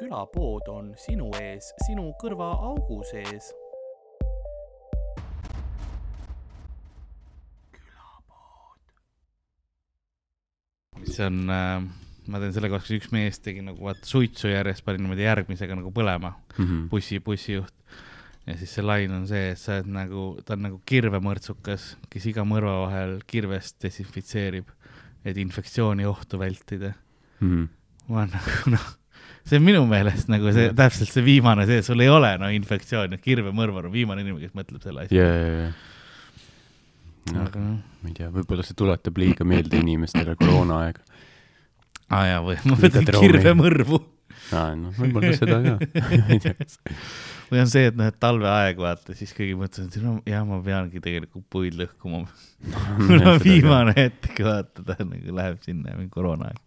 [0.00, 3.52] külapood on sinu ees, sinu kõrvaaugu sees.
[11.10, 11.80] see on äh,,
[12.30, 15.90] ma teen selle kohta, üks mees tegi nagu vaata suitsu järjest pani niimoodi järgmisega nagu
[15.96, 16.82] põlema mm -hmm.
[16.92, 17.74] bussi, bussijuht.
[18.46, 22.26] ja siis see lain on see, et sa oled nagu, ta on nagu kirvemõrtsukas, kes
[22.30, 24.70] iga mõrva vahel kirvest desinfitseerib,
[25.24, 26.92] et infektsiooni ohtu vältida
[27.40, 27.48] mm.
[27.48, 27.68] -hmm.
[28.08, 28.88] ma olen nagu noh,
[29.48, 33.20] see on minu meelest nagu see täpselt see viimane see, sul ei ole no infektsiooni,
[33.22, 35.38] kirvemõrvar on viimane inimene, kes mõtleb selle asja yeah,.
[35.38, 35.86] Yeah, yeah.
[37.30, 37.80] No, aga noh.
[38.00, 41.04] ma ei tea, võib-olla see tuletab liiga meelde inimestele koroonaaega
[42.10, 43.98] aa ah, jaa, või ma mõtlen kirvemõrvu.
[44.56, 45.76] aa, noh, võib-olla seda ka
[47.50, 50.58] või on see, et noh, et talveaeg vaata, siis keegi mõtles, et no jah, ma
[50.64, 52.24] peangi tegelikult puid lõhkuma
[53.06, 56.58] mul on viimane hetk vaata, ta nagu läheb sinna koroonaaeg.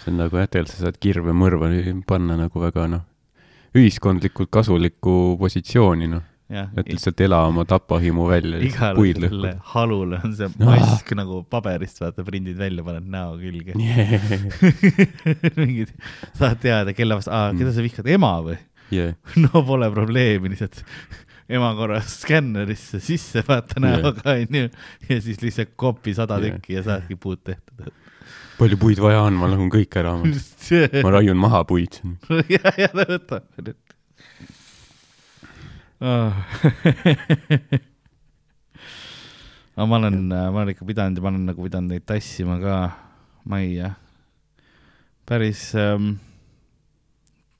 [0.00, 1.70] See on nagu jah, tegelikult sa saad kirvemõrva
[2.08, 3.06] panna nagu väga noh,
[3.76, 8.58] ühiskondlikult kasulikku positsiooni noh et lihtsalt ela oma tapahimu välja.
[8.64, 11.20] igale halule on see mask no.
[11.22, 14.26] nagu paberist, vaata, prindid välja, paned näo külge yeah.
[15.60, 15.94] mingid,
[16.34, 18.58] saad teada, kelle vastu, aa, keda sa vihkad, ema või
[18.90, 19.14] yeah.?
[19.44, 20.82] no pole probleemi, lihtsalt
[21.50, 24.66] ema korra skännerisse sisse, vaata näoga yeah., onju,
[25.06, 26.58] ja siis lihtsalt kopi sada yeah.
[26.58, 27.86] tükki ja saadki puud tehtud
[28.60, 30.16] palju puid vaja on, ma lõhun kõik ära.
[31.04, 32.00] ma raiun maha puid.
[32.54, 33.88] ja, ja ta võtab
[36.00, 36.32] Ah.
[39.76, 42.76] aga ma olen, ma olen ikka pidanud ja ma olen nagu pidanud neid tassima ka
[43.44, 43.90] majja.
[45.28, 46.16] päris ähm,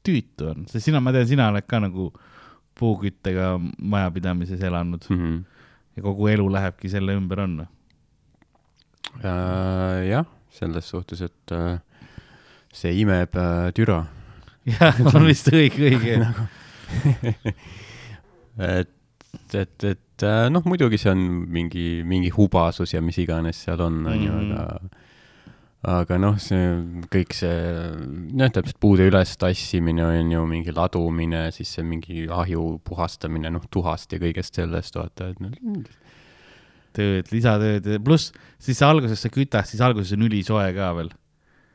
[0.02, 2.08] tüütu on, sest sina, ma tean, sina oled ka nagu
[2.80, 5.16] puuküttega majapidamises elanud mm.
[5.20, 5.44] -hmm.
[5.96, 7.68] ja kogu elu lähebki selle ümber, on äh,?
[10.08, 11.78] jah, selles suhtes, et äh,
[12.72, 14.04] see imeb äh, türa.
[14.76, 16.48] jah, on vist õige, õige nagu
[18.80, 18.90] et,
[19.54, 24.02] et, et äh, noh, muidugi see on mingi, mingi hubasus ja mis iganes seal on,
[24.10, 24.58] on ju, mhm.
[24.58, 25.00] aga
[25.80, 26.74] aga noh, see
[27.08, 27.60] kõik see,
[28.36, 33.64] noh, täpselt puude üles tassimine on ju mingi ladumine, siis see mingi ahju puhastamine, noh,
[33.72, 35.56] tuhast ja kõigest sellest, vaata, et noh.
[36.96, 41.12] Tööd, lisatööd, pluss siis alguses sa kütad, siis alguses on ülisoe ka veel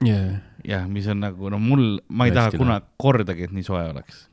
[0.05, 0.41] yeah..
[0.63, 3.85] jah, mis on nagu, no mul, ma ei Hästi taha kunagi kordagi, et nii soe
[3.93, 4.27] oleks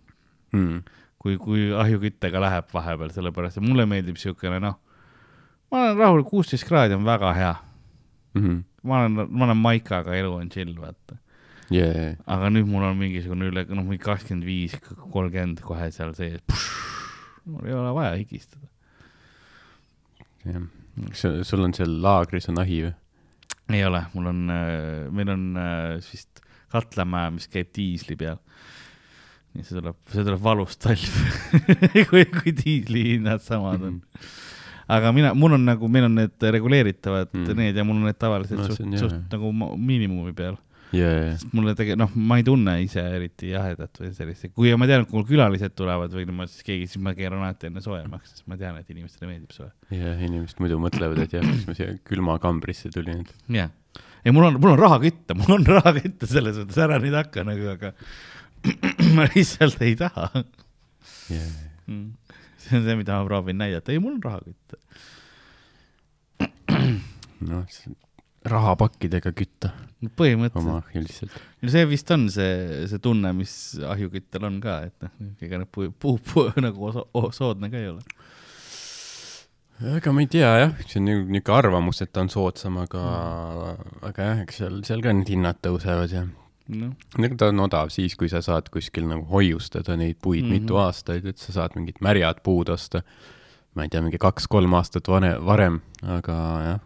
[0.57, 0.83] mm
[1.23, 4.79] kui, kui ahjuküttega läheb vahepeal, sellepärast et mulle meeldib siukene noh,
[5.71, 7.53] ma olen rahul, kuusteist kraadi on väga hea
[8.35, 8.43] mm.
[8.43, 8.63] -hmm.
[8.83, 11.19] ma olen, ma olen maikaga, elu on chill, vaata
[11.71, 11.95] yeah,.
[11.95, 12.17] Yeah.
[12.27, 14.77] aga nüüd mul on mingisugune üle, noh, mingi kakskümmend viis,
[15.15, 16.43] kolmkümmend kohe seal sees.
[17.45, 18.67] mul ei ole vaja higistada.
[20.49, 20.67] Jah,
[21.09, 22.95] kas sul on seal laagris on ahi või?
[23.73, 26.43] ei ole, mul on, äh, meil on äh, vist
[26.73, 28.41] katlamaja, mis käib diisli peal
[29.53, 31.17] nii see tuleb, see tuleb valus talv
[32.11, 34.01] kui, kui diislihinnad samad on mm.
[34.01, 34.31] -hmm.
[34.97, 37.57] aga mina, mul on nagu, meil on need reguleeritavad mm.
[37.59, 40.57] need ja mul on need tavaliselt no, suht, suht nagu miinimumi peal
[40.97, 41.33] yeah..
[41.35, 45.07] sest mulle tegelikult, noh, ma ei tunne ise eriti jahedat või sellist, kui ma tean,
[45.07, 48.49] et mul külalised tulevad või niimoodi, siis keegi, siis ma keeran alati enne soojemaks, sest
[48.51, 49.71] ma tean, et inimestele meeldib soe.
[49.91, 53.25] jah yeah,, inimesed muidu mõtlevad, et jah, miks ma siia külmakambrisse tulin.
[53.49, 53.79] jah yeah.,
[54.25, 57.17] ja mul on, mul on raha kütta, mul on raha kütta selles mõttes, ära nüüd
[57.19, 57.93] hakka nagu, aga
[59.17, 60.29] ma lihtsalt ei taha
[61.33, 61.51] yeah..
[61.89, 62.13] Mm.
[62.63, 64.77] see on see, mida ma proovin näidata, ei, mul on raha kütta.
[67.51, 67.67] noh,
[68.49, 69.73] rahapakkidega kütta.
[70.19, 70.97] põhimõtteliselt.
[70.99, 71.39] üldiselt.
[71.63, 73.55] no see vist on see, see tunne, mis
[73.87, 75.15] ahjuküttel on ka, et noh,
[75.47, 78.03] ega need puu, puu, puu nagu oso, soodne ka ei ole
[79.97, 83.99] ega ma ei tea jah, see on niisugune arvamus, et ta on soodsam, aga mm.,
[84.11, 86.27] aga jah, eks seal, seal ka need hinnad tõusevad ja
[86.77, 86.93] no..
[87.39, 90.67] ta on odav siis, kui sa saad kuskil nagu hoiustada neid puid mm -hmm.
[90.67, 93.03] mitu aastaid, et sa saad mingid märjad puud osta.
[93.75, 96.35] ma ei tea, mingi kaks-kolm aastat vane, varem, aga
[96.67, 96.81] jah,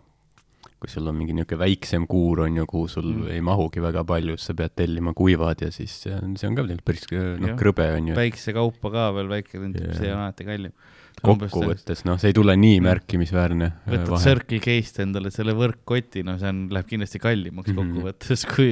[0.86, 3.30] kui sul on mingi niisugune väiksem kuur, on ju, kuhu sul mm.
[3.34, 6.58] ei mahugi väga palju, siis sa pead tellima kuivad ja siis see on, see on
[6.58, 8.18] ka veel päris noh, krõbe on ju.
[8.18, 10.76] päiksekaupa ka veel väike, see on alati kallim
[11.16, 13.70] kokkuvõttes, noh, see ei tule nii märkimisväärne.
[13.88, 18.70] võtad Circle K-st endale selle võrkkoti, no see on, läheb kindlasti kallimaks mm kokkuvõttes, kui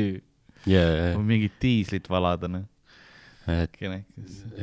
[0.69, 1.17] yeah..
[1.19, 2.69] mingit diislit valada, noh.
[3.49, 3.81] et,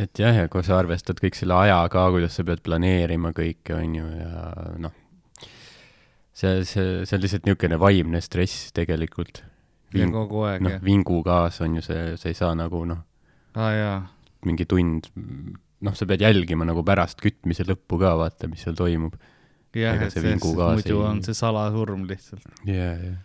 [0.06, 3.75] et jah, ja kui sa arvestad kõik selle aja ka, kuidas sa pead planeerima kõike,
[3.77, 4.45] on ju, ja
[4.86, 5.00] noh,
[6.41, 9.43] see, see, see on lihtsalt niisugune vaimne stress tegelikult.
[9.97, 13.01] ja kogu aeg, noh, vingugaas on ju see, sa ei saa nagu noh
[13.59, 14.07] ah,,
[14.47, 15.09] mingi tund,
[15.83, 19.17] noh, sa pead jälgima nagu pärast kütmise lõppu ka, vaata, mis seal toimub.
[19.75, 21.03] jah, et see, muidu ei...
[21.09, 22.47] on see salasurm lihtsalt.
[22.69, 23.17] ja, ja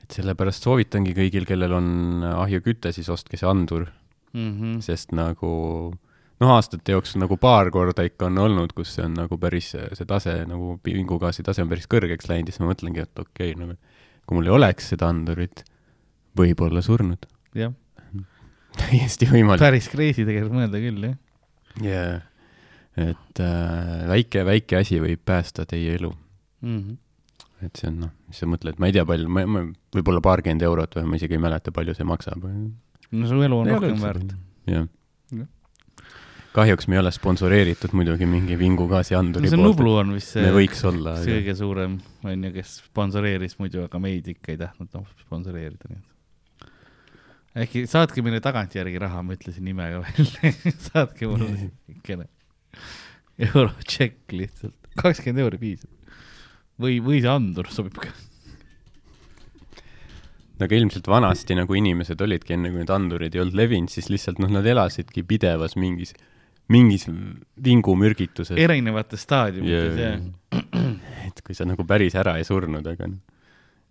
[0.00, 1.88] et sellepärast soovitangi kõigil, kellel on
[2.32, 3.86] ahjuküte, siis ostke see andur
[4.32, 4.50] mm.
[4.50, 4.78] -hmm.
[4.82, 5.50] sest nagu
[6.40, 10.08] noh, aastate jooksul nagu paar korda ikka on olnud, kus see on nagu päris, see
[10.08, 13.58] tase nagu vingugaasi tase on päris kõrgeks läinud ja siis ma mõtlengi, et okei okay,,
[13.60, 13.76] nagu
[14.26, 15.64] kui mul ei oleks seda andurit,
[16.38, 17.28] võib-olla surnud.
[17.58, 17.74] jah.
[18.78, 19.64] täiesti võimalik.
[19.64, 21.20] päris crazy tegelikult mõelda küll, jah.
[21.84, 22.18] jaa,
[23.10, 26.80] et äh, väike, väike asi võib päästa teie elu mm.
[26.80, 26.98] -hmm
[27.60, 29.60] et see on noh, mis sa mõtled, ma ei tea, palju, ma, ma
[29.92, 32.46] võib-olla paarkümmend eurot või ma isegi ei mäleta, palju see maksab.
[32.46, 34.32] no su elu on ei rohkem väärt.
[34.64, 34.86] jah
[35.36, 35.44] ja.
[36.54, 39.68] Kahjuks me ei ole sponsoreeritud muidugi mingi vingugaasianduri no, see poolt.
[39.68, 41.16] Nublu on vist see, me võiks olla.
[41.22, 45.92] see kõige suurem, on ju, kes sponsoreeris muidu, aga meid ikka ei tahtnud noh, sponsoreerida,
[45.92, 46.08] nii et
[47.64, 50.52] äkki saatke meile tagantjärgi raha, ma ütlesin nime ka välja
[50.90, 52.28] saatke mulle niisugune
[53.50, 55.90] eurotšekk lihtsalt, kakskümmend euri piisab
[56.80, 58.10] või, või see andur sobib ka.
[60.58, 64.10] no aga ilmselt vanasti nagu inimesed olidki, enne kui need andurid ei olnud levinud, siis
[64.12, 66.14] lihtsalt noh, nad elasidki pidevas mingis,
[66.70, 67.06] mingis
[67.64, 68.56] vingumürgituses.
[68.58, 70.18] erinevates staadiumites, jah.
[71.28, 73.20] et kui sa nagu päris ära ei surnud, aga noh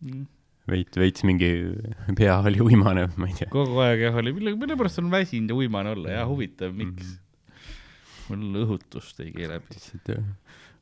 [0.05, 0.27] mm.,
[0.69, 1.49] veits, veits mingi
[2.17, 3.49] pea oli uimane, ma ei tea.
[3.51, 7.03] kogu aeg jah oli, mille, mille pärast on väsinud ja uimane olla ja huvitav, miks
[7.03, 7.09] mm?
[7.09, 7.25] -hmm
[8.29, 9.59] mul õhutust ei keela.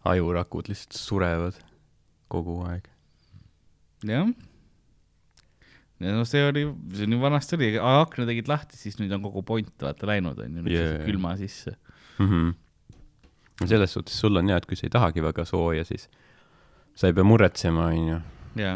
[0.08, 1.58] ajurakud lihtsalt surevad
[2.32, 2.88] kogu aeg.
[4.08, 4.30] jah.
[6.04, 9.44] ja no see oli, see nii vanasti oli, akna tegid lahti, siis nüüd on kogu
[9.48, 11.04] point vaata läinud onju, nüüd yeah.
[11.08, 11.78] külma sisse
[12.20, 12.30] mm.
[12.30, 13.68] -hmm.
[13.68, 16.10] selles suhtes sul on hea, et kui sa ei tahagi väga sooja, siis
[16.96, 18.20] sa ei pea muretsema, onju.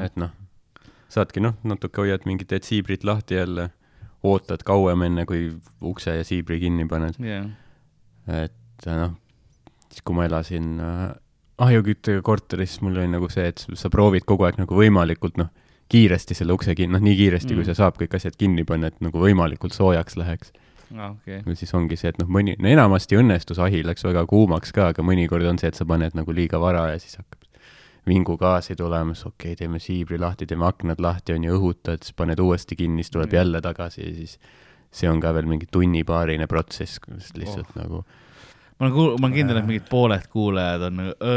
[0.05, 0.31] et noh,
[1.09, 3.69] saadki noh, natuke hoiad mingit siibrit lahti jälle,
[4.23, 5.49] ootad kauem, enne kui
[5.81, 7.49] ukse ja siibri kinni paned yeah..
[8.27, 9.15] et noh,
[9.89, 11.09] siis kui ma elasin äh,
[11.61, 15.49] ahjuküttega korteris mul oli nagu see, et sa proovid kogu aeg nagu võimalikult noh,
[15.91, 18.91] kiiresti selle ukse kinni, noh nii kiiresti mm., kui sa saab kõik asjad kinni panna,
[18.91, 20.53] et nagu võimalikult soojaks läheks.
[20.91, 21.39] Okay.
[21.45, 24.89] või siis ongi see, et noh, mõni, no enamasti õnnestus ahi läks väga kuumaks ka,
[24.91, 27.39] aga mõnikord on see, et sa paned nagu liiga vara ja siis hakkab
[28.09, 32.17] vingugaasi tulema, siis okei okay,, teeme siibri lahti, teeme aknad lahti, on ju, õhutad, siis
[32.17, 33.37] paned uuesti kinni, siis tuleb mm.
[33.37, 34.35] jälle tagasi ja siis
[34.91, 36.99] see on ka veel mingi tunnipaarine protsess,
[37.37, 37.79] lihtsalt oh.
[37.79, 38.03] nagu
[38.81, 41.33] ma olen, ma olen kindel, et mingid pooled kuulajad on nagu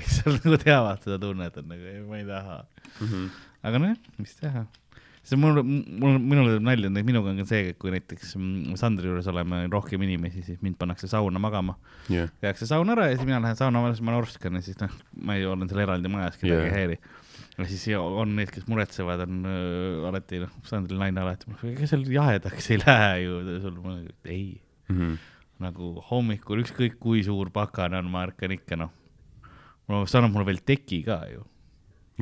[0.00, 3.06] lihtsalt nagu teavad seda tunnet, et nagu ei, ma ei taha mm.
[3.06, 3.28] -hmm.
[3.70, 4.66] aga nojah, mis teha.
[5.24, 9.08] See mul, mul, minule teeb nalja, minuga on ka see, et kui näiteks mm, Sandri
[9.08, 11.78] juures oleme rohkem inimesi, siis mind pannakse sauna magama.
[12.12, 12.32] Yeah..
[12.44, 14.92] tehakse saun ära ja siis mina lähen sauna, siis ma norskan ja siis noh,
[15.24, 16.68] ma ei olen seal eraldi majas, kedagi yeah.
[16.68, 16.98] ei häiri.
[17.54, 22.04] Ja siis on need, kes muretsevad, on äh, alati noh, Sandri naine alati, ega seal
[22.10, 23.80] jahedaks ei lähe ju, sul,
[24.24, 24.60] ei.
[24.90, 24.98] Mm.
[24.98, 25.22] -hmm
[25.62, 28.90] nagu hommikul ükskõik kui suur pakan on, ma ärkan ikka noh,
[30.02, 31.44] see annab mulle veel teki ka ju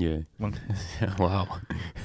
[0.01, 0.23] yeah..
[1.19, 1.47] Vau.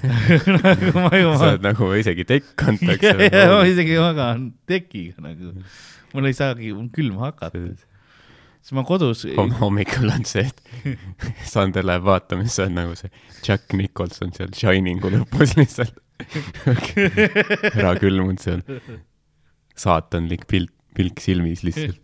[0.63, 1.33] nagu ma ju.
[1.37, 3.13] sa oled nagu isegi tekk antakse
[3.53, 5.53] ma isegi magan tekiga nagu,
[6.13, 7.61] mul ei saagi külm hakata.
[8.61, 9.55] siis ma kodus Homm.
[9.61, 13.11] hommikul on see, et Sander läheb vaatama, siis on nagu see
[13.45, 16.01] Jack Nicholson seal Shiningu lõpus lihtsalt
[17.77, 18.63] ära külmunud seal
[19.77, 22.01] saatanlik pilt pilk silmis lihtsalt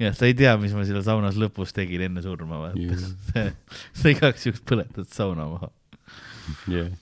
[0.00, 2.80] jah, sa ei tea, mis ma seal saunas lõpus tegin enne surma, vaata.
[2.80, 3.52] Yeah..
[4.00, 5.70] sa igaks juhuks põletad sauna maha.
[6.70, 6.92] Yeah..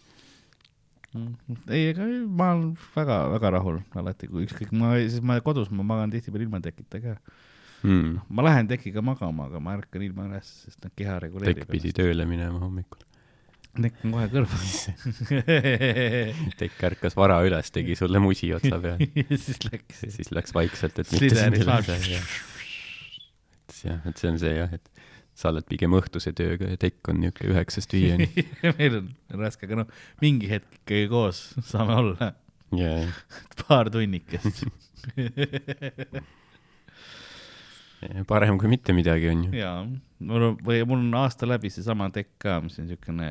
[1.70, 6.12] ei, ega ma olen väga-väga rahul alati, kui ükskõik, ma, siis ma kodus, ma magan
[6.14, 7.18] tihtipeale ilma tekita ka.
[7.86, 8.16] Mm..
[8.34, 11.62] ma lähen tekiga magama, aga ma ärkan ilma üles, sest noh, keha reguleerib.
[11.62, 13.04] tekk pidi tööle minema hommikul.
[13.78, 14.62] Tekk on kohe kõrval.
[16.60, 19.04] Tekk ärkas vara üles, tegi sulle musi otsa peal.
[19.44, 20.00] Siis läks.
[20.16, 21.62] siis läks vaikselt, et mitte sind
[23.68, 23.84] üles.
[23.84, 25.04] jah, et see on see jah, et
[25.38, 28.26] sa oled pigem õhtuse tööga ja Tekk on niisugune üheksast viieni
[28.78, 32.32] meil on raske, aga noh, mingi hetk ikkagi koos saame olla
[32.74, 33.14] yeah..
[33.62, 34.66] paar tunnikest
[38.30, 39.56] parem kui mitte midagi, on ju.
[39.58, 39.82] jaa,
[40.26, 43.30] mul on, või mul on aasta läbi seesama tekk ka, mis on niisugune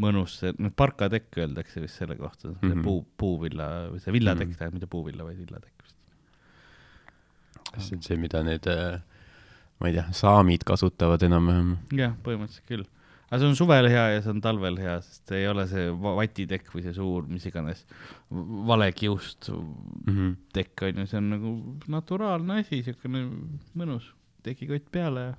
[0.00, 2.84] mõnus, noh, parkatekk öeldakse vist selle kohta, see mm -hmm.
[2.86, 4.58] puu, puuvilla või see villatekk mm -hmm.
[4.58, 5.96] tähendab, mitte puuvilla, vaid villatekk vist.
[7.70, 9.00] kas see on see, mida need, äh,
[9.80, 11.76] ma ei tea, saamid kasutavad enam-vähem?
[11.96, 12.88] jah, põhimõtteliselt küll
[13.30, 16.72] aga see on suvel hea ja see on talvel hea, sest ei ole see vatitekk
[16.74, 17.84] või see suur, mis iganes,
[18.70, 20.32] valekiust mm -hmm.
[20.56, 21.52] tekk on ju, see on nagu
[21.94, 23.22] naturaalne asi, siukene
[23.78, 24.10] mõnus,
[24.42, 25.34] tekikott peale ja.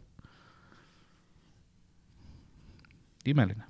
[3.34, 3.68] imeline.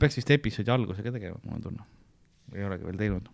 [0.00, 1.84] peaks vist episoodi alguse ka tegema, mul on tunne.
[2.54, 3.28] ei olegi veel teinud.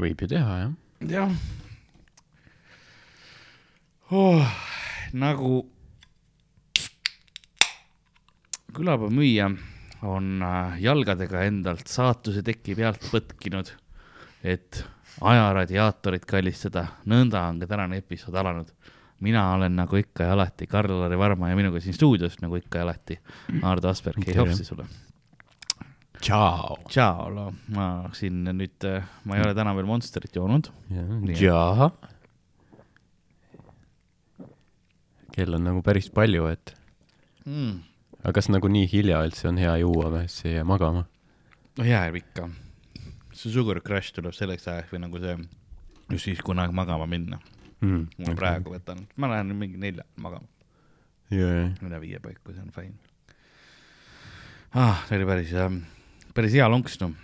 [0.00, 0.72] võib ju teha, jah.
[1.04, 1.36] jah
[4.08, 4.56] oh,.
[5.12, 5.66] Nagu
[8.74, 9.50] külapäeva müüja
[10.06, 13.74] on äh, jalgadega endalt saatuse teki pealt põtkinud
[14.44, 14.84] et
[15.20, 18.70] ajaradiaatorit kallistada, nõnda on ka tänane episood alanud.
[19.20, 22.84] mina olen nagu ikka ja alati Karl-Lari Varma ja minuga siin stuudios nagu ikka ja
[22.84, 23.18] alati
[23.62, 24.86] Ardo Asperg, hei hopsi sulle.
[26.20, 26.78] tšau.
[26.88, 28.88] tšau, ma siin nüüd,
[29.24, 30.72] ma ei ole täna veel Monsterit joonud.
[31.40, 31.90] jaa.
[35.34, 36.74] Kell on nagu päris palju, et
[37.46, 37.78] mm..
[38.22, 41.06] aga kas nagu nii hilja üldse on hea juua või, siis ei jää magama?
[41.78, 42.50] no jääb ikka
[43.32, 45.36] see sugar crash tuleb selleks ajaks või nagu see,
[46.12, 47.40] just siis, kui on aeg magama minna
[47.80, 48.24] mm,.
[48.26, 50.48] ma praegu võtan, ma lähen mingi nelja magama
[51.32, 51.70] yeah..
[51.84, 52.96] üle viie paiku, see on fine.
[54.74, 55.54] ah, see oli päris,
[56.36, 57.14] päris hea lonks, noh.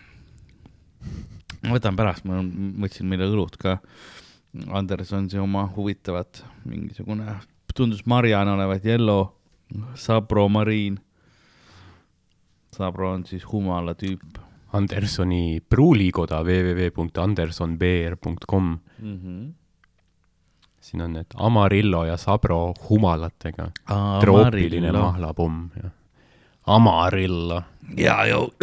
[1.65, 2.41] ma võtan pärast, ma
[2.87, 3.79] võtsin meile õlut ka.
[4.73, 7.35] Anderson see oma huvitavat, mingisugune,
[7.77, 9.27] tundus marjane olevat Yellow,
[9.95, 10.97] Sabro Marine.
[12.77, 14.41] Sabro on siis humala tüüp
[14.77, 19.17] Andersoni pruulikoda www.andersonbeer.com mm.
[19.17, 19.53] -hmm.
[20.81, 23.71] siin on need Amarillo ja Sabro humalatega.
[24.21, 25.91] troopiline mahlapomm ja
[26.67, 27.63] Amarillo.
[27.97, 28.17] ja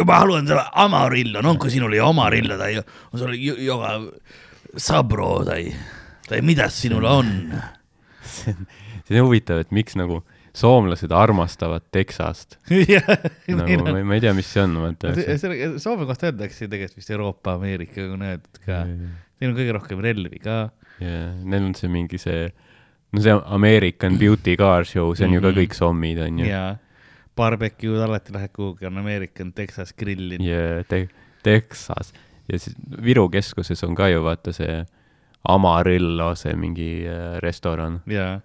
[0.06, 2.84] ma haluan selle Amarillo, no onko sinulla jo Amarillo tai on
[3.18, 4.00] sul joka
[4.76, 5.74] Sabro tai,
[6.28, 7.26] tai mitäs sinulla on?
[9.04, 10.22] See on, huvitav, et miks nagu
[10.54, 12.58] soomlased armastavad Texast
[13.58, 15.12] nagu ma, ma ei tea, mis see on, vaata.
[15.82, 18.84] Soome kohta öeldakse tegelikult vist Euroopa, Ameerika on öeldud ka.
[18.86, 20.68] Neil on kõige rohkem relvi ka.
[21.02, 22.46] jaa, neil on see mingi see,
[23.12, 25.42] no see American Beauty Car Show, see on mm -hmm.
[25.42, 25.58] ju ka mhm.
[25.58, 26.46] kõik sommid, on ju.
[26.46, 26.76] jaa,
[27.36, 30.42] barbecue'd alati lähed kuhugi, on American Texas grillin.
[30.42, 31.08] jaa, te-,
[31.42, 32.14] Texas
[32.48, 34.84] ja siis Viru keskuses on ka ju vaata see
[35.48, 38.02] Amarillo, see mingi äh, restoran.
[38.06, 38.40] jaa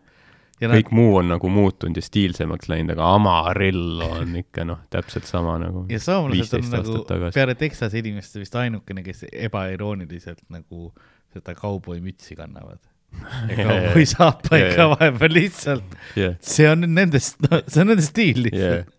[0.59, 0.95] kõik nad...
[0.99, 5.85] muu on nagu muutunud ja stiilsemaks läinud, aga Amarillo on ikka noh, täpselt sama nagu.
[5.91, 7.35] ja soomlased on nagu tagasi.
[7.37, 10.91] peale Texase inimeste vist ainukene, kes ebairooniliselt nagu
[11.33, 12.81] seda kauboimütsi kannavad.
[13.49, 16.35] ja kauboi-saapaid ka vahepeal lihtsalt yeah..
[16.45, 18.95] see on nendest no,, see on nende stiil lihtsalt yeah..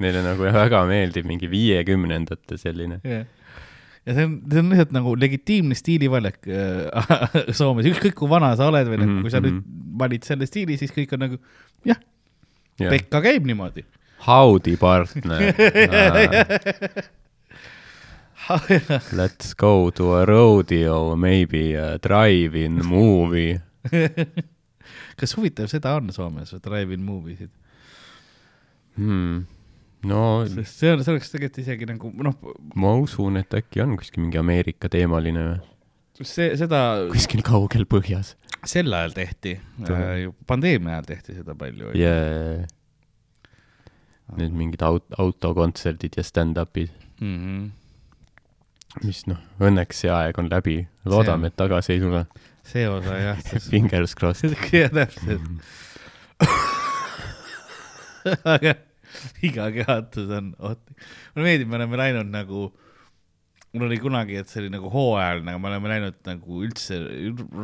[0.00, 3.26] Neile nagu väga meeldib mingi viiekümnendate selline yeah
[4.06, 6.84] ja see on, see on lihtsalt nagu legitiimne stiilivalik äh,
[7.58, 9.22] Soomes, ükskõik kui vana sa oled või mm -hmm.
[9.26, 9.96] kui sa nüüd mhm.
[10.00, 11.40] valid selle stiili, siis kõik on nagu
[11.84, 11.96] jah
[12.80, 13.84] yeah., Pekka käib niimoodi.
[14.26, 15.40] Howdy partner
[19.20, 23.60] Let's go to a rodeo, maybe a drive-in movie
[25.20, 27.50] kas huvitav seda on Soomes, drive-in movie sid
[28.96, 29.44] hmm.?
[30.08, 32.34] No sest see on, see oleks tegelikult isegi nagu noh.
[32.78, 35.58] ma usun, et äkki on kuskil mingi Ameerika teemaline või?
[36.24, 36.80] see, seda.
[37.12, 38.28] kuskil kaugel põhjas.
[38.68, 39.52] sel ajal tehti
[39.88, 41.86] äh,, pandeemia ajal tehti seda palju.
[41.98, 42.68] jaa.
[44.38, 47.36] Need mingid aut-, autokontserdid ja stand-up'id mm.
[47.36, 47.62] -hmm.
[49.04, 52.22] mis noh, õnneks see aeg on läbi, loodame, et tagasi ei tule.
[52.64, 53.38] see osa jah
[53.70, 54.54] Fingers crossed.
[54.72, 55.42] jah, täpselt
[58.54, 58.74] aga
[59.48, 61.04] iga kehatus on ohtlik.
[61.34, 62.66] mulle meeldib, me oleme läinud nagu,
[63.74, 67.00] mul oli kunagi, et see oli nagu hooajaline, aga me oleme läinud nagu üldse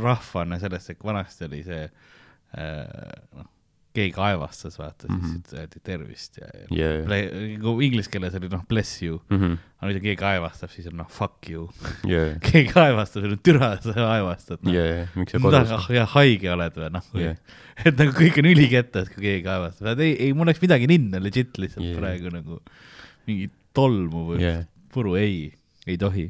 [0.07, 3.53] rahvana sellesse, et vanasti oli see äh, noh
[3.97, 5.31] keegi kaevastas, vaata mm, -hmm.
[5.31, 5.61] siis mhm.
[5.61, 7.83] öeldi tervist ja, ja yeah.
[7.85, 9.37] inglise keeles oli noh, bless you mm.
[9.39, 9.59] -hmm.
[9.81, 11.69] aga nüüd, kui keegi kaevastab, siis on noh, fuck you
[12.09, 12.37] yeah.
[12.47, 12.73] keegi
[13.33, 14.73] on türa, sa kaevastad no..
[14.73, 15.75] Yeah, miks sa kodus?
[15.79, 17.37] ah jah, haige oled või noh yeah.,
[17.87, 21.61] et nagu kõik on ülikettas, kui keegi kaevastab, ei, ei, mul oleks midagi ninna legit
[21.63, 22.01] lihtsalt yeah.
[22.01, 22.61] praegu nagu
[23.29, 24.67] mingi tolmu või yeah.
[24.93, 25.55] puru, ei,
[25.87, 26.29] ei tohi.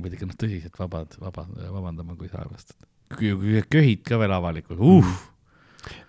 [0.00, 2.78] pead ikka noh, tõsiselt vabad, vabad, vabandama, kui sa kaevastad.
[3.18, 5.26] kui köhid ka veel avalikult, uh mm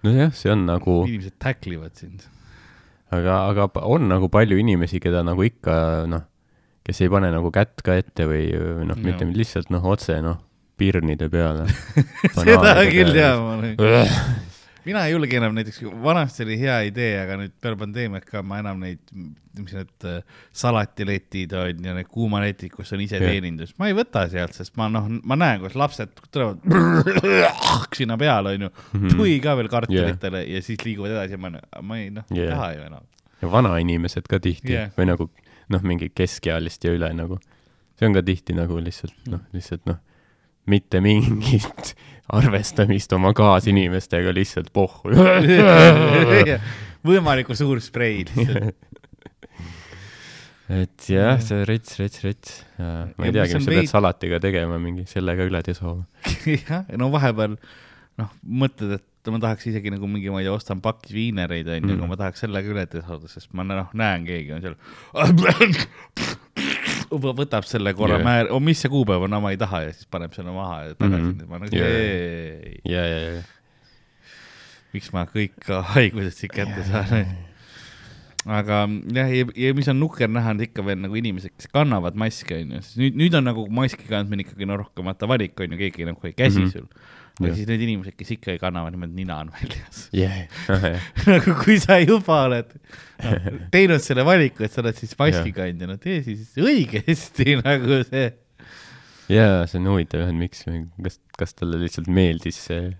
[0.06, 1.02] nojah, see on nagu.
[1.08, 2.28] inimesed tacklivad sind.
[3.12, 6.28] aga, aga on nagu palju inimesi, keda nagu ikka noh,
[6.88, 8.48] kes ei pane nagu kätt ka ette või
[8.88, 10.40] noh, mitte lihtsalt noh, otse noh,
[10.82, 11.68] pirnide peale
[12.38, 13.76] seda küll jaa, ma olen
[14.86, 18.60] mina ei julge enam näiteks, vanasti oli hea idee, aga nüüd peale pandeemiat ka ma
[18.62, 19.02] enam neid,
[19.60, 24.58] mis need äh, salatiletid on ja need kuumaletid, kus on iseteenindus, ma ei võta sealt,
[24.58, 26.66] sest ma noh, ma näen, kuidas lapsed tulevad
[27.98, 29.16] sinna peale, onju, mhm.
[29.18, 30.58] tui ka veel kartulitele yeah.
[30.58, 31.54] ja siis liiguvad edasi ja ma,
[31.86, 33.10] ma ei noh yeah., taha ju enam.
[33.42, 34.94] ja vanainimesed ka tihti yeah.
[34.98, 35.30] või nagu
[35.72, 37.38] noh, mingi keskealist ja üle nagu,
[38.00, 40.02] see on ka tihti nagu lihtsalt noh, lihtsalt noh
[40.66, 41.96] mitte mingit
[42.38, 45.12] arvestamist oma kaasinimestega, lihtsalt pohhu
[47.08, 48.90] võimalikult suur sprei lihtsalt
[50.72, 52.58] et jah, see rets, rets, rets.
[52.80, 53.82] ma ei teagi, mis sa veid...
[53.82, 55.98] pead salatiga tegema, mingi sellega üle deso
[56.70, 57.58] jah, no vahepeal
[58.22, 58.32] noh,
[58.64, 61.98] mõtled, et ma tahaks isegi nagu mingi, ma ei tea, ostan pakis viinereid onju mm.,
[61.98, 64.78] aga ma tahaks sellega üle desoda, sest ma noh, näen, keegi on seal
[67.12, 68.26] võtab selle korra Jaa.
[68.26, 70.96] määr-, oh mis see kuupäev on, ma ei taha ja siis paneb selle maha ja
[70.96, 71.34] tagasi mm.
[71.40, 71.50] -hmm.
[71.50, 73.42] ma nagu yeah., ja, ja, ja,
[74.96, 77.34] miks ma kõik haigused siit kätte saan.
[78.46, 82.62] aga jah, ja, mis on nukker näha, on ikka veel nagu inimesed, kes kannavad maski,
[82.64, 86.08] onju, sest nüüd, nüüd on nagu maski kandmine ikkagi no rohkem vaata valik, onju, keegi
[86.10, 86.66] nagu ei käsi mm.
[86.66, 86.72] -hmm.
[86.74, 87.20] sul.
[87.50, 87.56] Jah.
[87.58, 90.04] siis need inimesed, kes ikka ei kanna, niimoodi nina on väljas.
[90.16, 90.30] ja,
[91.28, 93.34] nagu kui sa juba oled no,
[93.76, 95.58] teinud selle valiku, et sa oled siis maski Jah.
[95.62, 98.30] kandja, no tee siis õigesti nagu see.
[99.32, 100.64] ja see on huvitav jah, et miks,
[101.02, 102.94] kas, kas talle lihtsalt meeldis see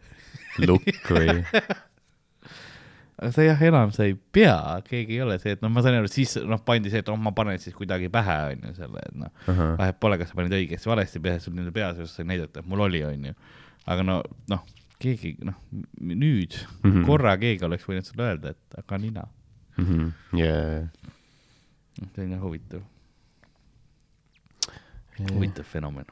[0.66, 1.40] look või?
[3.22, 4.58] aga sa jah, enam sa ei pea,
[4.88, 7.20] keegi ei ole see, et noh, ma sain aru, siis noh, pandi see, et oh,
[7.22, 10.90] ma panen siis kuidagi pähe, onju, selle, et noh, vahet pole, kas sa panid õigesti,
[10.90, 13.36] valesti pähe, sul nende peas sai näidata, et mul oli, onju.
[13.90, 14.22] Aga no,
[14.52, 14.66] noh,
[15.02, 15.58] keegi, noh,
[16.00, 16.88] nüüd mm.
[16.88, 17.06] -hmm.
[17.10, 19.28] korra keegi oleks võinud sulle öelda, et aga nina.
[20.38, 20.56] ja,
[22.14, 22.82] see on jah huvitav,
[25.32, 26.10] huvitav fenomen.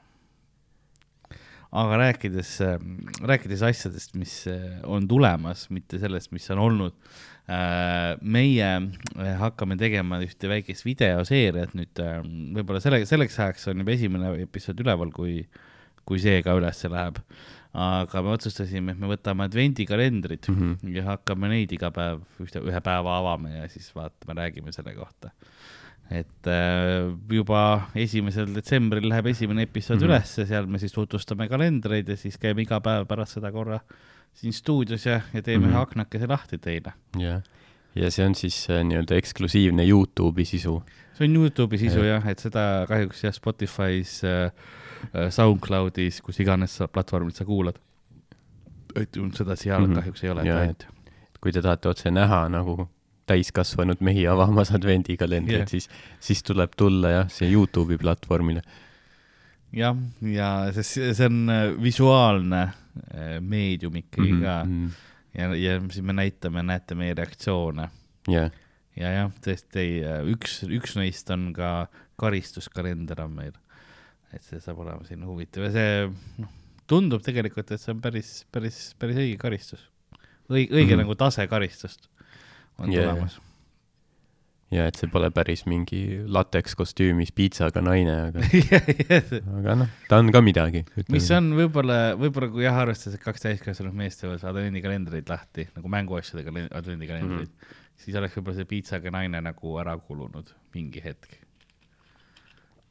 [1.70, 2.56] aga rääkides,
[3.22, 6.96] rääkides asjadest, mis äh, on tulemas, mitte sellest, mis on olnud.
[8.22, 12.02] meie äh, hakkame tegema ühte väikest videoseeriat nüüd,
[12.54, 15.48] võib-olla selle, selleks ajaks on juba esimene episood üleval, kui,
[16.06, 17.18] kui see ka ülesse läheb.
[17.74, 20.94] Aga me otsustasime, et me võtame advendikalendrid mm -hmm.
[20.96, 25.32] ja hakkame neid iga päev ühte, ühe päeva avame ja siis vaatame, räägime selle kohta
[26.10, 30.02] et äh, juba esimesel detsembril läheb esimene episood mm.
[30.02, 30.10] -hmm.
[30.10, 33.80] ülesse, seal me siis tutvustame kalendreid ja siis käime iga päev pärast seda korra
[34.34, 36.94] siin stuudios ja, ja teeme ühe aknakese lahti teile.
[37.18, 37.42] ja,
[37.96, 40.82] ja see on siis äh, nii-öelda eksklusiivne Youtube'i sisu.
[41.14, 44.52] see on Youtube'i sisu jah, et seda kahjuks jah Spotify's äh,,
[45.30, 47.80] SoundCloudis, kus iganes sa platvormil sa kuulad.
[48.96, 49.92] et seda seal mm Mhm.
[49.92, 50.00] -hmm.
[50.00, 50.88] kahjuks ei ole ainult.
[51.42, 52.90] kui te tahate otse näha nagu
[53.30, 58.62] täiskasvanud mehi avamas advendikalendrit yeah., siis, siis tuleb tulla jah, see Youtube'i platvormile.
[59.72, 64.44] jah, ja see, see on äh, visuaalne äh, meedium ikkagi mm -hmm.
[64.44, 64.90] ka -hmm.
[65.38, 67.90] ja, ja siis me näitame, näete meie reaktsioone
[68.28, 68.52] jah,
[68.96, 69.86] ja jah, tõesti
[70.34, 71.88] üks, üks neist on ka
[72.20, 73.54] karistuskalender on meil.
[74.34, 75.92] Et see saab olema selline huvitav ja see
[76.44, 76.56] noh,
[76.90, 79.84] tundub tegelikult, et see on päris, päris, päris õige karistus.
[80.50, 80.96] õige, õige mm.
[80.96, 81.04] -hmm.
[81.04, 82.10] nagu tase karistust
[82.80, 83.10] on yeah.
[83.10, 83.40] tulemas.
[84.74, 88.46] ja et see pole päris mingi lateks kostüümis piitsaga naine, aga,
[89.60, 90.86] aga noh, ta on ka midagi.
[91.10, 95.94] mis on võib-olla, võib-olla kui jah, arvestades, et kaks täiskasvanud meest teevad advendikalendreid lahti nagu
[95.98, 98.02] mänguasjadega kalen- advendikalendreid mm, -hmm.
[98.06, 101.38] siis oleks võib-olla see piitsaga naine nagu ära kulunud mingi hetk.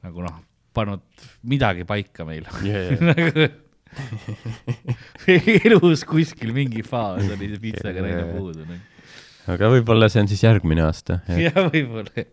[0.03, 0.43] nagu noh,
[0.79, 1.03] pannud
[1.55, 2.95] midagi paika meil yeah,.
[3.19, 3.51] Yeah.
[5.69, 8.33] elus kuskil mingi faas oli see piitsaga naine Jaa.
[8.37, 8.65] puudu.
[8.69, 8.83] noh.
[9.55, 12.25] aga võib-olla see on siis järgmine aasta, et jah, võib-olla.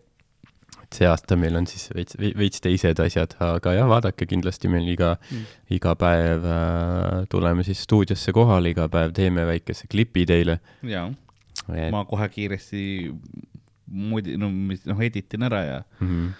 [0.96, 5.16] see aasta meil on siis veits, veits teised asjad, aga jah, vaadake kindlasti meil iga
[5.26, 5.44] Mm.
[5.78, 10.60] iga päev äh, tuleme siis stuudiosse kohale, iga päev teeme väikese klipi teile.
[10.86, 11.08] jaa,
[11.90, 12.82] ma kohe kiiresti
[13.90, 16.32] moodi-, no mis, noh, editin ära ja Mm -hmm.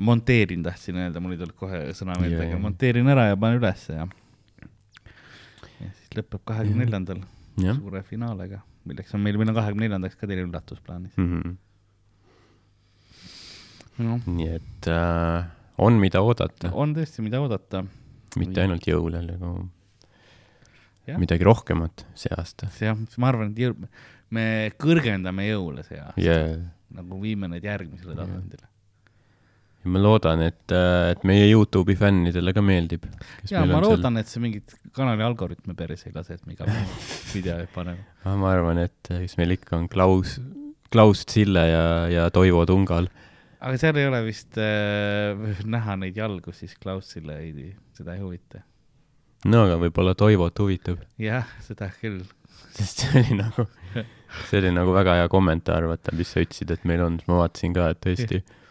[0.00, 3.60] monteerin, tahtsin öelda, mul ei tulnud kohe sõna meelde yeah., aga monteerin ära ja panen
[3.60, 4.06] ülesse ja.
[5.80, 7.20] ja siis lõpeb kahekümne neljandal
[7.60, 11.12] jah suure finaalega, milleks on meil, meil on kahekümne neljandaks ka teine üllatus plaanis.
[11.16, 11.28] mm.
[11.34, 11.52] -hmm.
[14.06, 15.44] noh, nii et äh,
[15.78, 17.84] on, mida oodata, on tõesti, mida oodata.
[18.40, 19.54] mitte ainult jõule, aga
[21.02, 21.18] Jah.
[21.18, 23.88] midagi rohkemat see aasta jah, ma arvan, et jõu-,
[24.30, 24.44] me
[24.78, 26.60] kõrgendame jõule see aasta yeah..
[26.94, 28.71] nagu viime need järgmisele tasandile.
[29.82, 30.72] Ja ma loodan, et,
[31.12, 33.06] et meie Youtube'i fännidele ka meeldib.
[33.50, 37.08] ja ma loodan, et see mingit kanali algoritme päris ei lase, et me iga päev
[37.36, 38.06] videoid paneme.
[38.22, 38.38] Seal...
[38.42, 40.38] ma arvan, et kes meil ikka on Klaus,
[40.92, 43.10] Klaus Zille ja, ja Toivo Tungal.
[43.58, 48.62] aga seal ei ole vist äh, näha neid jalgu, siis Klausile ei, seda ei huvita.
[49.50, 52.22] no aga võib-olla Toivot huvitab, jah, seda küll.
[52.78, 53.66] sest see oli nagu,
[54.46, 57.42] see oli nagu väga hea kommentaar, vaata, mis sa ütlesid, et meil on, siis ma
[57.42, 58.44] vaatasin ka, et tõesti,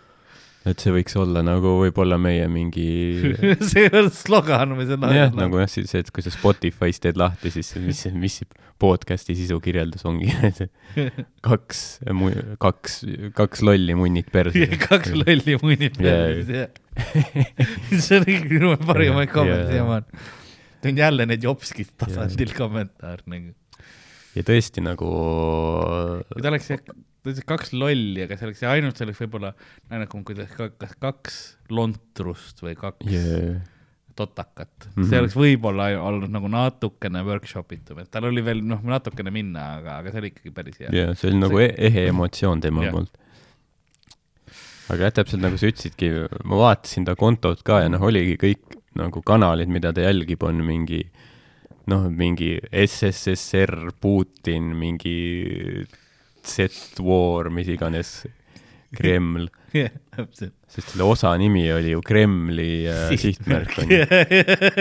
[0.69, 2.85] et see võiks olla nagu võib-olla meie mingi
[3.71, 7.49] see on slogan või on jah, nagu jah, see, et kui sa Spotify's teed lahti,
[7.53, 8.41] siis mis, mis
[8.81, 10.29] podcast'i sisu kirjeldus ongi,
[11.47, 11.81] kaks,
[12.61, 12.99] kaks,
[13.37, 14.67] kaks lolli munnid perse.
[14.87, 16.29] kaks lolli munnid Jaa.
[16.45, 16.69] peal.
[17.97, 19.61] see on ikkagi minu parimaid Jaa.
[19.69, 20.25] siiamaani.
[20.81, 23.53] see on jälle need Jopski tasandil kommentaar nagu.
[24.37, 25.13] ja tõesti nagu,
[26.29, 26.85] kui ta oleks jah,
[27.21, 29.51] ta ütles kaks lolli, aga see oleks ainult, see oleks võib-olla
[29.91, 31.37] nagu kuidas, kas kaks
[31.73, 33.61] lontrust või kaks yeah.
[34.17, 34.89] totakat mm.
[34.89, 34.95] Mhm.
[34.97, 35.09] -hmm.
[35.11, 39.67] see oleks võib-olla olnud nagu natukene workshop itum, et tal oli veel noh, natukene minna,
[39.79, 40.89] aga, aga see oli ikkagi päris hea.
[40.89, 42.97] yeah, see oli nagu See- e ehe emotsioon tema Jah.
[42.97, 43.17] poolt.
[44.91, 48.79] aga jah, täpselt nagu sa ütlesidki, ma vaatasin ta kontot ka ja noh, oligi kõik
[48.97, 51.05] nagu kanalid, mida ta jälgib, on mingi
[51.91, 55.85] noh, mingi SSSR, Putin, mingi
[56.47, 58.13] Z-War, mis iganes,
[58.95, 59.47] Kreml
[60.15, 60.53] täpselt.
[60.67, 64.03] sest selle osa nimi oli ju Kremli äh, sihtmärk on ju.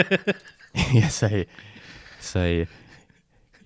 [1.01, 1.45] ja sai,
[2.19, 2.67] sai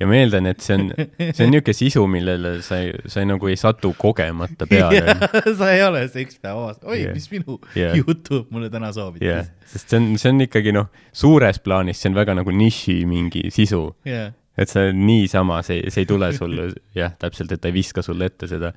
[0.01, 3.29] ja ma eeldan, et see on, see on niisugune sisu, millele sa ei, sa ei,
[3.31, 5.17] nagu ei satu kogemata peale.
[5.59, 7.97] sa ei ole see üks päev avastanud, oi yeah., mis minu yeah.
[7.99, 12.19] Youtube mulle täna soovitas., sest see on, see on ikkagi noh, suures plaanis see on
[12.19, 16.69] väga nagu niši mingi sisu, jah, et see on niisama, see, see ei tule sulle
[17.01, 18.73] jah, täpselt, et ta ei viska sulle ette seda.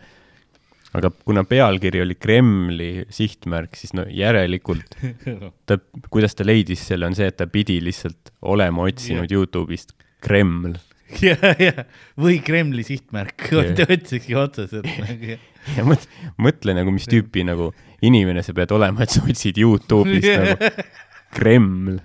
[0.98, 4.98] aga kuna pealkiri oli Kremli sihtmärk, siis no järelikult
[5.70, 9.42] ta, kuidas ta leidis selle, on see, et ta pidi lihtsalt olema otsinud yeah.
[9.42, 10.78] Youtube'ist Kreml
[11.24, 11.86] ja, ja,
[12.20, 13.72] või Kremli sihtmärk Jah.
[13.74, 15.38] yeah., otsikski otseselt nagu
[15.76, 16.08] ja mõt-,
[16.42, 17.72] mõtle nagu, mis tüüpi nagu
[18.06, 20.72] inimene sa pead olema, et sa otsid Youtube'ist nagu
[21.38, 22.00] Kreml.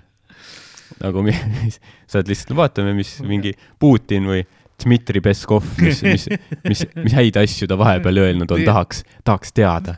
[1.01, 1.79] Nagu mi- mis,
[2.09, 4.43] sa oled lihtsalt, vaatame, mis mingi Putin või
[4.83, 6.25] Dmitri Peskov, mis, mis,
[6.67, 9.95] mis, mis häid asju ta vahepeal öelnud on, tahaks, tahaks teada.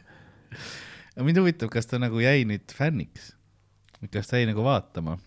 [1.17, 3.31] mind huvitab, kas ta nagu jäi nüüd fänniks,
[4.13, 5.17] kas ta jäi nagu vaatama?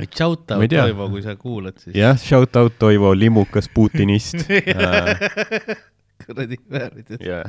[0.00, 0.64] Shout out.
[0.72, 4.46] Toivo, kui sa kuulad, siis jah, shout out Toivo, limukas Putinist
[6.24, 7.20] kuradi väärides.
[7.20, 7.44] jah,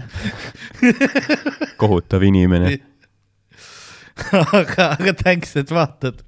[1.80, 2.74] kohutav inimene.
[4.32, 6.22] aga, aga thanks, et vaatad.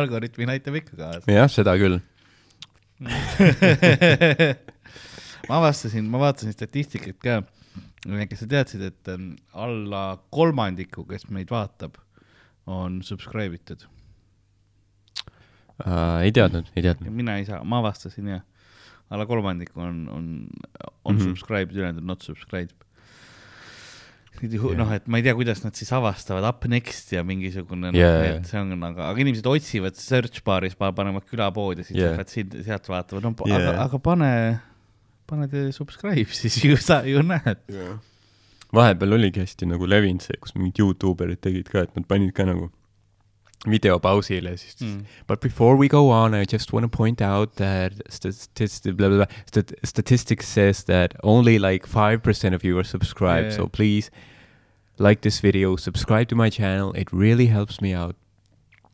[0.00, 1.32] Algoritmil aitab ikka kaasa.
[1.32, 2.00] jah, seda küll.
[5.48, 7.40] ma avastasin, ma vaatasin statistikat ka.
[8.04, 10.04] kas sa teadsid, et ähm, alla
[10.34, 11.98] kolmandiku, kes meid vaatab,
[12.66, 13.86] on subscribe itud?
[15.82, 17.10] Uh, ei teadnud, ei teadnud.
[17.10, 18.44] mina ei saa, ma avastasin jah.
[19.10, 20.46] alla kolmandiku on, on,
[21.04, 21.20] on mm.
[21.20, 21.24] -hmm.
[21.24, 22.74] subscribed, ülejäänud on not subscribed.
[24.42, 28.16] Noh, et ma ei tea, kuidas nad siis avastavad up next ja mingisugune noh yeah,,
[28.18, 28.38] jaa.
[28.40, 32.10] et see on, aga, aga inimesed otsivad search bar'is, panevad külapoodi ja siis Jaa.
[32.10, 33.62] lähevad siit, sealt vaatavad, no yeah.
[33.62, 34.30] aga, aga pane,
[35.30, 37.62] pane te subscribe, siis ju sa ju näed.
[38.74, 42.34] vahepeal oligi hästi nagu levinud see, kus mingid Youtube erid tegid ka, et nad panid
[42.36, 42.72] ka nagu
[43.70, 45.04] video pausile, siis mm.
[45.28, 49.16] But before we go on, I just want to point out that statistic, blah, blah,
[49.24, 53.46] blah, stat statistics says that only like 5% of you are subscribed.
[53.46, 53.56] Yeah.
[53.56, 54.10] So please
[54.98, 56.92] like this video, subscribe to my channel.
[56.92, 58.16] It really helps me out.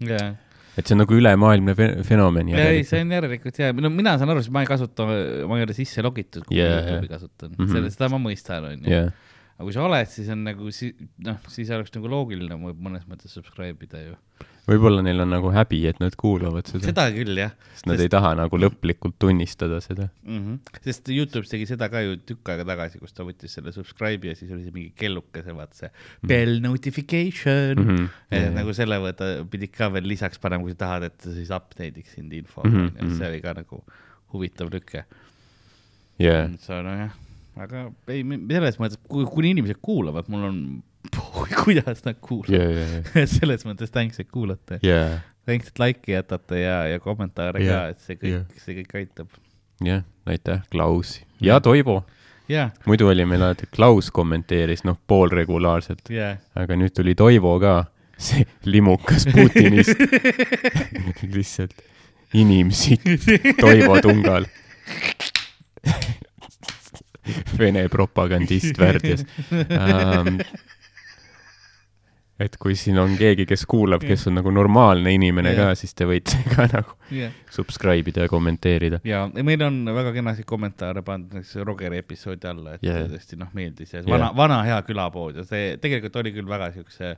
[0.00, 0.30] jaa,
[0.78, 4.33] et see on nagu ülemaailmne fe- fenomen ei, see on järelikult hea, no mina saan
[4.33, 5.06] aru, sest ma ei kasuta,
[5.50, 6.94] ma ei ole sisse logitud, kui Jaa, yeah, jaa.
[6.94, 7.59] Youtube'i kasutan mm.
[7.59, 7.74] -hmm.
[7.74, 9.02] selle, seda ma mõistan, onju.
[9.59, 10.94] aga kui sa oled, siis on nagu si-,
[11.26, 14.16] noh, siis oleks nagu loogiline mõnes mõttes subscribe ida ju.
[14.68, 18.05] Võib-olla neil on nagu häbi, et nad kuulavad seda, seda, küll jah sest nad sest-
[18.05, 20.09] ei taha nagu lõplikult tunnistada seda.
[20.27, 20.40] mm.
[20.40, 20.81] -hmm.
[20.85, 24.35] sest Youtube tegi seda ka ju tükk aega tagasi, kus ta võttis selle subscribe'i ja
[24.37, 25.90] siis oli see mingi kellukese, vaata see
[26.27, 27.87] bell notification mm.
[27.87, 27.96] Mhm.
[27.96, 28.09] -hmm.
[28.31, 31.33] et Jaa, nagu selle võtta, pidid ka veel lisaks panema, kui sa tahad, et ta
[31.33, 33.05] siis update'iks sind info Mhm, mm, -hmm.
[33.05, 33.16] mhm.
[33.18, 33.83] see oli ka nagu
[34.33, 35.05] huvitav lüke.
[36.20, 37.11] jah, see nojah,
[37.57, 40.83] aga ei, selles mõttes, kui, kuni inimesed kuulavad, mul on,
[41.64, 43.04] kuidas nad kuulavad.
[43.14, 44.80] ja, selles mõttes thanks, et kuulate.
[44.84, 48.96] ja, thanks, et like'i jätate ja, ja kommentaare Jah, ka, et see kõik, see kõik
[49.02, 49.36] aitab.
[49.84, 52.02] jah, aitäh, Klaus ja Toivo
[52.50, 56.34] jaa, muidu oli meil alati Klaus kommenteeris, noh, poolregulaarselt, jaa.
[56.58, 57.76] aga nüüd tuli Toivo ka,
[58.20, 59.96] see limukas Putinist
[61.34, 61.80] lihtsalt
[62.34, 63.26] inimsitt
[63.60, 64.46] Toivo tungal.
[67.58, 70.38] Vene propagandist värdjas um.
[72.40, 75.70] et kui siin on keegi, kes kuulab, kes on nagu normaalne inimene Jah.
[75.70, 79.03] ka, siis te võite ka nagu jah, subscribe ida ja kommenteerida.
[79.07, 83.05] ja meil on väga kenasid kommentaare pandud näiteks Rogeri episoodi alla, et yeah.
[83.11, 84.09] tõesti noh, meeldis ja Jah.
[84.12, 87.14] vana, vana hea külapood ja see tegelikult oli küll väga siukse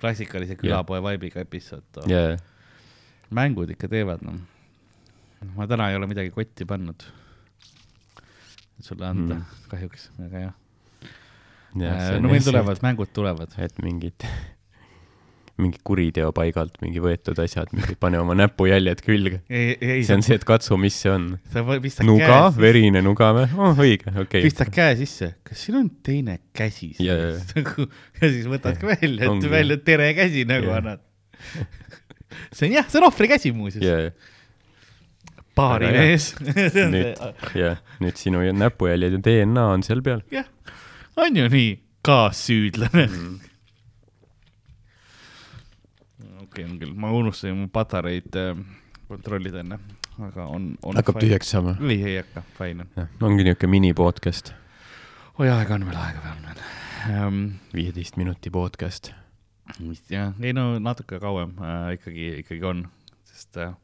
[0.00, 2.36] klassikalise külapoe vibe'iga episood ja,
[3.34, 4.38] mängud ikka teevad, noh.
[5.56, 7.08] ma täna ei ole midagi kotti pannud.
[8.80, 9.40] sulle anda Mm.
[9.40, 9.68] mm.
[9.68, 10.58] kahjuks, aga jah
[11.78, 12.20] ja ja,.
[12.20, 13.52] no meil tulevad, mängud tulevad.
[13.58, 14.24] et mingid,
[15.62, 17.70] mingi kuriteopaigalt mingi võetud asjad,
[18.02, 19.40] pane oma näpujäljed külge.
[19.48, 21.28] see on see, et katsu, mis see on.
[22.06, 23.46] nuga, verine nuga või?
[23.58, 24.44] oh, õige, okei okay..
[24.46, 27.30] pistad käe sisse, kas siin on teine käsi ja, ja.
[27.58, 27.86] nagu
[28.20, 29.46] ja siis võtad ka välja, Ongi.
[29.46, 30.80] et välja tere käsi nagu Ja.
[30.80, 31.04] annad.
[32.52, 33.84] see on jah, see on ohvrikäsi muuseas.
[33.84, 34.10] ja,
[35.56, 36.32] baarimees.
[36.40, 37.20] nüüd,
[37.58, 40.22] ja nüüd sinu näpujäljed ja DNA on seal peal.
[40.32, 40.48] jah,
[41.20, 41.70] on ju nii,
[42.06, 43.38] kaassüüdlane Mm.
[46.50, 48.54] okei, on küll, ma unustasin mu patareid äh,
[49.10, 49.78] kontrollida enne,
[50.26, 50.98] aga on, on.
[50.98, 51.76] hakkab tühjaks saama.
[51.86, 53.10] ei, ei hakka, fine on.
[53.28, 54.52] ongi niisugune mini podcast.
[55.38, 57.52] oi, aega on veel, aega veel on veel.
[57.74, 59.12] viieteist minuti podcast.
[60.10, 62.82] jah, ei no natuke kauem äh, ikkagi, ikkagi on,
[63.30, 63.76] sest äh,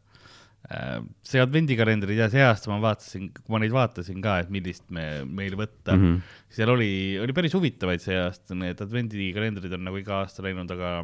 [0.67, 4.89] äh see advendikalender ja see aasta ma vaatasin, kui ma neid vaatasin ka, et millist
[4.91, 6.35] me, meil võtta mm, -hmm.
[6.59, 6.91] seal oli,
[7.23, 10.99] oli päris huvitavaid see aasta, need advendikalendrid on nagu iga aasta läinud, aga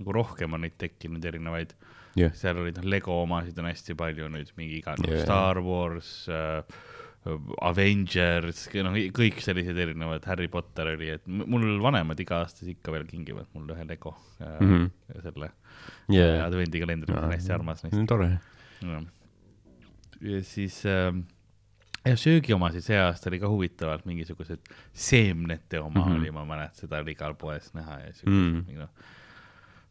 [0.00, 1.74] nagu rohkem on neid tekkinud erinevaid
[2.18, 2.34] yeah..
[2.36, 5.22] seal olid noh, Lego omasid on hästi palju nüüd, mingi iga yeah.
[5.24, 6.62] Star Wars äh,,
[7.66, 13.08] Avengers, noh, kõik sellised erinevad, Harry Potter oli, et mul vanemad iga aasta ikka veel
[13.10, 15.24] kingivad mulle ühe Lego äh, mm -hmm.
[15.26, 15.50] selle
[16.12, 16.44] yeah.
[16.46, 18.06] advendikalendri, ma olen hästi armas neist.
[18.08, 18.38] tore.
[20.20, 21.12] ja siis äh,
[22.06, 24.60] ja söögiomasid see aasta oli ka huvitavalt, mingisugused
[24.92, 26.20] seemnete oma mm -hmm.
[26.20, 28.78] oli, ma mäletan, seda oli igal poes näha ja siukest mm -hmm.
[28.78, 28.88] noh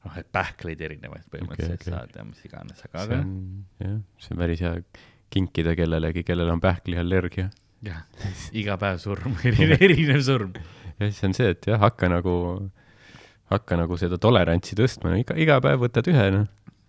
[0.07, 1.93] noh, et pähkleid erinevaid põhimõtteliselt okay, okay.
[1.93, 3.05] saad ja mis iganes, aga.
[3.19, 3.31] on
[3.83, 4.73] jah, see on päris hea
[5.33, 7.49] kinkida kellelegi, kellel on pähkliallergia.
[7.85, 8.03] jah,
[8.57, 10.55] iga päev surm erinev, erinev surm.
[10.97, 12.37] jah, see on see, et jah, hakka nagu,
[13.53, 16.47] hakka nagu seda tolerantsi tõstma, no iga, iga päev võtad ühe, noh,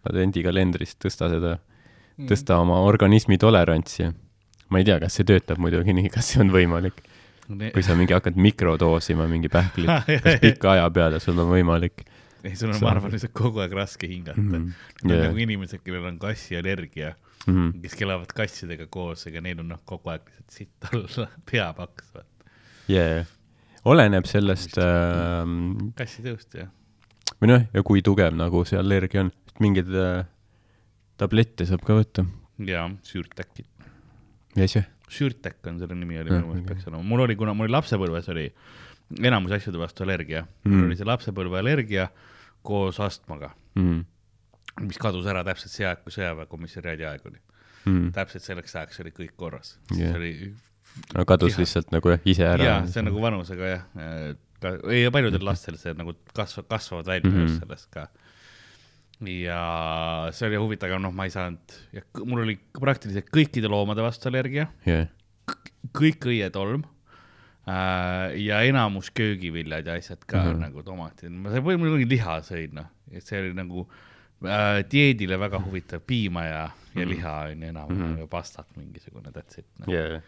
[0.08, 4.08] advendikalendrist tõsta seda mm., tõsta oma organismi tolerantsi.
[4.70, 7.02] ma ei tea, kas see töötab muidugi nii, kas see on võimalik
[7.48, 9.88] kui sa mingi hakkad mikrodoosima mingi pähklit,
[10.24, 12.04] kas pika aja peale sul on võimalik
[12.44, 14.52] ei, sul on, ma arvan, lihtsalt kogu aeg raske hingata mm.
[14.52, 14.72] -hmm.
[15.04, 15.18] Yeah.
[15.18, 17.14] on nagu inimesed, kellel on kassiallergia
[17.46, 17.80] mm, -hmm.
[17.82, 22.10] kes elavad kassidega koos, ega neil on noh, kogu aeg lihtsalt sitt alla pea paks,
[22.14, 22.50] vaata.
[22.88, 23.24] jaa,
[23.84, 25.54] oleneb sellest äh,.
[25.98, 26.70] kassitõust, jah.
[27.40, 30.26] või noh, ja kui tugev nagu see allergia on, mingeid äh,
[31.18, 32.26] tablette saab ka võtta.
[32.58, 33.66] jaa, Sürtekit.
[34.54, 34.86] mis asja?
[35.08, 38.50] Sürtek on selle nimi oli, minu meelest peaks olema, mul oli, kuna mul lapsepõlves oli
[39.16, 42.08] enamus asjade vastu allergia mm., mul oli see lapsepõlve allergia
[42.66, 44.00] koos astmaga mm.,
[44.84, 47.38] mis kadus ära täpselt see aeg, kui sõjaväekomissariaadi aeg oli
[47.88, 48.10] mm..
[48.16, 50.32] täpselt selleks ajaks oli kõik korras yeah., siis oli
[51.16, 51.64] no kadus Tiha.
[51.64, 52.68] lihtsalt nagu jah, ise ära.
[52.70, 53.84] jaa, see on nagu vanusega jah,
[54.62, 57.58] ka, ja paljudel lastel see nagu kasvab, kasvavad välja mm -hmm.
[57.60, 58.08] sellest ka.
[59.20, 59.62] ja
[60.32, 61.78] see oli huvitav, aga noh, ma ei saanud,
[62.24, 65.08] mul oli praktiliselt kõikide loomade vastu allergia yeah..
[65.96, 66.84] kõik õietolm
[68.34, 70.60] ja enamus köögiviljad ja asjad ka mm -hmm.
[70.60, 73.84] nagu tomatid, ma või muidugi liha sõin, noh, et see oli nagu
[74.44, 76.62] äh, dieedile väga huvitav, piima ja,
[76.94, 77.08] ja -hmm.
[77.08, 78.28] liha on ju enam mm, -hmm.
[78.28, 79.92] pastat mingisugune, that's it no..
[79.92, 80.22] Yeah.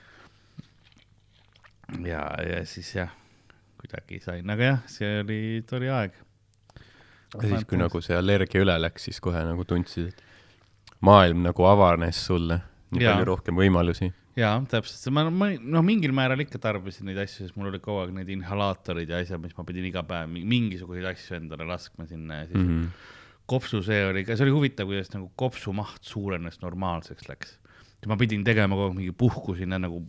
[2.04, 3.10] ja, ja siis jah,
[3.80, 6.12] kuidagi sain, aga jah, see oli, tore aeg.
[7.42, 10.22] ja siis, kui nagu see allergia üle läks, siis kohe nagu tundsid, et
[11.00, 13.12] maailm nagu avanes sulle, nii ja.
[13.12, 17.56] palju rohkem võimalusi jaa, täpselt, ma, ma noh, mingil määral ikka tarbisin neid asju, sest
[17.58, 21.38] mul oli kogu aeg need inhalaatorid ja asjad, mis ma pidin iga päev mingisuguseid asju
[21.40, 23.08] endale laskma sinna ja siis mm -hmm.
[23.50, 27.58] kopsu see oli ka, see oli huvitav, kuidas nagu kopsu maht suurenes, normaalseks läks.
[28.06, 30.00] ma pidin tegema kogu aeg mingi puhku sinna nagu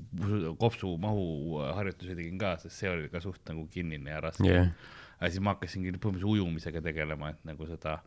[0.58, 4.70] kopsu mahu harjutusi tegin ka, sest see oli ka suht nagu kinnine ja raske yeah..
[5.22, 8.00] ja siis ma hakkasingi põhimõtteliselt ujumisega tegelema, et nagu seda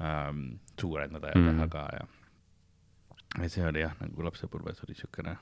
[0.00, 1.56] ähm, suurendada ja mm -hmm.
[1.56, 2.23] teha ka ja
[3.50, 5.36] see oli jah, nagu lapsepõlves oli siukene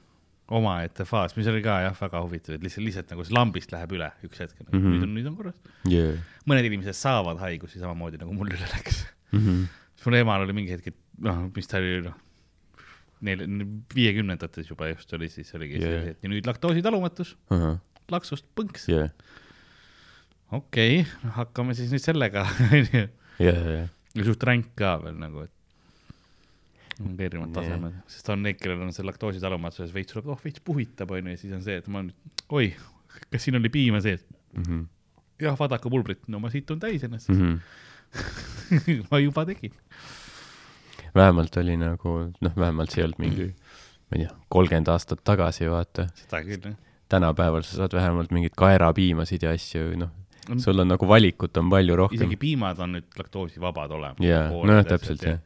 [0.53, 3.95] omaette faas, mis oli ka jah, väga huvitav, et lihtsalt, lihtsalt nagu see lambist läheb
[3.97, 4.97] üle üks hetk nagu, mm, -hmm.
[4.97, 5.57] nüüd on, nüüd on korras
[5.89, 6.19] yeah..
[6.49, 9.39] mõned inimesed saavad haigusi samamoodi nagu mul üle läks mm.
[9.39, 9.63] -hmm.
[10.05, 12.19] mul emal oli mingi hetk, et noh, mis ta oli, noh,
[13.23, 13.47] neil
[13.95, 16.05] viiekümnendates juba just oli, siis oligi yeah.
[16.05, 17.81] see, et nüüd laktoositalumatus uh, -huh.
[18.13, 19.15] laksust põnks yeah..
[20.51, 22.45] okei okay,, hakkame siis nüüd sellega,
[22.77, 23.07] onju.
[23.39, 25.55] ja suht ränk ka veel nagu, et
[27.01, 31.35] erinevad tasemed, sest on neid, kellel on see laktoositalumatuse veits tuleb, oh veits puhitab onju
[31.35, 32.69] ja siis on see, et ma nüüd, oi,
[33.33, 34.63] kas siin oli piima sees mm?
[34.63, 34.85] -hmm.
[35.47, 37.41] jah, vaadake pulbrit, no ma situn täis ennast mm.
[37.41, 39.03] -hmm.
[39.11, 39.73] ma juba tegin.
[41.15, 43.49] vähemalt oli nagu, noh, vähemalt see ei olnud mingi,
[44.11, 46.09] ma ei tea, kolmkümmend aastat tagasi, vaata.
[46.25, 46.77] seda küll, jah.
[47.09, 50.13] tänapäeval sa saad vähemalt mingeid kaerapiimasid ja asju, noh,
[50.59, 52.21] sul on nagu valikut on palju rohkem.
[52.21, 54.21] isegi piimad on nüüd laktoosivabad olema.
[54.21, 55.41] jaa, nojah, täpselt, jah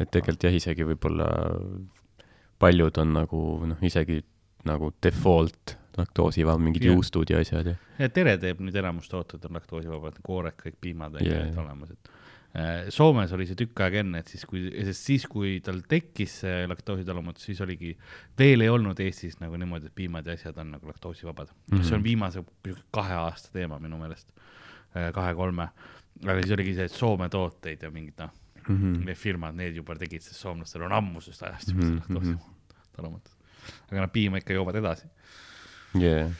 [0.00, 1.28] et tegelikult jah, isegi võib-olla
[2.58, 4.20] paljud on nagu noh, isegi
[4.66, 6.96] nagu default laktoosivaba, mingid yeah.
[6.96, 7.74] juustud ja asjad ja.
[8.00, 11.48] ja Tere teeb nüüd enamus tooted on laktoosivabad, koored, kõik piimad on yeah.
[11.62, 12.10] olemas, et
[12.58, 16.40] äh, Soomes oli see tükk aega enne, et siis kui, sest siis, kui tal tekkis
[16.44, 17.94] see laktoositalumatus, siis oligi,
[18.38, 21.76] veel ei olnud Eestis nagu niimoodi, et piimad ja asjad on nagu laktoosivabad mm.
[21.76, 21.88] -hmm.
[21.88, 22.44] see on viimase
[22.92, 24.28] kahe aasta teema minu meelest,
[24.96, 25.68] äh, kahe-kolme.
[26.24, 28.34] aga siis oligi see, et Soome tooteid ja mingid noh
[28.68, 29.04] mm -hmm.
[29.06, 32.26] need firmad, need juba tegid, sest soomlastel on ammusest ajast juba mm -hmm.
[32.26, 32.56] seda
[32.96, 33.36] talumatust.
[33.90, 35.08] aga nad piima ikka joovad edasi
[36.00, 36.30] yeah..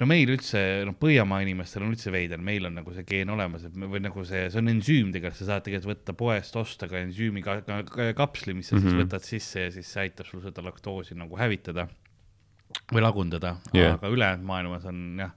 [0.00, 3.64] no meil üldse, noh, Põhjamaa inimestel on üldse veider, meil on nagu see geen olemas,
[3.68, 6.88] et me, või nagu see, see on ensüüm tegelikult, sa saad tegelikult võtta poest osta
[6.90, 8.88] ka ensüümi ka, ka, ka kapsli, mis sa mm -hmm.
[8.88, 9.04] siis mhm.
[9.04, 11.88] võtad sisse ja siis see aitab sul seda laktoosi nagu hävitada
[12.92, 15.32] või lagundada yeah., aga ülejäänud maailmas on jah,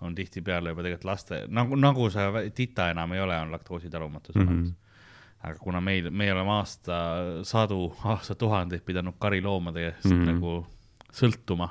[0.00, 4.54] on tihtipeale juba tegelikult laste, nagu, nagu sa tita enam ei ole, on laktoositalumatus olemas
[4.54, 4.66] mm.
[4.66, 4.87] -hmm
[5.44, 6.98] aga kuna meil, me oleme aasta,
[7.46, 10.32] sadu, aastatuhandeid pidanud kariloomadest mm -hmm.
[10.32, 10.66] nagu
[11.14, 11.70] sõltuma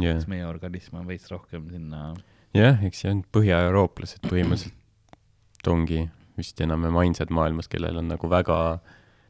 [0.00, 2.14] yeah., siis meie organism on veits rohkem sinna.
[2.54, 8.78] jah, eks see on põhjaeurooplased põhimõtteliselt ongi vist enam-vähem ainsad maailmas, kellel on nagu väga,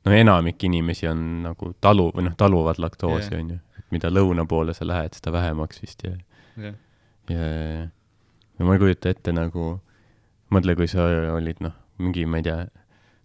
[0.04, 3.58] no enamik inimesi on nagu talu või noh, taluvad laktoosi yeah., onju.
[3.78, 6.16] et mida lõuna poole sa lähed, seda vähemaks vist ja
[6.58, 6.74] yeah.,
[7.30, 7.86] ja, ja,
[8.58, 9.76] ja ma ei kujuta ette nagu,
[10.50, 12.66] mõtle, kui sa olid noh, mingi, ma ei tea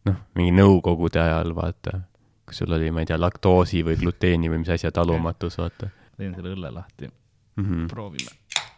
[0.08, 2.02] noh, mingi nõukogude ajal, vaata,
[2.48, 5.92] kus sul oli, ma ei tea, laktoosi või gluteeni või mis asja talumatus, vaata.
[6.18, 7.64] teen selle õlle lahti mm.
[7.66, 7.88] -hmm.
[7.92, 8.36] proovime,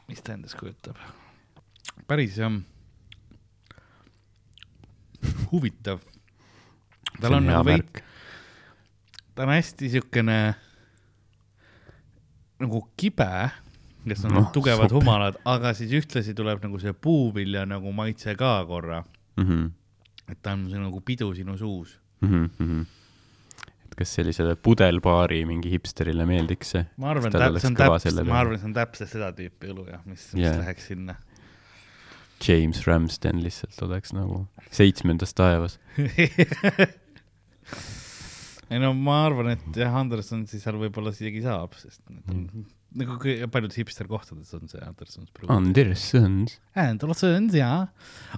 [0.07, 0.99] mis ta endast kujutab.
[2.07, 2.53] päris jah,
[5.51, 5.99] huvitav.
[7.19, 8.03] tal on, on nagu veid,
[9.35, 10.39] ta on hästi siukene
[12.63, 13.29] nagu kibe,
[14.03, 14.99] kes on no, tugevad super.
[14.99, 19.03] humalad, aga siis ühtlasi tuleb nagu see puuvilja nagu maitse ka korra
[19.37, 19.47] mm.
[19.47, 19.71] -hmm
[20.29, 22.49] et ta on nagu pidu sinu suus mm.
[22.59, 22.85] -hmm.
[23.85, 26.85] et kas sellisele pudelbaari mingi hipsterile meeldiks see?
[26.97, 30.21] ma arvan, see on täpselt, ma arvan, see on täpselt seda tüüpi õlu jah, mis,
[30.33, 30.59] mis yeah.
[30.61, 31.13] läheks sinna.
[32.43, 34.37] James Ramsden lihtsalt oleks nagu
[34.71, 35.79] seitsmendas taevas
[38.73, 42.47] ei no ma arvan, et jah, Anderson siis seal võib-olla isegi saab, sest need on
[42.47, 43.17] mm nagu
[43.51, 45.31] paljudes hipster kohtades on see Andersons.
[45.49, 46.57] Andersons.
[46.75, 47.87] Andersons, jaa.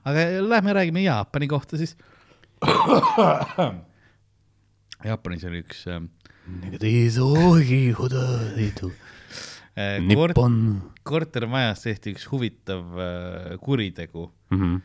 [0.03, 1.95] aga lähme räägime Jaapani kohta siis.
[5.05, 6.07] Jaapanis oli üks ähm,
[9.75, 10.39] äh, kort,
[11.03, 14.61] kortermajas tehti üks huvitav äh, kuritegu mm.
[14.61, 14.81] -hmm.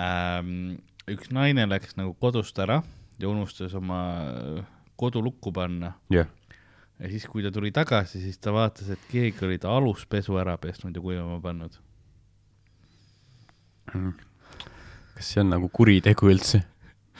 [0.00, 0.78] Ähm,
[1.10, 2.82] üks naine läks nagu kodust ära
[3.18, 4.00] ja unustas oma
[4.32, 4.64] äh,
[4.96, 6.26] kodu lukku panna yeah
[7.00, 10.56] ja siis, kui ta tuli tagasi, siis ta vaatas, et keegi oli ta aluspesu ära
[10.60, 11.78] pesnud ja kuivama pannud
[13.94, 14.12] mm..
[15.16, 16.62] kas see on nagu kuritegu üldse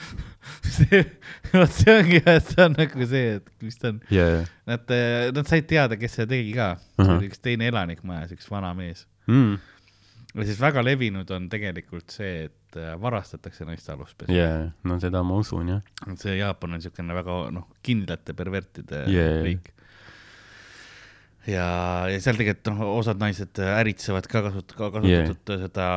[0.75, 1.01] see,
[1.53, 4.45] vot see ongi, et see on nagu see, et mis ta on yeah..
[4.69, 4.93] Nad,
[5.35, 6.81] nad said teada, kes seda tegi ka uh.
[6.81, 7.05] -huh.
[7.05, 9.57] see oli üks teine elanik majas, üks vana mees mm.
[10.35, 14.71] Ja siis väga levinud on tegelikult see, et äh, varastatakse naiste aluspesu yeah,.
[14.87, 16.15] no seda ma usun, jah.
[16.19, 19.39] see Jaapan on niisugune väga, noh, kindlate pervertide yeah.
[19.45, 19.71] riik.
[21.49, 21.67] ja,
[22.11, 25.65] ja seal tegelikult, noh, osad naised äritsevad ka kasut-, ka kasutatud yeah.
[25.67, 25.89] seda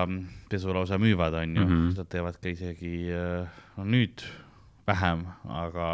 [0.51, 1.93] pesu lausa müüvad, on ju mm, -hmm.
[1.95, 4.27] seda teevad ka isegi, äh, no nüüd
[4.85, 5.87] vähem, aga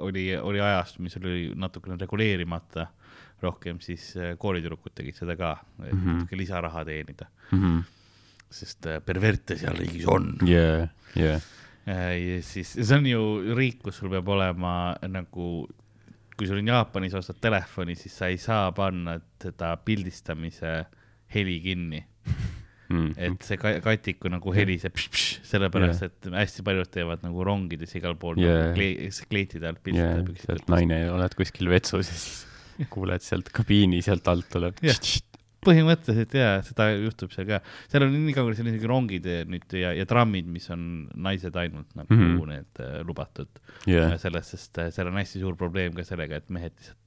[0.00, 2.88] oli, oli ajast, mis oli natukene reguleerimata
[3.42, 6.38] rohkem, siis äh, koolitüdrukud tegid seda ka, et mm -hmm.
[6.38, 7.58] lisaraha teenida mm.
[7.58, 7.82] -hmm
[8.52, 10.88] sest äh, perverte seal riigis on yeah,.
[11.16, 11.42] Yeah.
[11.88, 13.22] ja siis, see on ju
[13.56, 15.48] riik, kus sul peab olema nagu,
[16.36, 20.76] kui sul on Jaapanis ostad telefoni, siis sa ei saa panna seda pildistamise
[21.32, 22.00] heli kinni
[22.92, 23.10] mm..
[23.16, 25.00] et see katiku nagu heliseb,
[25.48, 26.12] sellepärast yeah.
[26.12, 28.68] et hästi paljud teevad nagu rongides igal pool yeah.
[28.68, 30.64] nagu kle kleitide alt pilditada yeah..
[30.70, 32.51] naine, oled kuskil vetsus ja siis
[32.92, 34.80] kuuled sealt kabiini sealt alt tuleb
[35.62, 37.60] põhimõtteliselt jaa, seda juhtub seal ka.
[37.90, 41.56] seal on nii kaugele, seal on isegi rongid nüüd ja, ja trammid, mis on naised
[41.58, 42.50] ainult nagu mm -hmm.
[42.50, 44.16] need uh, lubatud yeah..
[44.18, 46.98] sellest, sest uh, seal on hästi suur probleem ka sellega, et mehed lihtsalt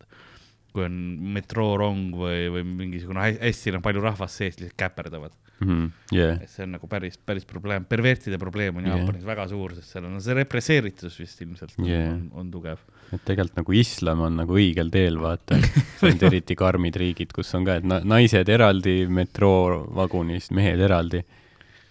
[0.75, 0.95] kui on
[1.35, 5.67] metroorong või, või mingisugune hästi noh, palju rahvast sees, lihtsalt käperdavad mm.
[5.67, 5.91] -hmm.
[6.11, 6.41] Yeah.
[6.51, 9.31] see on nagu päris, päris probleem, pervertide probleem on Jaapanis yeah.
[9.31, 12.13] väga suur, sest seal on see represseeritus vist ilmselt yeah.
[12.13, 12.83] on, on tugev.
[13.13, 17.67] Et tegelikult nagu islam on nagu õigel teel, vaata need eriti karmid riigid, kus on
[17.67, 21.21] ka, et na naised eraldi metroovagunis, mehed eraldi.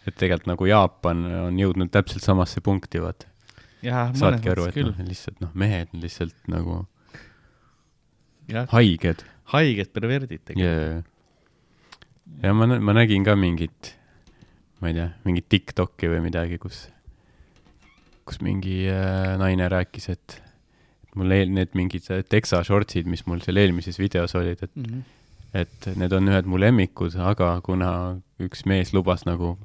[0.04, 3.30] et tegelikult nagu Jaapan on jõudnud täpselt samasse punkti, vaata.
[4.18, 6.82] saadki aru, et noh, lihtsalt noh, mehed on lihtsalt nagu
[8.72, 9.24] haiged.
[9.54, 11.04] haiged perverdid tegelikult yeah..
[12.42, 13.94] ja ma, ma nägin ka mingit,
[14.80, 16.88] ma ei tea, mingit Tiktoki või midagi, kus,
[18.28, 20.43] kus mingi äh, naine rääkis, et
[21.18, 25.02] mul eel, need mingid teksa shortsid, mis mul seal eelmises videos olid, et mm, -hmm.
[25.62, 27.90] et need on ühed mu lemmikud, aga kuna
[28.42, 29.56] üks mees lubas nagu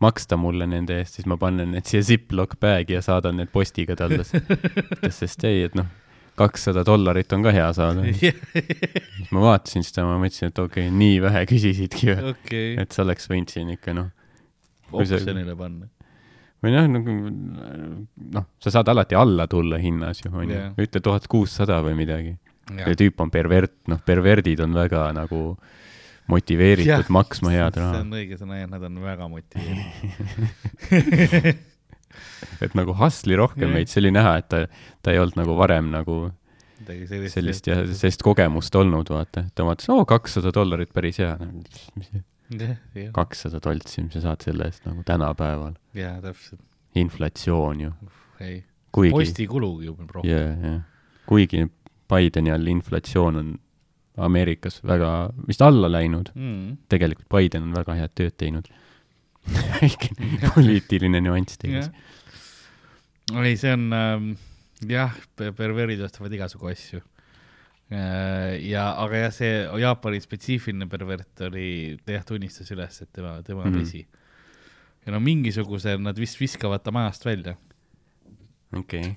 [0.00, 3.96] maksta mulle nende eest, siis ma panen need siia Ziploc bag'i ja saadan need postiga
[3.98, 5.88] talle sest ei, et noh
[6.38, 10.96] kakssada dollarit on ka hea saada siis ma vaatasin seda, ma mõtlesin, et okei okay,,
[11.02, 12.74] nii vähe küsisidki okay..
[12.82, 14.10] et sa oleks võinud siin ikka noh.
[14.92, 15.90] oksjonile panna.
[16.64, 17.10] Või noh, nagu
[18.38, 20.62] noh, sa saad alati alla tulla hinnas ju, onju.
[20.84, 22.32] ütle tuhat kuussada või midagi.
[22.76, 25.40] ja tüüp on pervert, noh, perverdid on väga nagu
[26.28, 27.92] motiveeritud ja, maksma head raha.
[27.94, 31.64] see on õige sõna jah, nad on väga motiveeritud
[32.64, 34.64] et nagu hustle'i rohkem veits, see oli näha, et ta,
[35.04, 36.18] ta ei olnud nagu varem nagu
[37.32, 39.46] sellist ja sellist kogemust olnud, vaata.
[39.54, 41.34] ta vaatas, oo, kakssada dollarit, päris hea.
[43.12, 45.76] Kakssada toltsi, mis sa saad selle eest nagu tänapäeval.
[45.94, 46.62] jaa, täpselt.
[46.96, 47.92] inflatsioon ju.
[48.40, 49.12] ei kuigi.
[49.12, 50.30] postikulugi juba rohkem.
[50.30, 50.82] jah, jah.
[51.28, 51.66] kuigi
[52.08, 53.56] Bideni all inflatsioon on
[54.18, 56.78] Ameerikas väga vist alla läinud mm..
[56.90, 58.70] tegelikult Biden on väga head tööd teinud
[59.78, 60.10] väike
[60.48, 61.92] poliitiline nüanss tegas.
[63.36, 64.32] ei, see on ähm,
[64.88, 67.04] jah, perverid ostavad igasugu asju
[67.88, 73.72] ja, aga jah, see Jaapani spetsiifiline pervert oli, jah, tunnistas üles, et tema, tema mm
[73.72, 73.78] -hmm.
[73.80, 74.06] pesi.
[75.06, 77.56] ja no mingisuguse nad vist viskavad ta majast välja.
[78.76, 79.14] okei okay..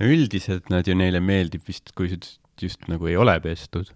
[0.00, 3.90] üldiselt nad ju neile meeldib vist, kui just, just nagu ei ole pestud.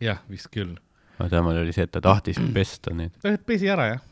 [0.00, 0.76] jah, vist küll.
[1.18, 3.16] aga temal oli see, et ta tahtis pesta neid.
[3.22, 4.02] ta pesi ära, jah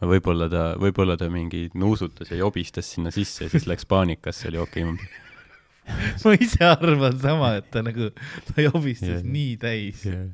[0.00, 4.58] võib-olla ta, võib-olla ta mingi nuusutas ja jobistas sinna sisse ja siis läks paanikasse, oli
[4.58, 5.08] okei okay,
[6.24, 8.10] ma ise arvan sama, et ta nagu,
[8.50, 10.28] ta jobistas nii täis yeah.,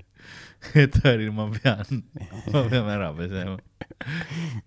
[0.75, 2.03] et ta oli, ma pean,
[2.51, 3.57] ma pean ära pesema.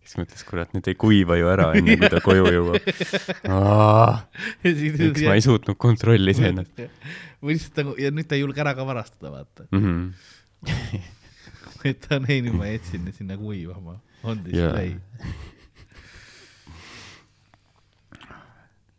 [0.06, 2.90] siis mõtles, kurat, nüüd ei kuiva ju ära, enne kui ta koju jõuab.
[4.64, 6.84] miks ma ei suutnud kontrollida ennast.
[7.44, 9.86] või lihtsalt nagu, ja nüüd ta ei julge ära ka varastada, vaata mm.
[9.86, 11.08] -hmm.
[11.90, 14.74] et ta on ei, nüüd ma jätsin sinna kuivama on siis yeah.
[14.74, 14.96] play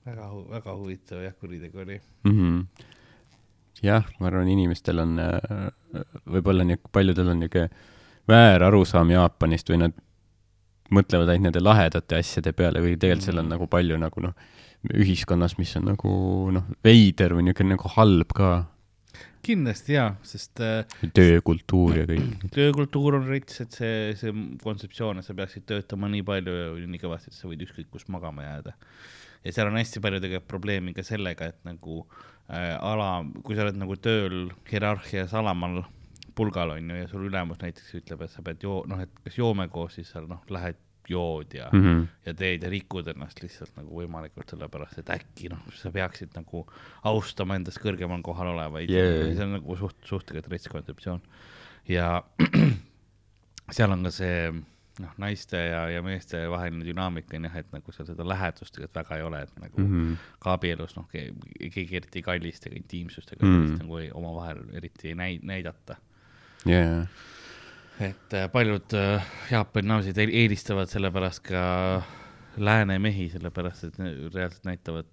[0.07, 2.33] väga väga huvitav jah, kuritegu oli mm.
[2.33, 2.87] -hmm.
[3.83, 5.73] jah, ma arvan, inimestel on, äh,
[6.27, 7.71] võib-olla niisugune, paljudel on niisugune
[8.29, 10.01] väärarusaam Jaapanist või nad
[10.91, 13.55] mõtlevad ainult nende lahedate asjade peale või tegelikult seal on mhm.
[13.55, 14.35] nagu palju nagu noh,
[14.95, 16.13] ühiskonnas, mis on nagu
[16.57, 18.51] noh, veider või niisugune nagu halb ka
[19.45, 20.85] kindlasti jaa, sest äh,
[21.17, 22.45] töökultuur ja kõik.
[22.57, 27.01] töökultuur on rets, et see, see kontseptsioon, et sa peaksid töötama nii palju ja nii
[27.03, 28.75] kõvasti, et sa võid ükskõik kus magama jääda.
[29.45, 32.03] Ja seal on hästi palju tegelikult probleemi ka sellega, et nagu
[32.51, 35.83] äh, ala, kui sa oled nagu tööl hierarhias alamal
[36.37, 39.37] pulgal on ju ja sul ülemus näiteks ütleb, et sa pead joo-, noh, et kas
[39.39, 40.79] joome koos, siis sa noh, lähed
[41.11, 42.07] jood ja mm, -hmm.
[42.27, 46.67] ja teed ja rikud ennast lihtsalt nagu võimalikult sellepärast, et äkki noh, sa peaksid nagu
[47.11, 51.23] austama endast kõrgemal kohal olevaid yeah., see on nagu suht, suhteliselt rets kontseptsioon.
[51.89, 52.23] ja
[53.75, 54.53] seal on ka see
[55.01, 59.01] noh, naiste ja, ja meeste vaheline dünaamika on jah, et nagu seal seda lähedust tegelikult
[59.01, 60.31] väga ei ole, et nagu mm -hmm.
[60.45, 63.83] ka abielus noh, keegi eriti ei kallista ega intiimsust ega mm -hmm.
[63.83, 65.97] nagu omavahel eriti ei näi-, näidata
[66.67, 67.07] yeah
[68.01, 71.63] et äh, paljud äh, Jaapani naasid eelistavad sellepärast ka
[72.61, 73.99] lääne mehi, sellepärast et
[74.35, 75.11] reaalselt näitavad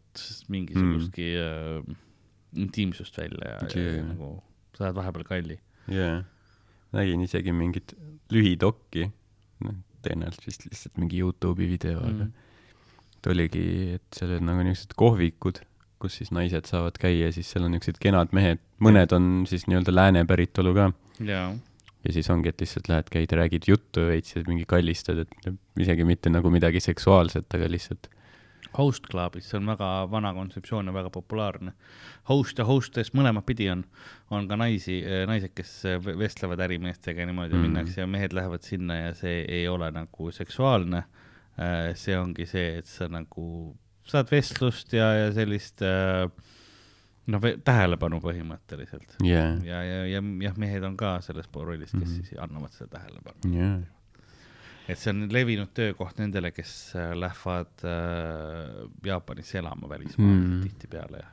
[0.50, 1.92] mingisugustki mm.
[1.92, 1.98] äh,
[2.64, 3.98] intiimsust välja ja, yeah.
[4.00, 4.32] ja nagu
[4.78, 5.60] sa oled vahepeal kalli.
[5.92, 6.22] jaa,
[6.96, 7.94] nägin isegi mingit
[8.34, 9.10] lühidokki,
[9.66, 13.66] noh, tõenäoliselt vist lihtsalt mingi Youtube'i video mm., aga ta oligi,
[13.98, 15.62] et seal olid nagu niisugused kohvikud,
[16.02, 19.96] kus siis naised saavad käia, siis seal on niisugused kenad mehed, mõned on siis nii-öelda
[19.96, 20.92] lääne päritolu ka.
[21.26, 21.50] jaa
[22.08, 25.50] ja siis ongi, et lihtsalt lähed, käid räägid juttu veits ja mingi kallistad, et
[25.82, 28.08] isegi mitte nagu midagi seksuaalset, aga lihtsalt.
[28.78, 31.74] Host Clubis, see on väga vana kontseptsioon ja väga populaarne.
[32.30, 33.84] Host ja hostess mõlemat pidi on,
[34.30, 35.74] on ka naisi, naised, kes
[36.06, 37.66] vestlevad ärimeestega niimoodi mm.
[37.68, 41.04] minnakse ja mehed lähevad sinna ja see ei ole nagu seksuaalne.
[41.98, 43.74] see ongi see, et sa nagu
[44.08, 46.28] saad vestlust ja, ja sellist äh,
[47.32, 49.58] noh, tähelepanu põhimõtteliselt yeah..
[49.66, 52.26] ja, ja, ja jah, mehed on ka selles rollis, kes mm -hmm.
[52.30, 53.80] siis annavad seda tähelepanu yeah..
[54.88, 61.24] Et see on levinud töökoht nendele, kes äh, lähevad äh, Jaapanisse elama välismaale mm tihtipeale
[61.24, 61.32] ja,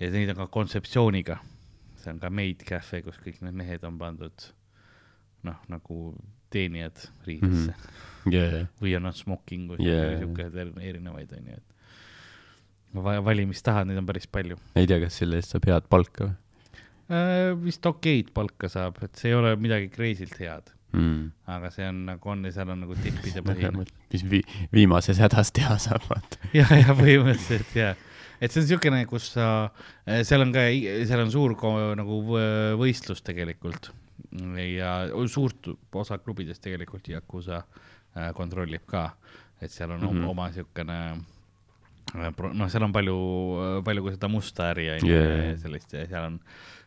[0.00, 1.38] ja neid on ka kontseptsiooniga.
[1.96, 4.50] see on ka maid cafe, kus kõik need mehed on pandud
[5.46, 6.00] noh, nagu
[6.50, 7.86] teenijad riidesse mm.
[8.26, 8.32] -hmm.
[8.32, 8.66] Yeah.
[8.82, 10.12] või on nad smokingus yeah.
[10.12, 10.50] ja siuke
[10.82, 11.76] erinevaid onju, et
[13.24, 14.58] valimist tahad, neid on päris palju.
[14.74, 16.36] ei tea, kas selle eest saab head palka või?
[17.06, 21.30] Äh, vist okeid palka saab, et see ei ole midagi crazy'lt head mm..
[21.56, 24.42] aga see on nagu on ja seal on nagu tippide põhine mis vi
[24.74, 26.40] viimases hädas teha saab, vaata.
[26.58, 27.92] ja, ja põhimõtteliselt ja,
[28.40, 29.50] et see on niisugune, kus sa,
[30.08, 30.66] äh, seal on ka,
[31.08, 31.56] seal on suur
[32.00, 32.20] nagu
[32.80, 33.92] võistlus tegelikult.
[34.58, 39.08] Ja suurt osa klubidest tegelikult Yakuusa äh, kontrollib ka,
[39.60, 40.28] et seal on mm -hmm.
[40.32, 40.98] oma niisugune
[42.14, 43.16] Äh, noh, seal on palju,
[43.84, 45.22] palju ka seda musta äri on ju
[45.58, 46.36] sellist ja seal on,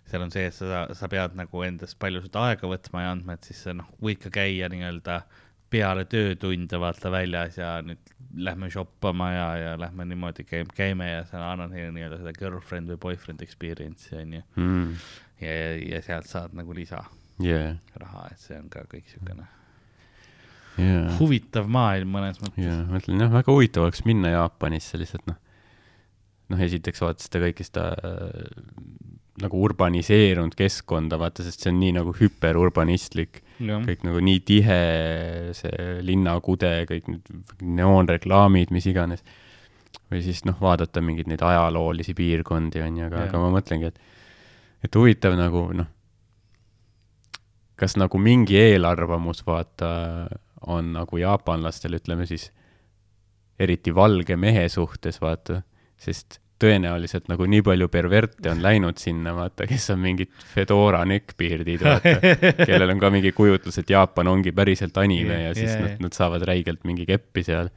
[0.10, 3.38] seal on see, et sa, sa pead nagu endast palju seda aega võtma ja andma,
[3.38, 5.22] et siis sa noh, võid ka käia nii-öelda
[5.70, 8.14] peale töötunde vaata väljas ja nüüd
[8.46, 12.90] lähme shoppama ja, ja lähme niimoodi käime, käime ja sa annad neile nii-öelda seda girlfriend
[12.94, 14.92] või boyfriend experience'i onju mm..
[15.42, 17.04] ja, ja, ja sealt saad nagu lisa
[17.44, 17.78] yeah.
[18.02, 19.46] raha, et see on ka kõik siukene
[20.82, 21.10] yeah.
[21.20, 22.66] huvitav maailm mõnes mõttes.
[22.66, 25.40] jaa, ma ütlen jah, väga huvitav oleks minna Jaapanisse lihtsalt noh,
[26.54, 27.90] noh esiteks vaata seda kõike seda
[29.44, 33.44] nagu urbaniseerunud keskkonda, vaata, sest see on nii nagu hüperurbanistlik.
[33.60, 34.80] kõik nagu nii tihe,
[35.58, 37.32] see linnakude, kõik need
[37.80, 39.24] neoonreklaamid, mis iganes.
[40.10, 44.00] või siis noh, vaadata mingeid neid ajaloolisi piirkondi, on ju, aga, aga ma mõtlengi, et,
[44.86, 45.90] et huvitav nagu noh,
[47.80, 49.90] kas nagu mingi eelarvamus, vaata,
[50.68, 52.50] on nagu jaapanlastel, ütleme siis,
[53.60, 55.62] eriti valge mehe suhtes, vaata,
[56.00, 61.86] sest tõenäoliselt nagu nii palju perverte on läinud sinna, vaata, kes on mingid Fedora neckbeard'id,
[61.86, 62.34] vaata,
[62.68, 65.94] kellel on ka mingi kujutlus, et Jaapan ongi päriselt anime yeah, ja siis yeah, nad,
[65.94, 66.04] yeah.
[66.06, 67.72] nad saavad räigelt mingi keppi seal.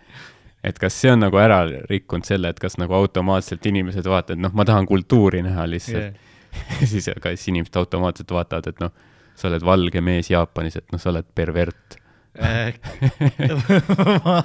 [0.62, 4.54] et kas see on nagu ära rikkunud selle, et kas nagu automaatselt inimesed vaatavad, noh,
[4.58, 6.86] ma tahan kultuuri näha lihtsalt yeah.
[6.92, 8.94] siis, aga siis inimesed automaatselt vaatavad, et noh,
[9.38, 12.01] sa oled valge mees Jaapanis, et noh, sa oled pervert
[14.24, 14.36] ma,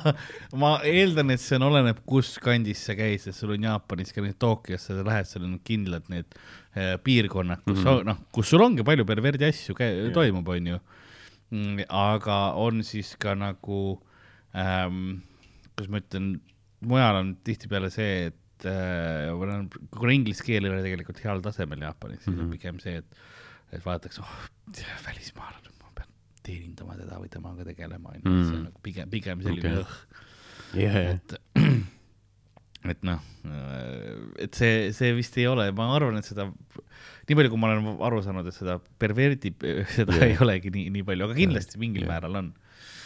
[0.59, 4.23] ma eeldan, et see on, oleneb, kus kandis sa käid, sest sul on Jaapanis ka
[4.23, 6.27] need Tokyosse, sa lähed, seal on kindlad need
[6.75, 8.09] äh, piirkonnad, kus mm -hmm.
[8.09, 10.11] noh, kus sul ongi palju perverdi asju yeah.
[10.13, 10.79] toimub, onju.
[11.51, 14.01] Mm, aga on siis ka nagu
[14.51, 15.23] ähm,,
[15.71, 16.41] kuidas ma ütlen,
[16.81, 19.31] mujal on tihtipeale see, et äh,
[19.95, 22.41] kuna inglise keel ei ole tegelikult heal tasemel Jaapanis, siis mm -hmm.
[22.41, 22.51] on mhm.
[22.59, 23.09] pigem see, et,
[23.71, 24.35] et vaadatakse, oh,
[25.07, 25.76] välismaalane
[26.47, 28.65] teenindama teda või temaga tegelema, onju, see on mm.
[28.69, 30.27] nagu pigem, pigem selline õh okay..
[30.75, 31.15] Yeah.
[31.15, 31.33] et,
[32.93, 33.23] et noh,
[34.41, 36.47] et see, see vist ei ole, ma arvan, et seda,
[37.27, 39.53] nii palju, kui ma olen aru saanud, et seda perverdi,
[39.97, 40.31] seda yeah.
[40.31, 42.13] ei olegi nii, nii palju, aga kindlasti mingil yeah.
[42.13, 42.51] määral on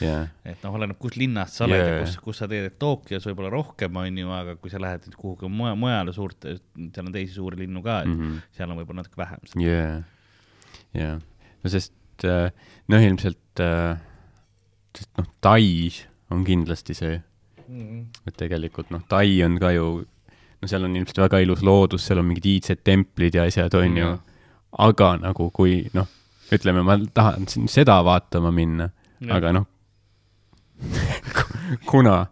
[0.01, 0.27] yeah..
[0.47, 1.93] et noh, oleneb, kus linnast sa oled yeah.
[1.93, 5.17] ja kus, kus sa teed, et Tokyos võib-olla rohkem, onju, aga kui sa lähed nüüd
[5.19, 8.43] kuhugi mujale, mujale suurte, seal on teisi suuri linnu ka, et mm -hmm.
[8.57, 9.49] seal on võib-olla natuke vähem.
[9.61, 9.97] jaa,
[10.97, 11.17] jaa,
[11.61, 12.53] no sest et
[12.91, 13.97] noh, ilmselt, äh,
[14.97, 17.19] sest noh, Tais on kindlasti see.
[17.67, 18.05] Mm, -hmm.
[18.27, 20.05] et tegelikult noh, Tai on ka ju,
[20.61, 23.97] no seal on ilmselt väga ilus loodus, seal on mingid iidsed templid ja asjad, on
[23.97, 24.17] ju,
[24.77, 26.07] aga nagu kui noh,
[26.51, 28.89] ütleme, ma tahan seda vaatama minna,
[29.29, 29.67] aga noh
[31.91, 32.25] kuna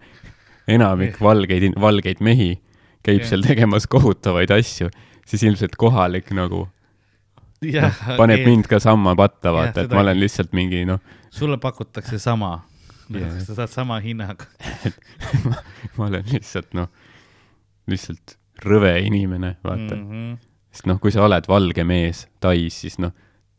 [0.68, 2.60] enamik valgeid, valgeid mehi
[3.06, 3.30] käib ja.
[3.32, 4.90] seal tegemas kohutavaid asju,
[5.28, 6.68] siis ilmselt kohalik nagu
[7.76, 8.46] ja, no, paneb okay.
[8.46, 11.00] mind ka samma patta, vaata, et ma olen lihtsalt mingi noh.
[11.30, 12.54] sulle pakutakse sama
[13.14, 14.48] yeah., sa saad sama hinnaga
[15.50, 15.56] ma,
[15.98, 16.92] ma olen lihtsalt noh,
[17.90, 20.06] lihtsalt rõve inimene, vaata mm.
[20.12, 20.38] -hmm.
[20.72, 23.16] sest noh, kui sa oled valge mees Tais, siis noh,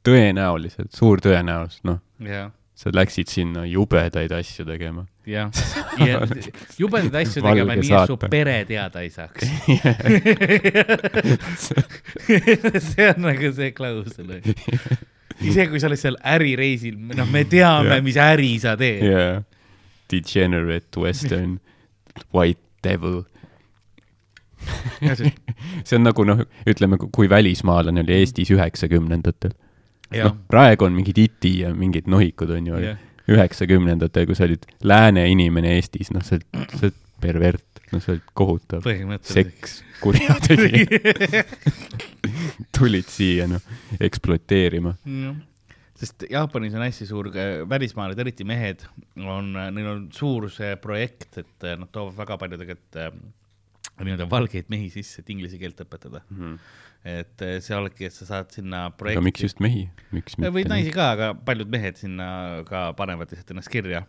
[0.06, 2.50] tõenäoliselt, suur tõenäosus, noh yeah.,
[2.80, 5.04] sa läksid sinna jubedaid asju tegema.
[5.28, 5.50] jah,
[6.08, 6.20] ja
[6.80, 9.44] jubedaid asju tegema, nii et su pere teada ei saaks.
[12.88, 14.32] See on nagu see klausel.
[15.40, 19.04] isegi kui sa oled seal ärireisil, noh, me teame yeah., mis äri sa teed.
[19.04, 19.42] Yeah..
[20.10, 21.58] Degenerate western
[22.34, 23.22] white devil.
[25.12, 29.52] See on nagu noh, ütleme, kui välismaalane oli Eestis üheksakümnendatel
[30.18, 32.80] noh, praegu on mingid iti ja mingid nohikud, on ju,
[33.30, 38.14] üheksakümnendatel, kui sa olid lääne inimene Eestis, noh, sa oled, sa oled pervert, noh, sa
[38.14, 38.88] oled kohutav.
[39.26, 41.44] seks, kurjategija
[42.76, 43.62] tulid siia, noh,
[44.00, 44.96] ekspluateerima.
[46.00, 48.86] Sest Jaapanis on hästi suur, äh, välismaalased, eriti mehed,
[49.20, 53.10] on, neil on suur see projekt, et äh, nad toovad väga palju tegelikult äh,
[54.06, 56.38] nii-öelda valgeid mehi sisse, et inglise keelt õpetada mm.
[56.38, 59.18] -hmm et eh, see olebki, et sa saad sinna projekti.
[59.18, 60.52] aga miks just mehi, miks mitte?
[60.52, 62.26] või naisi ka, aga paljud mehed sinna
[62.68, 64.02] ka panevad lihtsalt ennast kirja.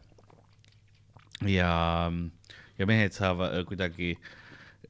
[1.47, 1.71] ja,
[2.77, 4.17] ja mehed saavad kuidagi,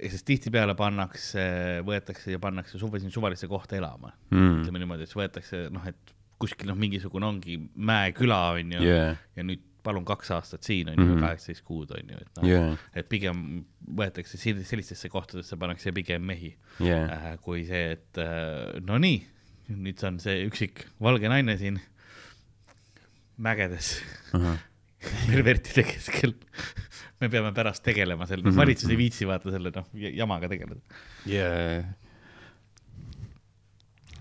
[0.02, 1.44] sest tihtipeale pannakse,
[1.86, 4.64] võetakse ja pannakse suve siin suvalisse kohta elama mm..
[4.64, 9.20] ütleme niimoodi, et siis võetakse noh, et kuskil noh, mingisugune ongi mäeküla onju yeah.
[9.38, 12.42] ja nüüd palun kaks aastat siin on ju mm -hmm., kaheksateist kuud on ju, et
[12.42, 13.64] noh yeah., et pigem
[14.02, 17.10] võetakse sellistesse kohtadesse pannakse pigem mehi yeah.
[17.10, 19.22] äh, kui see, et äh, no nii,
[19.72, 21.80] nüüd on see üksik valge naine siin
[23.42, 24.02] mägedes
[24.34, 24.58] uh -huh.
[25.32, 26.36] pervertide keskel
[27.22, 28.58] me peame pärast tegelema selle mm, -hmm.
[28.58, 30.82] valitsus ei viitsi vaata selle noh jamaga tegeleda
[31.26, 31.86] yeah..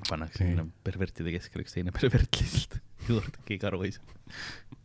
[0.08, 0.66] pannakse okay.
[0.84, 4.79] pervertide keskel üks teine pervert lihtsalt juurde, keegi aru ei saa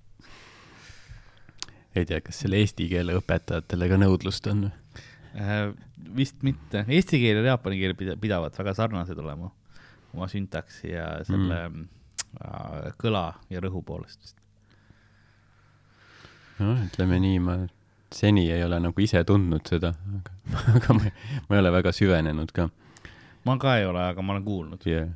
[1.96, 5.74] ei tea, kas selle eesti keele õpetajatele ka nõudlust on äh,?
[6.16, 9.50] vist mitte, eesti keel ja jaapani keel pidavad väga sarnased olema
[10.16, 11.88] oma süntaksi ja selle mm.
[12.40, 14.38] äh, kõla ja rõhu poolest vist.
[16.60, 17.58] noh, ütleme nii, ma
[18.16, 20.40] seni ei ole nagu ise tundnud seda, aga,
[20.78, 21.14] aga ma,
[21.50, 22.70] ma ei ole väga süvenenud ka.
[23.48, 25.12] ma ka ei ole, aga ma olen kuulnud yeah..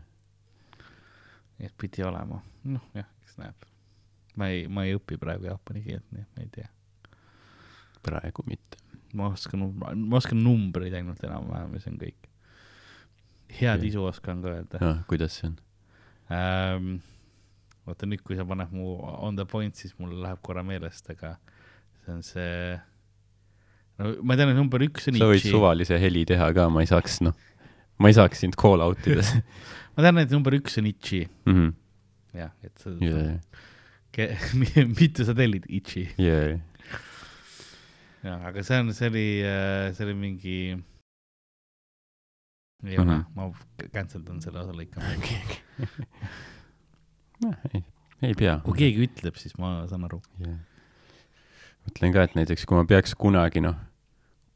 [1.60, 3.69] et pidi olema, noh jah, eks näeb
[4.40, 6.70] ma ei, ma ei õpi praegu jaapani keelt, nii et ma ei tea.
[8.06, 8.80] praegu mitte.
[9.18, 12.28] ma oskan, ma oskan numbreid ainult enam-vähem ja see on kõik.
[13.60, 14.98] head isu oskan ka öelda no,.
[15.10, 15.58] kuidas see on
[16.36, 17.00] ähm,?
[17.90, 21.36] oota nüüd, kui sa paned mu on the point, siis mul läheb korra meelest, aga
[22.04, 22.78] see on see,
[24.00, 26.92] no ma tean, et number üks on sa võid suvalise heli teha ka, ma ei
[26.92, 27.34] saaks, noh,
[28.00, 29.26] ma ei saaks sind call out ida
[29.96, 31.56] ma tean, et number üks on Itši mm.
[31.56, 31.74] -hmm.
[32.44, 33.66] jah, et sa yeah.,
[35.00, 36.60] mitu sa tellid Itši yeah.?
[38.24, 40.60] jah, aga see on, see oli, äh, see oli mingi
[42.88, 43.52] ei ole mm -hmm., ma
[43.94, 45.14] cancel dan selle osa lõikama
[47.44, 47.84] noh, ei,
[48.22, 48.60] ei pea.
[48.64, 50.58] kui keegi ütleb, siis ma saan aru yeah..
[51.88, 53.78] mõtlen ka, et näiteks kui ma peaks kunagi noh,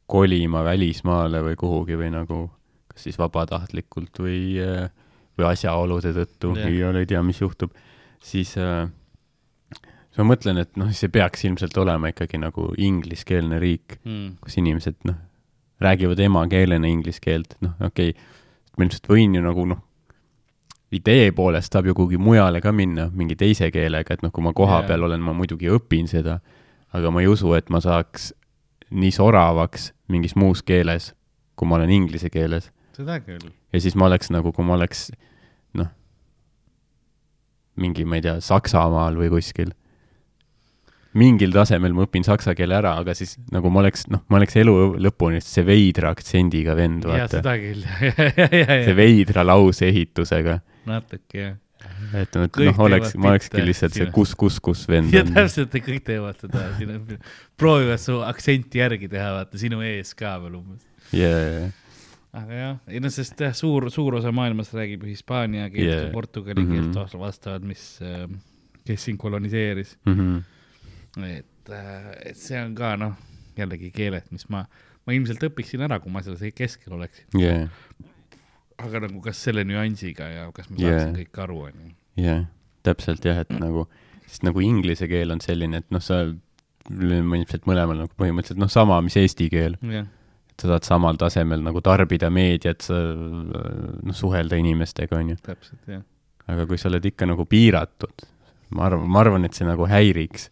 [0.06, 2.50] kolima välismaale või kuhugi või nagu
[2.88, 4.60] kas siis vabatahtlikult või,
[5.38, 6.92] või asjaolude tõttu yeah.
[6.92, 7.72] või ei tea, mis juhtub,
[8.22, 8.88] siis äh,
[10.14, 14.60] siis ma mõtlen, et noh, see peaks ilmselt olema ikkagi nagu ingliskeelne riik mm., kus
[14.60, 15.18] inimesed noh,
[15.82, 18.30] räägivad emakeelena inglise keelt, noh, okei okay,,
[18.78, 19.82] ma ilmselt võin ju nagu noh,
[20.94, 24.54] idee poolest saab ju kuhugi mujale ka minna mingi teise keelega, et noh, kui ma
[24.54, 25.08] kohapeal yeah.
[25.08, 26.38] olen, ma muidugi õpin seda,
[26.94, 28.30] aga ma ei usu, et ma saaks
[28.94, 31.10] nii soravaks mingis muus keeles,
[31.58, 32.70] kui ma olen inglise keeles.
[32.94, 33.50] seda küll.
[33.74, 35.08] ja siis ma oleks nagu, kui ma oleks
[35.74, 35.90] noh,
[37.82, 39.74] mingi, ma ei tea, Saksamaal või kuskil
[41.14, 44.56] mingil tasemel ma õpin saksa keele ära, aga siis nagu ma oleks, noh, ma oleks
[44.62, 47.40] elu lõpuni see veidra aktsendiga vend, vaata.
[47.40, 47.84] seda küll
[48.86, 50.60] see veidra lauseehitusega
[50.90, 51.60] natuke jah
[52.14, 55.16] et noh, noh, oleks, ma olekski lihtsalt see kus, kus, kus vend on.
[55.16, 56.66] ja täpselt, kõik teevad seda,
[57.60, 60.84] proovivad su aktsenti järgi teha, vaata sinu ees ka veel umbes
[61.14, 61.68] yeah..
[62.36, 66.02] aga jah, ei no sest jah, suur, suur osa maailmast räägib hispaania keelt yeah.
[66.06, 67.20] ja portugali keelt mm -hmm.
[67.20, 68.26] vastavalt, mis, äh,
[68.86, 70.14] kes siin koloniseeris mm.
[70.14, 70.42] -hmm.
[71.22, 73.14] Et, äh, et see on ka noh,
[73.58, 74.64] jällegi keeled, mis ma,
[75.06, 77.70] ma ilmselt õpiksin ära, kui ma selles keskel oleksin yeah
[78.82, 81.18] aga nagu kas selle nüansiga ja kas ma saaksin yeah.
[81.20, 81.92] kõik aru, onju.
[82.18, 82.40] jah
[82.84, 83.86] täpselt jah, et nagu,
[84.28, 86.24] sest nagu inglise keel on selline, et noh, sa,
[86.90, 90.08] ilmselt mõlemal nagu põhimõtteliselt noh, sama, mis eesti keel yeah..
[90.52, 95.38] et sa saad samal tasemel nagu tarbida meediat, sa noh, suhelda inimestega, onju.
[95.46, 96.04] täpselt, jah.
[96.50, 98.28] aga kui sa oled ikka nagu piiratud,
[98.76, 100.50] ma arvan, ma arvan, et see nagu häiriks.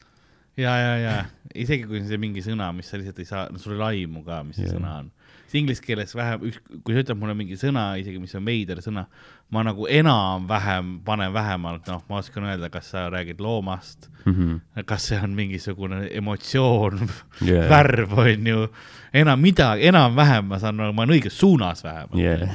[0.56, 1.16] Ja, ja, ja
[1.54, 4.24] isegi kui see mingi sõna, mis sa lihtsalt ei saa, no sul ei ole aimu
[4.26, 4.78] ka, mis see yeah.
[4.78, 5.10] sõna on
[5.52, 6.46] inglise keeles vähem,
[6.80, 9.04] kui sa ütled mulle mingi sõna, isegi mis on veider sõna,
[9.52, 14.84] ma nagu enam-vähem panen vähemalt, noh, ma oskan öelda, kas sa räägid loomast mm, -hmm.
[14.88, 17.02] kas see on mingisugune emotsioon
[17.44, 18.68] yeah., värv on ju,
[19.12, 22.48] enam midagi, enam-vähem ma saan, ma olen õiges suunas vähemalt yeah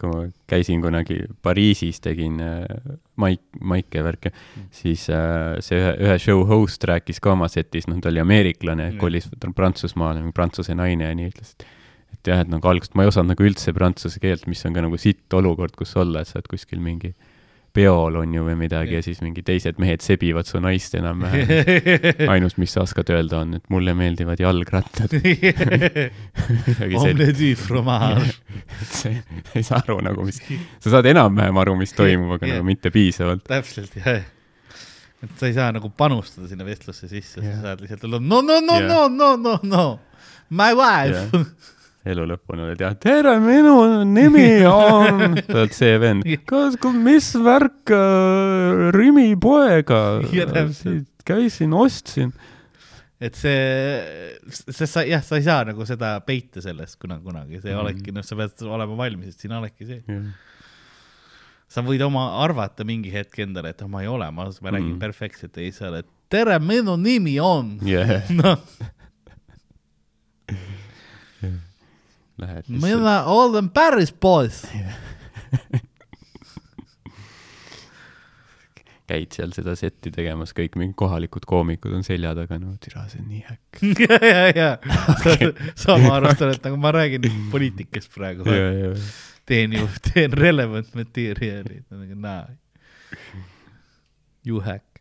[0.00, 2.64] kui ma käisin kunagi Pariisis, tegin äh,
[3.20, 7.88] maik, maike värke mm., siis äh, see ühe, ühe show host rääkis ka oma setis,
[7.90, 11.70] noh, ta oli ameeriklane mm., kolis Prantsusmaale, prantsuse naine ja nii ütles, et
[12.14, 14.84] et jah, et nagu algusest ma ei osanud nagu üldse prantsuse keelt, mis on ka
[14.84, 17.33] nagu sitt olukord, kus olla, et sa oled kuskil mingi äh,
[17.74, 21.48] peol on ju või midagi ja siis mingi teised mehed sebivad su naist enam-vähem.
[22.32, 25.14] ainus, mis sa oskad öelda, on, et mulle meeldivad jalgrattad.
[28.84, 29.10] Sa
[29.58, 30.40] ei saa aru nagu, mis,
[30.82, 33.44] sa saad enam-vähem aru, mis toimub, aga nagu mitte piisavalt.
[33.48, 34.24] täpselt, jah.
[35.24, 38.60] et sa ei saa nagu panustada sinna vestlusse sisse, sa saad lihtsalt olla no, no,
[38.64, 39.86] no, no, no, no, no,
[40.50, 41.44] my wife
[42.08, 43.74] elu lõpuni olid jah, tere, minu
[44.08, 50.02] nimi on, sa oled see vend, kas, mis värk äh, Rimi poega,
[51.28, 52.34] käisin, ostsin.
[53.24, 53.60] et see,
[54.52, 57.84] sest sa jah, sa ei saa nagu seda peita sellest kuna kunagi, see mm.
[57.84, 60.26] olekski, noh, sa pead olema valmis, et siin olekski see yeah.
[61.72, 64.98] sa võid oma arvata mingi hetk endale, et oh, ma ei ole, ma, ma räägin
[64.98, 65.00] mm.
[65.00, 68.28] perfektselt ja siis sa oled, tere, minu nimi on yeah.
[68.42, 68.60] noh
[72.38, 72.82] Lähed lihtsalt.
[72.82, 74.66] mina olen päris poiss
[79.06, 83.20] käid seal seda setti tegemas, kõik mingid kohalikud koomikud on selja taga, no türa, see
[83.20, 83.82] on nii häkk.
[84.08, 84.70] ja, ja, ja
[85.84, 88.48] sama arvestan, et nagu ma räägin poliitikast praegu.
[89.46, 92.48] teen ju, teen relevant materjali, nagu naa.
[94.44, 95.00] You hack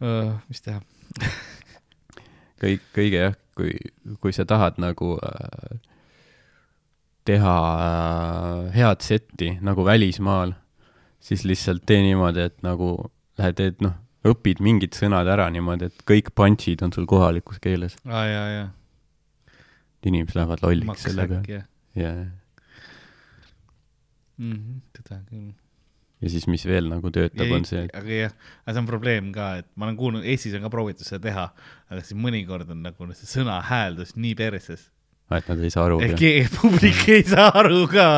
[0.00, 0.36] uh,.
[0.48, 0.80] mis teha
[2.62, 3.72] kõik, kõige jah, kui,
[4.20, 5.76] kui sa tahad nagu äh,
[7.26, 10.54] teha äh, head setti nagu välismaal,
[11.20, 13.96] siis lihtsalt tee niimoodi, et nagu lähed, teed noh,
[14.26, 17.98] õpid mingid sõnad ära niimoodi, et kõik punch'id on sul kohalikus keeles.
[18.06, 18.72] aa, jaa, jaa.
[20.06, 21.62] inimesed lähevad lolliks selle peale.
[21.98, 22.26] jaa.
[24.36, 25.54] Mhm, seda küll
[26.22, 29.50] ja siis, mis veel nagu töötab, on see aga jah, aga see on probleem ka,
[29.62, 31.48] et ma olen kuulnud, Eestis on ka proovitud seda teha,
[31.92, 34.88] aga siis mõnikord on nagu see sõna hääldus nii perses,
[35.34, 36.00] et nad ei saa aru.
[36.60, 38.08] publik ei saa aru ka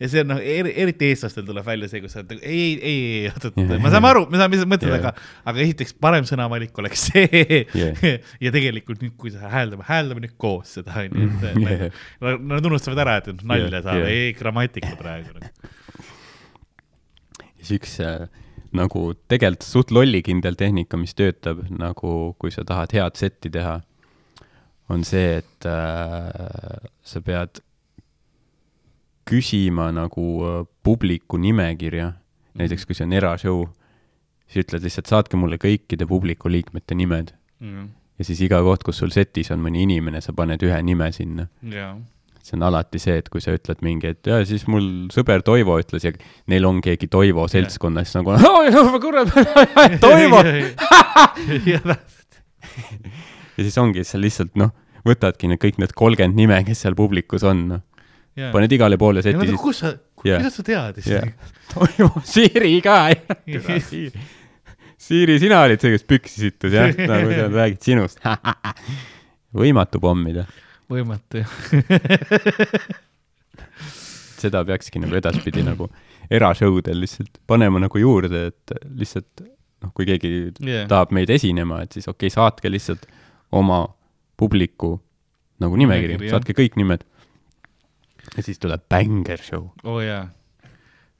[0.00, 2.64] ja see on noh er,, eriti eestlastel tuleb välja see, kus sa oled nagu ei,
[2.74, 5.12] ei, ei, ei, oot, oot, me saame aru, me saame, mis sa mõtled aga,
[5.52, 8.18] aga esiteks parem sõnavalik oleks see yeah.
[8.42, 11.30] ja tegelikult nüüd, kui sa hääldame, hääldame nüüd koos seda, onju,
[11.94, 13.86] et nad unustavad ära, et nalja yeah.
[13.86, 15.46] saab yeah., ei grammatika praegu.
[17.72, 18.26] Üks äh,
[18.74, 23.78] nagu tegelikult suht lollikindel tehnika, mis töötab nagu, kui sa tahad head setti teha,
[24.92, 27.62] on see, et äh, sa pead
[29.28, 32.12] küsima nagu äh, publiku nimekirja,
[32.58, 33.64] näiteks kui see on erashow,
[34.48, 37.70] siis ütled lihtsalt, saatke mulle kõikide publiku liikmete nimed mm.
[37.70, 37.88] -hmm.
[38.18, 41.48] ja siis iga koht, kus sul setis on mõni inimene, sa paned ühe nime sinna
[41.62, 41.96] yeah.
[42.44, 45.78] See on alati see, et kui sa ütled mingi, et jaa, siis mul sõber Toivo
[45.80, 46.12] ütles ja
[46.52, 49.32] neil on keegi Toivo seltskonnas siis nagu kurat,
[50.04, 50.42] Toivo!
[53.54, 54.72] Ja siis ongi, sa lihtsalt noh,
[55.06, 57.82] võtadki need kõik need kolmkümmend nime, kes seal publikus on, noh.
[58.34, 59.60] Paned igale poole seti siis.
[59.62, 59.92] kus sa
[60.24, 61.28] kuidas sa teadis yeah.?
[61.70, 62.96] toimub Siiri ka
[65.04, 68.22] Siiri, sina olid see, kes püksi sittus jah, nagu sa räägid sinust.
[69.54, 70.46] Võimatu pommida.
[70.90, 71.52] Võimatu jah
[74.44, 75.88] seda peakski nagu edaspidi nagu
[76.32, 79.44] erashow del lihtsalt panema nagu juurde, et lihtsalt
[79.84, 80.32] noh, kui keegi
[80.64, 80.86] yeah.
[80.90, 83.06] tahab meid esinema, et siis okei okay,, saatke lihtsalt
[83.54, 83.84] oma
[84.40, 84.96] publiku
[85.62, 87.04] nagu nimekiri, saatke kõik nimed
[88.34, 89.68] ja siis tuleb bängar show.
[89.84, 90.24] oo oh, jaa,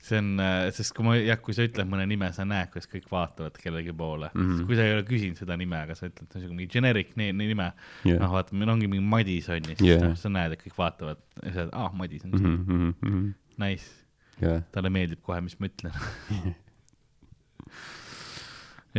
[0.04, 0.42] see on,
[0.76, 3.94] sest kui ma, jah, kui sa ütled mõne nime, sa näed, kuidas kõik vaatavad kellegi
[3.96, 4.42] poole mm.
[4.42, 4.66] -hmm.
[4.68, 7.70] kui sa ei ole küsinud seda nime, aga sa ütled niisugune mingi generic nime
[8.04, 10.04] yeah., noh, vaata, meil ongi mingi Madis on ju, siis yeah.
[10.04, 12.64] noh, sa näed, et kõik vaatavad sa oled, aa, Madis on siin mm.
[12.66, 13.32] -hmm, mm -hmm.
[13.64, 13.88] Nice
[14.42, 14.62] yeah..
[14.72, 15.92] talle meeldib kohe, mis ma ütlen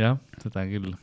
[0.02, 0.94] jah, seda küll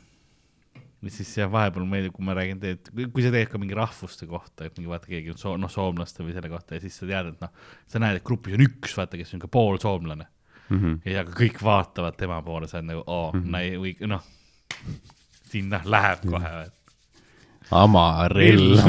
[1.03, 4.27] mis siis jah, vahepeal meeldib, kui ma räägin, et kui sa teed ka mingi rahvuste
[4.29, 7.07] kohta, et mingi vaata, keegi on soo-, noh, soomlaste või selle kohta ja siis sa
[7.09, 7.51] tead, et noh,
[7.91, 10.25] sa näed, et grupis on üks, vaata, kes on ka poolsoomlane
[10.69, 10.77] mm.
[10.77, 10.95] -hmm.
[11.11, 13.51] ja aga kõik vaatavad tema poole, sa oled nagu, oo mm, -hmm.
[13.83, 14.23] või noh,
[15.51, 16.71] siin noh, läheb kohe.
[17.71, 18.81] Amarillo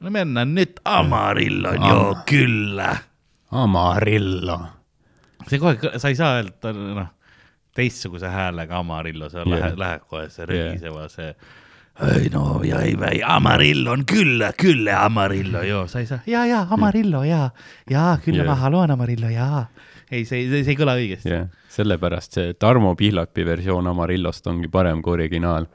[0.00, 2.96] no mennään nyt Amarillon Am jo kyllä.
[3.50, 4.60] Amarillo.
[5.48, 7.12] see kohe, sa ei saa öelda, noh
[7.76, 9.52] teistsuguse häälega Amarillo, sa yeah.
[9.52, 11.12] lähed, lähed kohe see rögiseva yeah.
[11.12, 11.34] see.
[12.12, 16.44] ei no ja ei, ei, Amarillo on küll, küll Amarillo, joo, sa ei saa, ja,
[16.46, 17.50] ja Amarillo ja,
[17.90, 18.48] ja küll yeah.
[18.48, 19.66] ma haluan Amarillo ja.
[20.10, 21.46] ei, see, see, see ei kõla õigesti yeah..
[21.72, 25.68] sellepärast see Tarmo Pihlapi versioon Amarillost ongi parem kui originaal.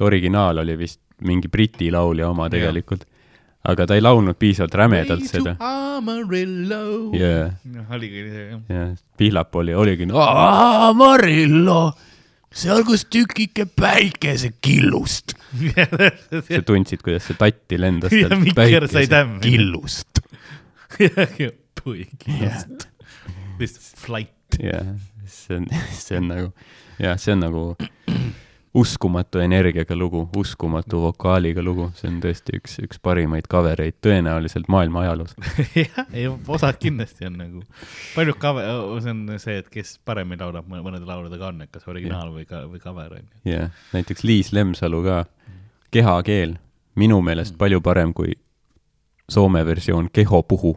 [0.00, 3.15] originaal oli vist mingi Briti laulja oma tegelikult yeah
[3.66, 5.56] aga ta ei laulnud piisavalt rämedalt seda.
[5.60, 6.82] Amarillo
[7.16, 7.54] yeah..
[7.72, 8.60] noh, oligi see jah.
[8.70, 11.80] jah, Pihlap oli, oligi Amarillo,
[12.52, 15.36] seal, kus tükike päikesekillust
[16.50, 19.42] sa tundsid, kuidas see tatti lendas ja Mikker sai tämmi.
[19.44, 20.22] killust
[21.82, 22.88] puikillust.
[23.58, 24.60] lihtsalt flight.
[24.62, 24.94] jah,
[25.26, 26.50] see on, see on nagu,
[27.02, 27.68] jah, see on nagu
[28.76, 34.68] uskumatu energiaga lugu, uskumatu vokaaliga lugu, see on tõesti üks, üks parimaid cover eid tõenäoliselt
[34.72, 35.32] maailma ajaloos
[35.80, 37.62] jah, ei osad kindlasti on nagu,
[38.12, 38.68] paljud cover,
[39.04, 42.36] see on see, et kes paremini laulab mõnede lauludega on, et kas originaal yeah.
[42.36, 43.40] või ka, või cover on ju.
[43.48, 45.22] jah yeah., näiteks Liis Lemsalu ka,
[45.96, 46.58] kehakeel,
[47.00, 47.62] minu meelest mm.
[47.64, 48.36] palju parem kui
[49.32, 50.76] Soome versioon Kehopuhu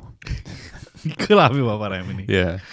[1.28, 2.30] kõlab juba paremini.
[2.32, 2.64] yeah.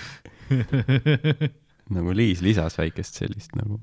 [1.90, 3.80] nagu Liis lisas väikest sellist nagu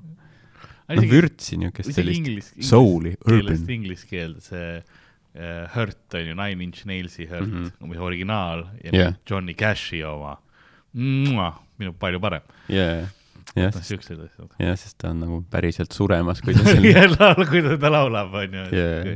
[0.88, 3.66] no vürtsi niisugust sellist soul'i, urban.
[3.72, 7.90] Inglise keelde see uh, Hurt on ju, Nine Inch Nailsi Hurt mm, -hmm.
[7.90, 9.18] mis originaal ja yeah.
[9.30, 10.38] Johnny Cashi oma,
[10.94, 13.08] minu palju parem yeah
[13.54, 14.22] jah, asjad.
[14.58, 18.56] jah, sest ta on nagu päriselt suremas, kui ta selle kui ta, ta laulab, on
[18.58, 19.12] ju yeah..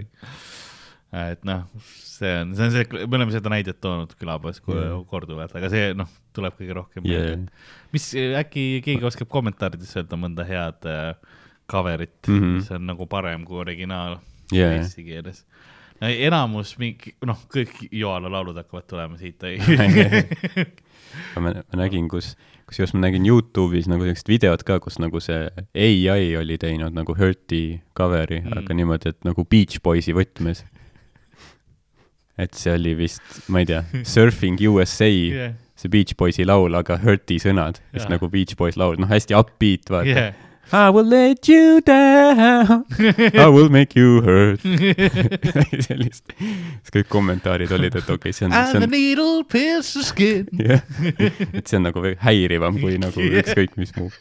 [1.32, 4.94] et noh, see on, see on see, me oleme seda näidet toonud külapoes yeah.
[5.10, 7.34] korduvalt, aga see noh, tuleb kõige rohkem yeah.
[7.94, 8.10] mis,
[8.42, 11.12] äkki keegi oskab kommentaarides öelda mõnda head äh,
[11.70, 12.56] cover'it mm, -hmm.
[12.58, 14.18] mis on nagu parem kui originaal
[14.52, 14.76] yeah.
[14.78, 15.44] eesti keeles.
[16.00, 19.42] enamus mingi, noh, kõik Joala laulud hakkavad tulema siit
[21.42, 22.36] ma, ma nägin, kus,
[22.68, 27.16] kusjuures ma nägin Youtube'is nagu sellist videot ka, kus nagu see ai oli teinud nagu
[27.18, 30.64] Hurti cover'i mm., aga niimoodi, et nagu Beach Boysi võtmes.
[32.38, 33.82] et see oli vist, ma ei tea,
[34.14, 38.10] Surfing USA yeah., see Beach Boysi laul, aga Hurti sõnad, yeah.
[38.10, 42.84] nagu Beach Boys laul, noh, hästi upbeat, vaata yeah I will let you down,
[43.34, 44.60] I will make you hurt
[45.86, 48.52] sellist, siis kõik kommentaarid olid, et okei okay,, see on.
[48.52, 48.84] And see on...
[48.84, 50.44] the needle pierces skin.
[50.68, 50.84] jah,
[51.56, 53.40] et see on nagu häirivam kui nagu yeah.
[53.40, 54.12] ükskõik mis muu.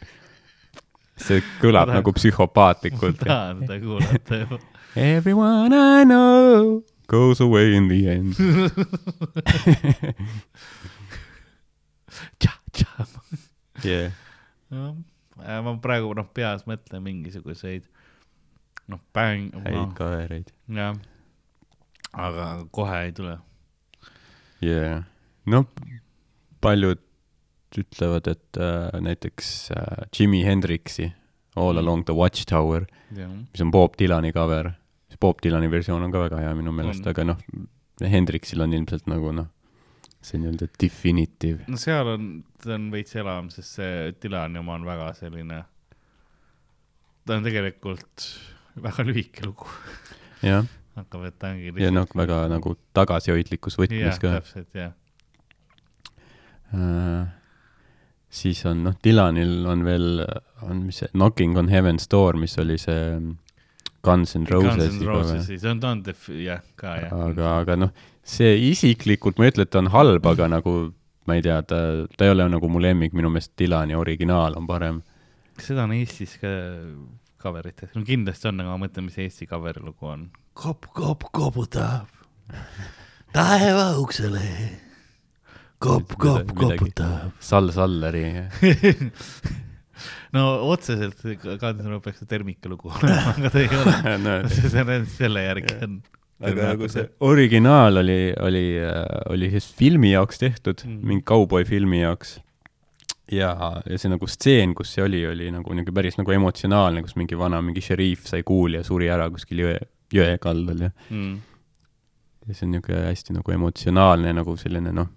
[1.20, 2.00] see kõlab tahan...
[2.00, 3.20] nagu psühhopaatlikult.
[3.26, 4.60] tahan seda kuulata juba
[4.96, 6.80] Everyone I know
[7.12, 8.32] goes away in the end
[12.40, 13.06] tša-tša.
[13.84, 14.16] yeah..
[14.72, 14.96] jah,
[15.38, 17.86] ma praegu noh, peas mõtlen mingisuguseid
[18.88, 20.96] noh, bäng, häid kavereid jah,
[22.12, 23.38] aga kohe ei tule.
[24.64, 25.04] yeah..
[25.46, 25.64] no
[26.64, 27.04] paljud
[27.78, 31.12] ütlevad, et äh, näiteks äh, Jimi Hendrixi
[31.58, 31.78] All Mm.
[31.78, 34.72] Along the Watchtower, jah, mis on Bob Dylani cover,
[35.20, 37.40] Bob Dylani versioon on ka väga hea minu meelest, aga noh,
[37.98, 39.48] Hendrixil on ilmselt nagu noh,
[40.28, 41.64] see nii-öelda definitive.
[41.68, 42.28] no seal on,
[42.62, 45.62] ta on veits elavam, sest see Dylani oma on väga selline,
[47.26, 48.28] ta on tegelikult
[48.88, 49.68] väga lühike lugu,
[50.44, 50.68] jah,
[50.98, 54.38] hakkab, et ta ongi ja noh, väga nagu tagasihoidlikus võtmes, ka.
[54.38, 54.96] täpselt jah,
[56.74, 57.26] Äh,
[58.28, 60.20] siis on noh, Dylanil on veel,
[60.66, 63.20] on mis see Knocking on Heaven's Door, mis oli see
[64.04, 67.14] Guns N Guns Roses N Roses, see on, ta on def-, jah, ka jah.
[67.28, 67.94] aga, aga noh,
[68.28, 70.74] see isiklikult, ma ei ütle, et ta on halb, aga nagu
[71.28, 71.78] ma ei tea, ta,
[72.16, 75.00] ta ei ole nagu mu lemmik, minu meelest Dylani originaal on parem.
[75.58, 76.52] kas seda on Eestis ka
[77.42, 77.92] cover itud?
[77.96, 80.28] no kindlasti on, aga ma mõtlen, mis Eesti cover'i lugu on.
[80.58, 82.08] kopp, kopp koputab
[83.32, 84.44] taeva uksele.
[85.78, 86.54] kopp Midagi.
[86.58, 87.32] koputab.
[87.40, 88.24] Sall Salleri,
[90.36, 93.94] no otseselt Guns N Roses peaks see Termika lugu olema, aga ta ei ole.
[94.26, 96.00] no, see see on selle järgi on.
[96.40, 98.66] Aga nagu see originaal oli, oli,
[99.34, 101.00] oli siis filmi jaoks tehtud Mm.
[101.02, 102.38] mingi kauboifilmi jaoks.
[103.32, 103.50] ja,
[103.84, 107.36] ja see nagu stseen, kus see oli, oli nagu niisugune päris nagu emotsionaalne, kus mingi
[107.36, 109.74] vana, mingi šeriif sai kuuli ja suri ära kuskil jõe,
[110.14, 111.34] jõe kaldal ja, mm..
[112.48, 115.10] ja see on niisugune hästi nagu emotsionaalne nagu selline noh,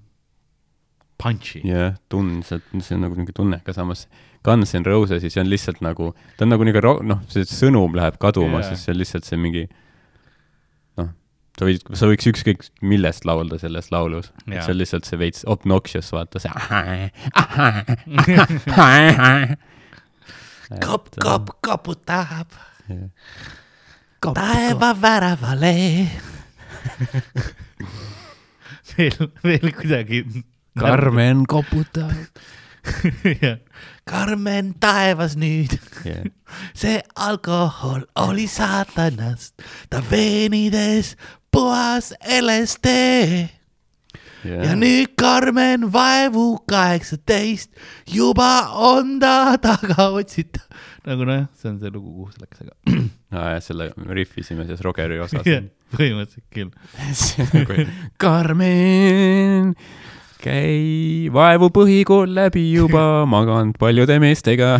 [1.22, 1.62] Punchy.
[1.70, 2.58] jah, tund, see
[2.98, 4.08] on nagu niisugune tunne, aga samas
[4.44, 8.18] Guns N Roses, see on lihtsalt nagu, ta on nagu niisugune noh, see sõnum läheb
[8.20, 9.68] kaduma yeah., sest see on lihtsalt see mingi
[11.62, 16.10] sa võid, sa võiks ükskõik millest laulda selles laulus see on lihtsalt see veits obnoxious,
[16.16, 16.50] vaata see
[20.82, 22.50] kopp, kopp koputab
[24.22, 25.74] Kopp, taeva väravale.
[28.92, 30.20] veel, veel kuidagi.
[30.78, 32.14] Karmen koputab
[33.44, 33.58] jah,
[34.10, 36.26] Karmen taevas nüüd, yeah..
[36.74, 41.16] see alkohol oli saatanast, ta veenides
[41.52, 42.88] puhas LSD
[44.42, 44.64] Yeah.
[44.66, 47.70] ja nüüd Karmen vaevu kaheksateist,
[48.10, 50.66] juba on ta taga otsitav.
[51.06, 52.74] nagu nojah, see on see lugu, kuhu see läks, aga
[53.38, 53.60] ah,.
[53.62, 55.62] selle rihvisime selles Rogeri osas jah,
[55.94, 56.50] põhimõtteliselt
[57.70, 57.94] küll.
[58.22, 59.76] Karmen,
[60.42, 64.80] käi vaevu põhikool läbi juba, maganud paljude meestega.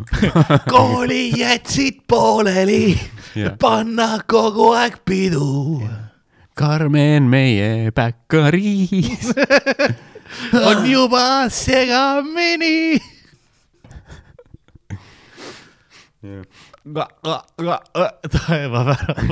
[0.72, 2.96] kooli jätsid pooleli,
[3.60, 5.82] panna kogu aeg pidu.
[6.56, 9.28] Karmen, meie päkkariis.
[10.68, 12.96] on juba segamini.
[18.32, 19.28] taevavärav.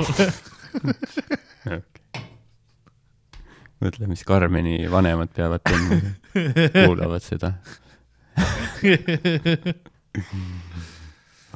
[3.83, 6.13] mõtle, mis Karmeni vanemad peavad tundma,
[6.85, 7.53] kuulavad seda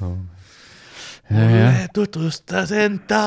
[0.02, 0.18] oh..
[1.94, 3.22] tutvustas enda.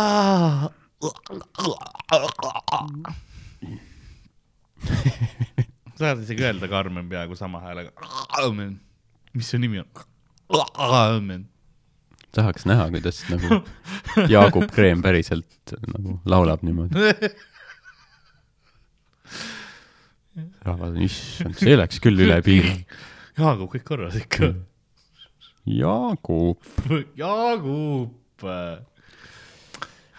[5.98, 7.92] saad isegi öelda Karmen peaaegu sama häälega.
[9.34, 9.88] mis su nimi on?
[12.32, 13.62] tahaks näha, kuidas nagu
[14.28, 16.94] Jaagup Kreem päriselt nagu laulab niimoodi.
[20.66, 22.76] rahvas on, issand, see läks küll üle piiri.
[23.40, 24.52] Jaagup, kõik korras ikka.
[25.68, 26.66] Jaagup,
[27.16, 28.46] Jaagup.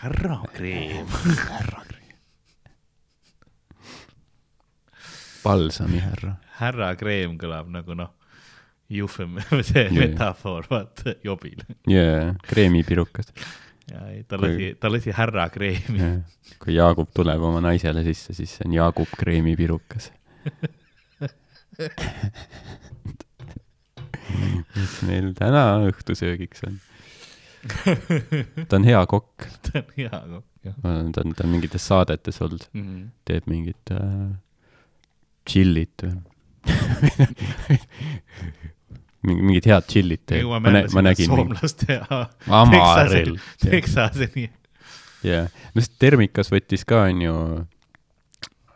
[0.03, 1.09] härra Kreem.
[5.43, 6.37] palsamihärra.
[6.59, 8.13] härra Kreem kõlab nagu noh,
[8.91, 9.97] eufem-, see Jaa.
[9.97, 11.63] metafoor, vaata, jobil.
[11.89, 13.33] jaa, kreemipirukas.
[13.91, 15.99] Ja ei, ta Kui- lasi, ta lasi härra Kreemi.
[16.63, 20.11] kui Jaagup tuleb oma naisele sisse, siis see on Jaagup kreemipirukas.
[24.77, 26.79] mis meil täna õhtusöögiks on?
[28.67, 32.41] ta on hea kokk, ta on hea kokk, jah ta on, ta on mingites saadetes
[32.43, 32.83] olnud, mm.
[32.83, 33.05] -hmm.
[33.27, 34.35] teeb mingit äh,
[35.47, 36.15] tšillit või
[39.27, 40.43] mingit head tšillit teeb.
[40.43, 42.23] jõuame ma, jälle sinna soomlaste ja
[42.61, 43.37] Amaril.
[43.63, 44.49] Texaseni.
[45.23, 47.35] jah, no see Termikas võttis ka, onju,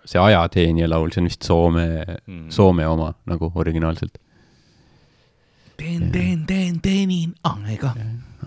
[0.08, 1.88] see Ajateenija laul, see on vist Soome
[2.28, 4.18] Mm., Soome oma nagu originaalselt.
[5.78, 7.94] teen, teen, teen, teenin aega.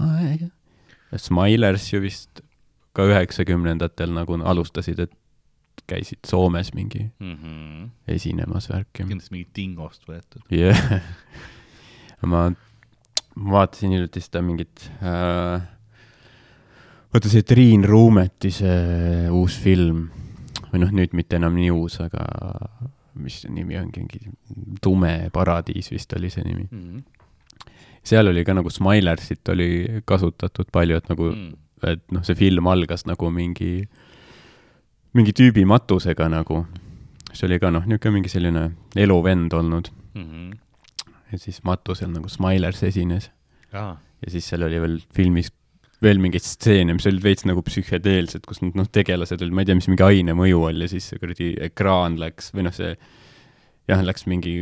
[0.01, 0.51] aega.
[1.17, 2.43] Smilers ju vist
[2.97, 5.15] ka üheksakümnendatel nagu alustasid, et
[5.91, 7.89] käisid Soomes mingi mm -hmm.
[8.09, 9.05] esinemas värki.
[9.05, 10.43] kindlasti mingi Dingost võetud.
[10.51, 11.03] jah yeah.
[12.27, 12.47] Ma,
[13.37, 15.61] ma vaatasin hiljuti seda mingit äh,
[17.13, 20.09] vaata see Triin Ruumeti see uus film
[20.71, 22.27] või noh, nüüd mitte enam nii uus, aga
[23.21, 26.85] mis see nimi ongi, mingi Tume paradiis vist oli see nimi mm.
[26.85, 27.09] -hmm
[28.03, 31.51] seal oli ka nagu Smilersit oli kasutatud palju, et nagu mm.,
[31.91, 33.85] et noh, see film algas nagu mingi,
[35.17, 36.65] mingi tüübi matusega nagu.
[37.33, 38.65] see oli ka noh, niisugune mingi selline
[38.99, 40.25] eluvend olnud mm.
[40.25, 40.59] -hmm.
[41.31, 43.31] Ja siis matusel nagu Smilers esines.
[43.73, 43.95] Ja
[44.29, 45.53] siis seal oli veel filmis
[46.01, 49.77] veel mingeid stseene, mis olid veits nagu psühhedeelsed, kus noh, tegelased olid, ma ei tea,
[49.77, 52.95] mis mingi aine mõju ja siis see kuradi ekraan läks või noh, see
[53.91, 54.55] jah, läks mingi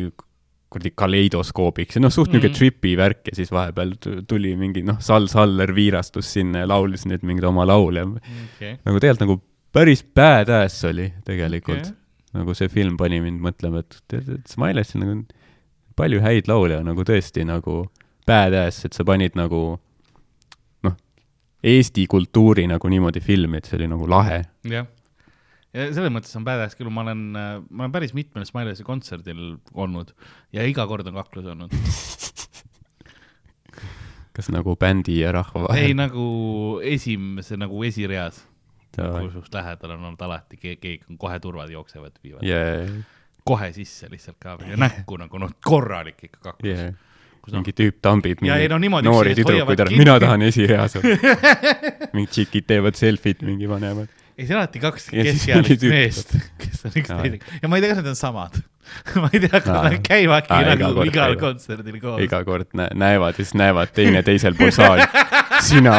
[0.68, 2.58] kuradi kaleidoskoobiks ja noh, suht niisugune mm -hmm.
[2.58, 3.94] tripi värk ja siis vahepeal
[4.28, 8.02] tuli mingi noh, Sal Saller viirastus sinna ja laulis nüüd mingeid oma laule.
[8.02, 8.76] Okay..
[8.84, 9.38] nagu tegelikult nagu
[9.72, 11.86] päris badass oli tegelikult.
[11.86, 11.96] Okay..
[12.34, 15.22] nagu see film pani mind mõtlema, et tead, et Smilesil nagu
[15.98, 17.82] palju häid laule nagu tõesti nagu
[18.28, 19.62] badass, et sa panid nagu
[20.86, 20.94] noh,
[21.64, 24.44] Eesti kultuuri nagu niimoodi filmi, et see oli nagu lahe.
[24.68, 24.86] jah
[25.76, 30.14] ja selles mõttes on badass küll, ma olen, ma olen päris mitmel Smilesi kontserdil olnud
[30.54, 31.74] ja iga kord on kaklus olnud
[34.38, 35.90] kas nagu bändi ja rahva vahel?
[35.90, 36.24] ei, nagu
[36.86, 38.40] esimese, nagu esireas.
[38.96, 42.88] kus just lähedal on olnud alati keegi, keegi on kohe turvad jooksevad, viivad yeah.
[43.48, 46.96] Kohe sisse lihtsalt ka ja näkku nagu noh, korralik ikka kaklus yeah
[47.52, 51.18] mingi tüüp tambib mingi no, niimoodi, noori tüdrukuid ära, mina tahan esireas olla.
[52.14, 54.10] Mingid tšikid teevad selfit mingi vanemad.
[54.38, 58.12] Ei, on alati kaks keskealist meest, kes on üksteisega ja ma ei tea, kas need
[58.12, 58.60] on samad.
[59.20, 62.22] Ma ei tea, kas nad käivadki nagu igal kontserdil koos.
[62.24, 65.04] iga kord nä näevad ja siis näevad teine teisel pool saali.
[65.68, 65.98] sina.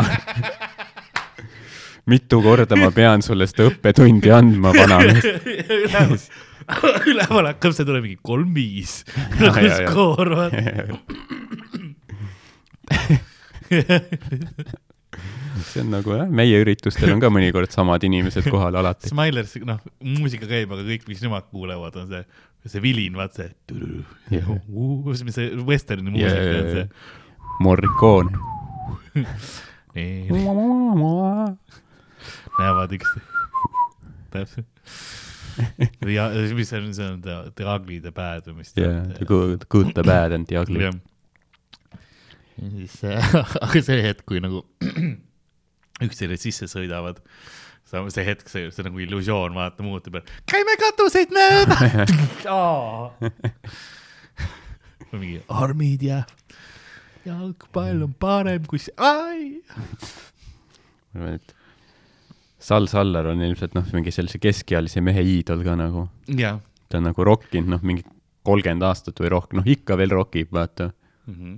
[2.09, 6.31] Mitu korda ma pean sulle seda õppetundi andma, vanamees
[7.11, 8.93] üleval hakkab, see tuleb mingi kolm-viis.
[9.39, 10.59] nagu skoor, vaata
[15.69, 19.09] see on nagu jah, meie üritustel on ka mõnikord samad inimesed kohal alati.
[19.11, 22.23] Smilers, noh, muusika käib, aga kõik, mis nemad kuulevad, on see,
[22.69, 23.49] see vilin, vaat see
[24.33, 26.85] yeah., mis see vesterni muusika yeah, on see.
[27.59, 28.31] Morricone
[32.59, 33.09] näevad üks,
[34.33, 34.67] täpselt.
[36.17, 38.99] Ja mis see on, see on the, the ugly, the bad või mis ta yeah,
[39.03, 39.13] on?
[39.17, 40.85] The good, good, the bad and the ugly.
[40.85, 40.91] ja
[42.75, 42.99] siis,
[43.65, 44.63] aga see hetk, kui nagu
[46.05, 47.19] üksteisele sisse sõidavad.
[47.89, 51.75] see hetk, see, see nagu illusioon, vaata, muutub, et käime katuseid mööda
[55.09, 56.23] või mingi armid ja
[57.25, 59.63] jalgpall on parem kui see, ai.
[61.33, 61.55] et
[62.59, 66.09] Sal Saller on ilmselt noh, mingi sellise keskealise mehe iidol ka nagu.
[66.89, 68.03] ta on nagu rokkinud noh, mingi
[68.43, 71.33] kolmkümmend aastat või rohkem, noh ikka veel rokib, vaata mm.
[71.33, 71.57] -hmm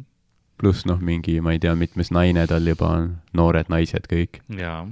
[0.61, 4.43] pluss noh, mingi, ma ei tea, mitmes naine tal juba on, noored naised kõik.
[4.59, 4.83] jaa.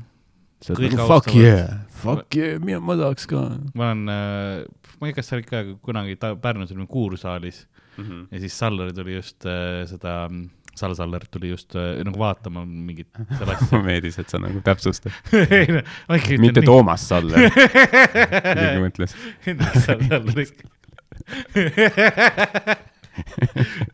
[0.67, 3.45] Nagu, fuck yeah, fuck yeah, mina, ma tahaks ka.
[3.79, 4.65] ma olen äh,,
[4.99, 7.61] ma ei tea, kas sa olid ka kunagi ta, Pärnus olime Kuursaalis
[7.95, 8.25] mm -hmm.
[8.31, 13.09] ja siis Saller tuli just äh, seda Sal Saller tuli just äh, nagu vaatama mingit
[13.37, 15.13] selle asja meeldis, et sa nagu täpsustad
[16.45, 16.63] mitte.
[16.65, 17.49] Toomas Saller
[18.59, 19.17] keegi mõtles.
[19.47, 20.23] Hendrik Saller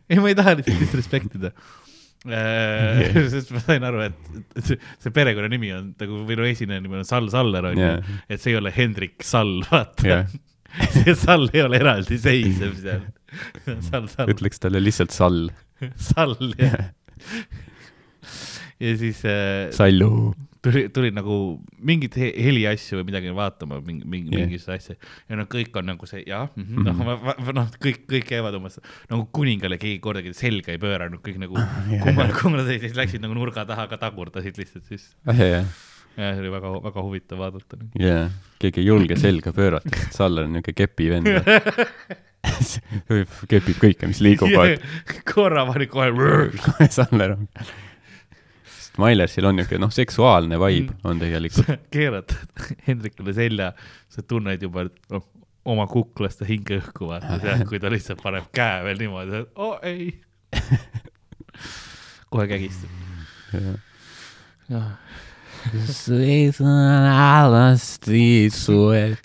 [0.06, 1.50] ei, ma ei taha lihtsalt disrespektida
[2.30, 7.28] äh, sest ma sain aru, et see perekonnanimi on nagu no esineja nimi on Sall
[7.32, 10.24] Saller onju yeah., et see ei ole Hendrik Sall, vaata yeah.
[10.94, 13.04] see Sall ei ole eraldiseisev seal.
[14.30, 15.48] Ütleks talle lihtsalt Sall.
[16.08, 16.92] Sall jah
[18.80, 19.70] ja siis äh,.
[19.72, 20.34] Sallu
[20.66, 21.36] tuli, tuli nagu
[21.78, 24.96] mingit he heliasju või midagi vaatama, mingi, mingi yeah., mingisugust asja.
[25.30, 26.86] ja noh, kõik on nagu see, jah mm -hmm.,
[27.46, 31.58] noh, noh, kõik, kõik käivad umbes nagu kuningale keegi kordagi selga ei pööranud, kõik nagu
[31.58, 32.02] yeah.
[32.04, 35.36] kummal, kummal siis läksid nagu nurga taha, ka tagurdasid lihtsalt siis ah,.
[35.36, 35.66] Yeah.
[36.16, 37.80] ja see oli väga, väga huvitav vaadata.
[38.00, 38.28] jaa,
[38.62, 41.30] keegi ei julge selga pöörata, Saller on niuke kepivend
[43.52, 44.52] kepib kõike, mis liigub
[45.28, 46.12] korra pani kohe.
[46.96, 47.48] Saller on
[48.96, 51.00] Smilersil on niisugune noh, seksuaalne vibe mm.
[51.04, 51.80] on tegelikult.
[51.94, 52.32] keerad
[52.86, 53.72] Hendrikule selja,
[54.12, 55.26] sa tunned juba noh,
[55.68, 59.60] oma kuklast ja hinge õhku vaata seal, kui ta lihtsalt paneb käe veel niimoodi, et
[59.60, 60.14] oo oh, ei
[62.32, 62.90] kohe kägistab.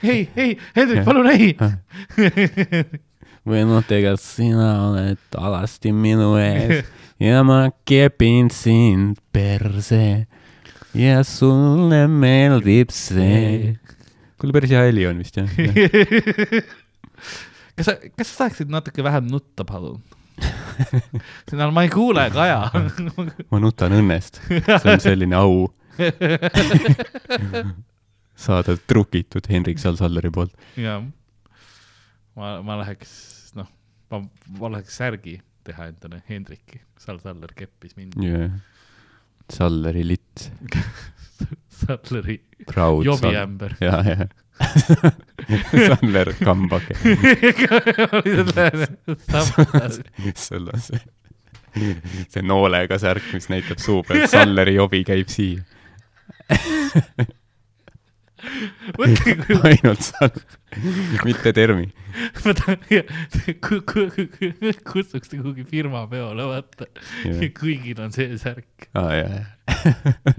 [0.04, 1.56] ei, ei, Hendrik, palun ei
[3.48, 6.86] või noh, tegelikult sina oled alasti minu ees
[7.28, 10.28] ja ma kepin sind perse.
[10.98, 13.76] ja sulle meeldib see.
[14.38, 15.50] kuule, päris hea heli on vist jah
[17.78, 20.02] kas sa, kas sa saaksid natuke vähem nutta, palun?
[21.50, 22.70] seda ma ei kuule, Kaja
[23.52, 25.70] ma nutan õnnest, see on selline au
[28.42, 30.54] saada trukitud Hendrik Sal-Salleri poolt.
[30.80, 31.04] jah,
[32.36, 33.14] ma, ma läheks,
[33.58, 33.70] noh,
[34.12, 34.22] ma,
[34.60, 38.18] ma läheks särgi teha endale Hendriki, Sal-Saller keppis mind.
[38.24, 38.52] Yeah..
[39.52, 40.52] Salleri lits
[41.82, 42.38] Salleri
[43.06, 43.76] jobiämber.
[43.80, 44.28] ja, ja
[45.88, 46.96] Saller kambake
[50.36, 51.00] sul on see,
[52.30, 55.64] see noolega särk, mis näitab suu peal, Salleri jobi käib siia
[59.70, 60.44] ainult Saller,
[61.26, 61.88] mitte Termi.
[62.46, 62.80] ma tahan,
[64.88, 66.90] kutsuks ta kuhugi firma peole, vaata
[67.26, 67.48] yeah..
[67.58, 69.12] kõigil on see särk ah,.
[69.16, 70.36] Yeah.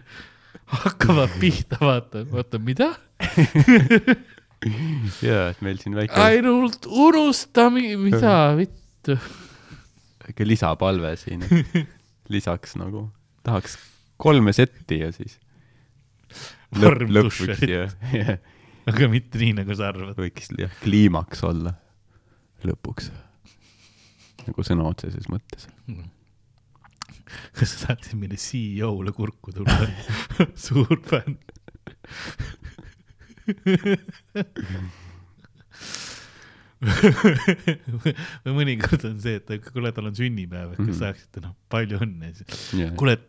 [0.83, 2.93] hakkavad pihta, vaata, oota, mida
[5.27, 6.19] jaa, et meil siin väike.
[6.23, 9.19] ainult unusta, mida vittu.
[10.27, 11.45] väike lisapalve siin,
[12.33, 13.09] lisaks nagu
[13.47, 13.79] tahaks
[14.23, 15.39] kolme setti ja siis
[16.77, 17.85] lõpp, lõpp võiks ja,
[18.17, 18.39] ja.
[18.91, 20.17] aga mitte nii, nagu sa arvad.
[20.19, 21.77] võiks jah, kliimaks olla
[22.67, 23.13] lõpuks.
[24.47, 26.11] nagu sõna otseses mõttes mm
[27.57, 29.87] kas sa saaksid meile CEO-le kurku tulla
[30.67, 31.39] suur fänn
[38.43, 40.99] või mõnikord on see, et kuule, tal on sünnipäev, et kas mm -hmm.
[40.99, 42.93] saaksite, noh, palju õnne siis yeah..
[42.99, 43.27] kuule, et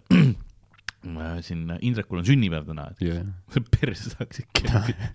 [1.43, 3.27] siin Indrekul on sünnipäev täna, et yeah.
[3.75, 5.13] perse saaksid kempida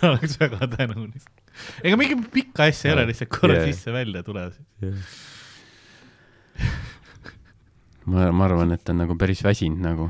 [0.00, 1.26] ta oleks väga tänulik.
[1.84, 3.68] ega mingi pikka asja ei ole, lihtsalt korra yeah.
[3.68, 4.46] sisse-välja tule
[4.82, 5.10] yeah.
[8.06, 10.08] ma, ma arvan, et ta on nagu päris väsinud nagu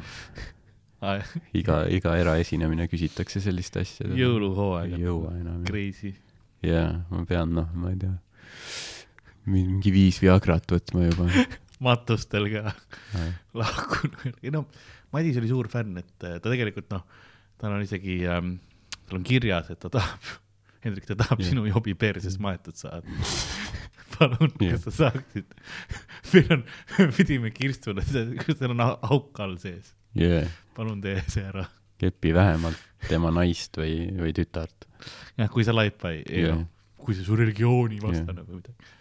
[1.55, 4.09] iga, iga eraesinemine küsitakse sellist asja.
[4.19, 4.97] jõuluhooaeg.
[4.97, 5.63] ei jõua enam.
[5.69, 6.15] Crazy.
[6.67, 8.15] jaa, ma pean, noh, ma ei tea,
[9.49, 11.31] mingi viis Viagrat võtma juba
[11.85, 12.73] matustel ka
[13.61, 14.39] lahkunud.
[14.43, 14.67] ei no,
[15.15, 17.07] Madis oli suur fänn, et äh, ta tegelikult noh,
[17.61, 18.57] tal on isegi ähm,,
[19.09, 20.29] tal on kirjas, et ta tahab,
[20.85, 21.53] Hendrik, ta tahab yeah.
[21.53, 23.07] sinu jobi perses maetud saada
[24.17, 25.57] palun yeah., kas sa saaksid
[26.35, 26.67] meil on,
[27.17, 30.49] pidime kirstule, seal on auk all sees yeah..
[30.77, 31.67] palun tee see ära.
[31.99, 34.89] kepi vähemalt tema naist või, või tütart.
[35.39, 36.65] jah, kui sa laipa ei, yeah.
[36.99, 38.49] kui see su religiooni vastane yeah.
[38.49, 38.95] või midagi.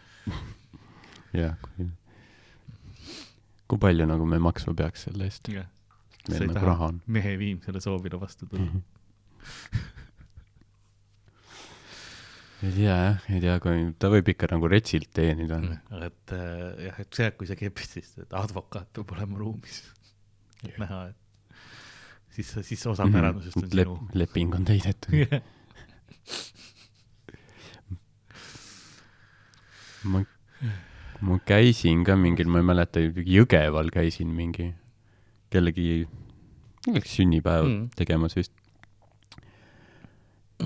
[1.42, 1.90] jah, kui,
[3.68, 5.68] kui palju nagu me maksma peaks selle eest yeah.?
[6.30, 7.02] meil nagu raha on.
[7.08, 8.72] mehe viimsele soovile vastu tulla.
[8.72, 9.94] -hmm
[12.66, 15.60] ei tea jah, ei tea, kui ta võib ikka nagu retsilt teenida.
[16.08, 19.84] et äh, jah, et see, kui sa kepid, siis advokaat peab olema ruumis
[20.66, 24.10] et näha, et siis, siis osa pärandusest on Lep, sinu.
[24.18, 25.42] leping on täidetud yeah.
[30.04, 30.24] ma,
[31.26, 34.70] ma käisin ka mingil, ma ei mäleta, Jõgeval käisin mingi
[35.54, 36.06] kellegi,
[36.86, 37.90] kellegi sünnipäev mm.
[37.98, 38.54] tegemas vist.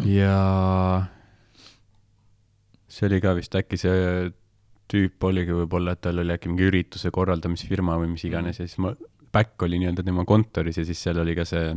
[0.08, 0.36] ja
[2.92, 4.30] see oli ka vist äkki see
[4.92, 8.80] tüüp oligi võib-olla, et tal oli äkki mingi ürituse korraldamisfirma või mis iganes ja siis
[8.84, 8.94] ma
[9.32, 11.72] back oli nii-öelda tema kontoris ja siis seal oli ka see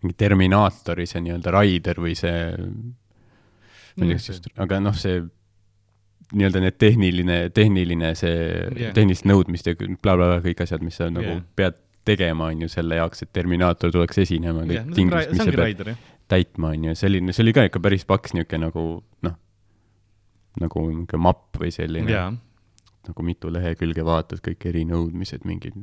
[0.00, 2.36] mingi Terminaatori see nii-öelda Raider või see,
[3.96, 5.22] ma ei tea, kas just, aga noh, see
[6.34, 11.10] nii-öelda need tehniline, tehniline see yeah., tehnilist nõudmist ja blablabla bla, kõik asjad, mis sa
[11.12, 11.46] nagu yeah.
[11.58, 15.48] pead tegema, on ju, selle jaoks, et Terminaator tuleks esinema, kõik yeah, tingimused, mis sa
[15.50, 15.92] pead Raider,
[16.30, 18.84] täitma, on ju, selline, see oli ka ikka päris paks niisugune nagu
[19.26, 19.36] noh,
[20.62, 22.36] nagu niisugune mapp või selline yeah.,
[23.10, 25.76] nagu mitu lehekülge vaatad, kõik erinõudmised, mingid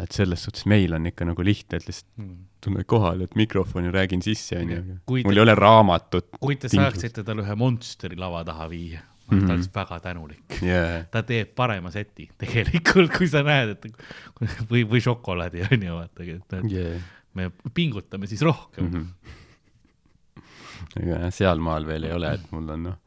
[0.00, 2.36] et selles suhtes meil on ikka nagu lihtne, et lihtsalt hmm.
[2.64, 4.82] tunned kohale, et mikrofoni räägin sisse, onju.
[5.26, 6.30] mul ei ole raamatut.
[6.40, 9.52] kui te saaksite talle ühe Monsteri lava taha viia, ma mm -hmm.
[9.52, 11.06] oleks väga tänulik yeah..
[11.10, 13.86] ta teeb parema seti tegelikult, kui sa näed, et
[14.70, 17.00] või, või šokolaadi onju, vaata, et yeah.
[17.34, 18.92] me pingutame siis rohkem mm.
[18.92, 19.06] -hmm.
[21.02, 22.98] ega jah, sealmaal veel ei ole, et mul on noh,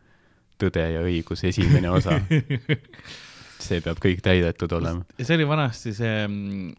[0.55, 2.13] Tõde ja õigus esimene osa
[3.65, 5.05] see peab kõik täidetud olema.
[5.19, 6.75] see oli vanasti see, mm,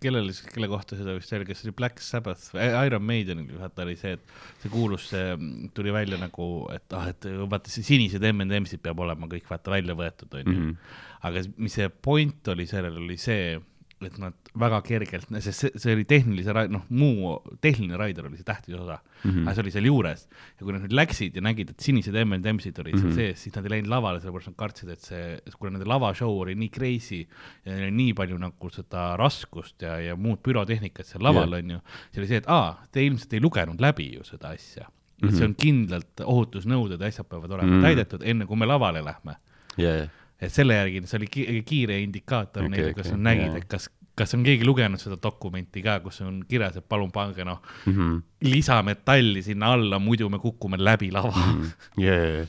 [0.00, 4.14] kellel, kelle kohta seda vist oli, kes oli Black Sabbath, Iron Maidenil vaata oli see,
[4.18, 8.82] et see kuulus, see mm, tuli välja nagu, et ah, et vaata see sinised M&M-sid
[8.84, 10.58] peab olema kõik vaata välja võetud, onju.
[10.58, 10.76] Mhm.
[11.24, 13.56] aga mis see point oli sellel, oli see,
[14.02, 18.46] et nad väga kergelt, sest see, see oli tehnilise, noh, muu tehniline Raider oli see
[18.46, 19.44] tähtis osa mm, -hmm.
[19.44, 20.26] aga see oli seal juures.
[20.58, 23.02] ja kui nad nüüd läksid ja nägid, et sinised M&M-sid olid mm -hmm.
[23.02, 23.16] seal mhm.
[23.16, 26.54] sees, siis nad ei läinud lavale, sellepärast nad kartsid, et see, kuna nende lavashow oli
[26.54, 27.20] nii crazy
[27.64, 31.64] ja neil oli nii palju nagu seda raskust ja, ja muud pürotehnikat seal laval yeah.
[31.64, 31.80] on ju,
[32.10, 34.88] siis oli see, et aa, te ilmselt ei lugenud läbi ju seda asja.
[35.22, 35.36] -hmm.
[35.38, 37.82] see on kindlalt ohutusnõuded ja asjad peavad olema mm -hmm.
[37.82, 39.36] täidetud, enne kui me lavale lähme
[39.78, 40.10] yeah
[40.46, 43.68] et selle järgi see oli ki kiire indikaator okay, neile, kas okay, nad nägid, et
[43.70, 43.88] kas,
[44.18, 47.94] kas on keegi lugenud seda dokumenti ka, kus on kirjas, et palun pange noh mm
[47.94, 48.20] -hmm.
[48.50, 51.62] lisametalli sinna alla, muidu me kukume läbi lava mm.
[51.62, 52.02] -hmm.
[52.02, 52.46] Yeah.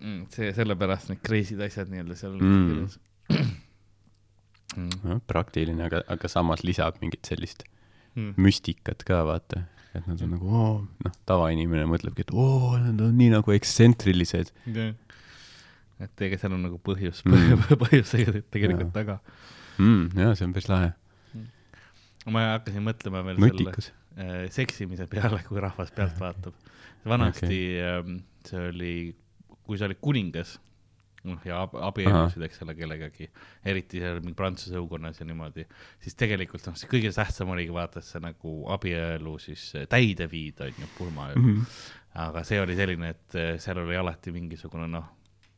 [0.00, 2.66] Mm, see, sellepärast need crazy'd asjad nii-öelda seal mm.
[2.68, 2.98] kirjas
[4.76, 4.90] mm..
[5.04, 7.64] no praktiline, aga, aga samas lisab mingit sellist
[8.14, 8.34] mm.
[8.36, 9.62] müstikat ka, vaata.
[9.94, 10.74] et nad on nagu, oo,
[11.04, 14.92] noh, tavainimene mõtlebki, et oo, nad on nii nagu ekstsentrilised yeah
[16.00, 18.14] et ega seal on nagu põhjus mm., põhjus
[18.52, 19.20] tegelikult taga
[19.78, 20.16] mm,.
[20.18, 20.90] jaa, see on päris lahe
[21.32, 21.46] mm..
[22.34, 23.90] ma hakkasin mõtlema veel Nutikas.
[23.90, 26.54] selle äh, seksimise peale, kui rahvas pealt vaatab.
[27.06, 28.14] vanasti okay.
[28.16, 28.94] äh, see oli,
[29.66, 30.56] kui sa olid kuningas,
[31.26, 33.28] noh, ja ab abiellusid, eks ole, kellegagi,
[33.66, 35.66] eriti seal mingi prantsuse õukonnas ja niimoodi,
[36.02, 40.62] siis tegelikult noh, see kõige tähtsam oligi vaata, et sa nagu abielu siis täide viid,
[40.64, 41.50] on ju, pulmaööl mm.
[41.50, 41.82] -hmm.
[42.28, 45.10] aga see oli selline, et äh, seal oli alati mingisugune noh,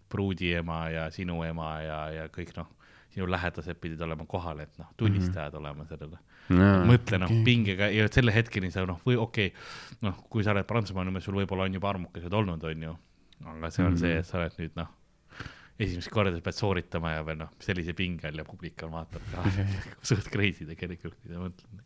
[0.08, 2.68] pruudiema ja sinu ema ja, ja kõik noh,
[3.14, 5.60] sinu lähedased pidid olema kohal, et noh, tunnistajad mm -hmm.
[5.60, 6.18] olema sellele
[6.48, 6.84] no,.
[6.92, 10.54] mõtle noh okay., pingega ja selle hetkeni sa noh, või okei okay,, noh, kui sa
[10.54, 12.94] oled Prantsusmaal, sul võib-olla on juba armukesed olnud, on ju,
[13.44, 14.00] aga see on mm -hmm.
[14.00, 14.92] see, et sa oled nüüd noh,
[15.78, 19.22] esimest korda sa pead sooritama ja veel noh, sellise pinge all ja publik on vaatab
[19.32, 19.46] ka
[20.02, 21.82] suht crazy tegelikult, kui ma mõtlen.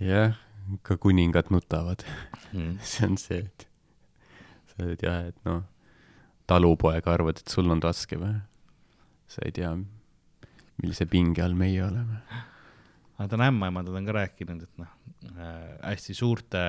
[0.00, 0.36] jah,
[0.82, 2.04] ka kuningad nutavad
[2.52, 2.78] mm..
[2.90, 3.68] see on see, et
[4.72, 5.64] sa oled jah, et noh
[6.50, 8.36] talupoeg arvad, et sul on raske või?
[9.26, 9.72] sa ei tea,
[10.78, 12.20] millise pinge all meie oleme.
[13.16, 14.92] aga ta on ämmaemandad on ka rääkinud, et noh
[15.34, 16.62] äh,, hästi suurte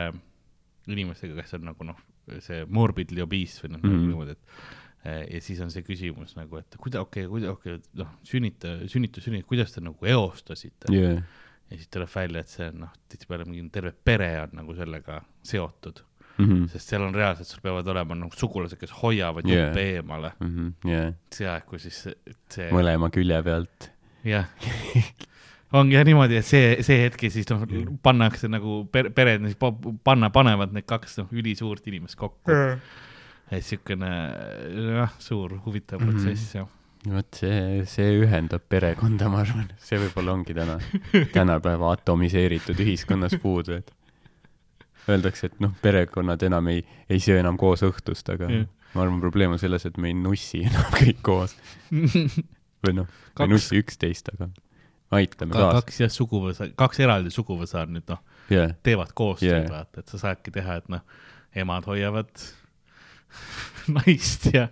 [0.88, 2.02] inimestega, kes on nagu noh,
[2.44, 6.34] see morbidly obese või noh mm -hmm., niimoodi, et äh, ja siis on see küsimus
[6.40, 10.10] nagu, et kuida-, okei okay,, kuida-, okei okay,, noh, sünnita, sünnitus, sünnitus, kuidas te nagu
[10.16, 11.22] eostasite yeah.?
[11.70, 15.22] ja siis tuleb välja, et see on noh, tihtipeale mingi terve pere on nagu sellega
[15.46, 16.07] seotud
[16.38, 16.68] mm, -hmm.
[16.74, 19.68] sest seal on reaalselt, sul peavad olema nagu sugulased, kes hoiavad yeah.
[19.68, 20.52] juppe eemale mm.
[20.54, 20.92] -hmm.
[20.92, 21.14] Yeah.
[21.34, 22.04] see aeg, kui siis
[22.50, 22.70] see.
[22.72, 23.90] mõlema külje pealt.
[24.24, 24.48] jah
[25.80, 27.66] ongi jah niimoodi, et see, see hetk ja siis noh,
[28.04, 29.60] pannakse nagu per, pered siis
[30.04, 32.80] panna, panevad need kaks noh, ülisuurt inimest kokku mm..
[33.52, 34.12] et siukene
[35.02, 36.10] jah, suur huvitav mhm.
[36.10, 36.64] protsess mm -hmm.
[36.64, 36.74] jah
[37.06, 40.78] vot see, see ühendab perekonda, ma arvan, see võib-olla ongi täna,
[41.36, 43.94] tänapäeva atomiseeritud ühiskonnas puudu, et
[45.10, 48.68] öeldakse, et noh, perekonnad enam ei, ei söö enam koos õhtust, aga yeah.
[48.94, 51.56] ma arvan, probleem on selles, et me ei nussi enam kõik koos
[51.92, 54.50] või noh, me ei nussi üksteist, aga
[55.18, 55.82] aitame Ka, kaasa.
[55.82, 60.14] kaks jah, suguvõsa, kaks eraldi suguvõsa on nüüd noh yeah., teevad koostööd yeah., vaata, et
[60.14, 61.06] sa saadki teha, et noh,
[61.58, 62.44] emad hoiavad
[63.98, 64.68] naist ja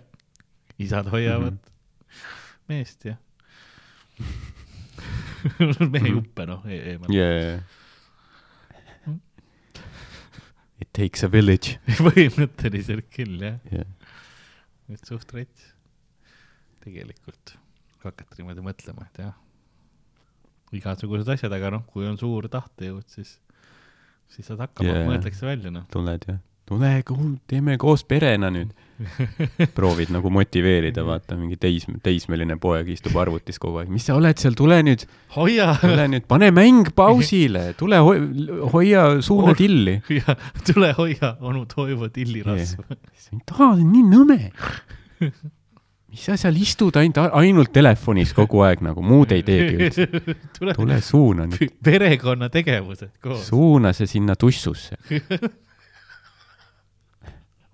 [0.82, 2.68] isad hoiavad mm -hmm.
[2.68, 3.16] meest ja
[5.92, 7.64] mehe juppe noh e, eemal yeah
[10.82, 13.88] It takes a village põhimõtteliselt küll, jah yeah..
[14.92, 15.72] et suht rets.
[16.84, 17.56] tegelikult,
[17.96, 19.38] kui hakata niimoodi mõtlema, et jah,
[20.76, 23.38] igasugused asjad, aga noh, kui on suur tahtejõud, siis,
[24.30, 25.88] siis saad hakkama yeah., mõeldakse välja, noh.
[25.92, 26.90] tuled jah tule,
[27.48, 28.72] teeme koos perena nüüd.
[29.76, 34.40] proovid nagu motiveerida, vaata, mingi teis-, teismeline poeg istub arvutis kogu aeg, mis sa oled
[34.40, 35.04] seal, tule nüüd.
[35.36, 35.74] hoia.
[35.82, 38.14] tule nüüd, pane mäng pausile, tule ho
[38.72, 39.98] hoia suuna Or tilli.
[40.70, 42.86] tule hoia onu Toivo tilli rasva.
[42.96, 44.40] ei taha, see on nii nõme.
[46.08, 50.08] mis sa seal istud ainult, ainult telefonis kogu aeg nagu, muud ei teegi üldse.
[50.56, 51.76] tule, tule suuna nüüd.
[51.84, 53.44] perekonnategevused koos.
[53.52, 54.96] suuna see sinna tussusse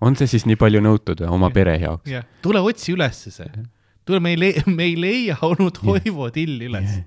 [0.03, 2.11] on see siis nii palju nõutud oma pere jaoks?
[2.43, 3.49] tule otsi ülesse see.
[4.07, 6.99] tule, me ei leia, me ei leia onu Toivo tilli üles.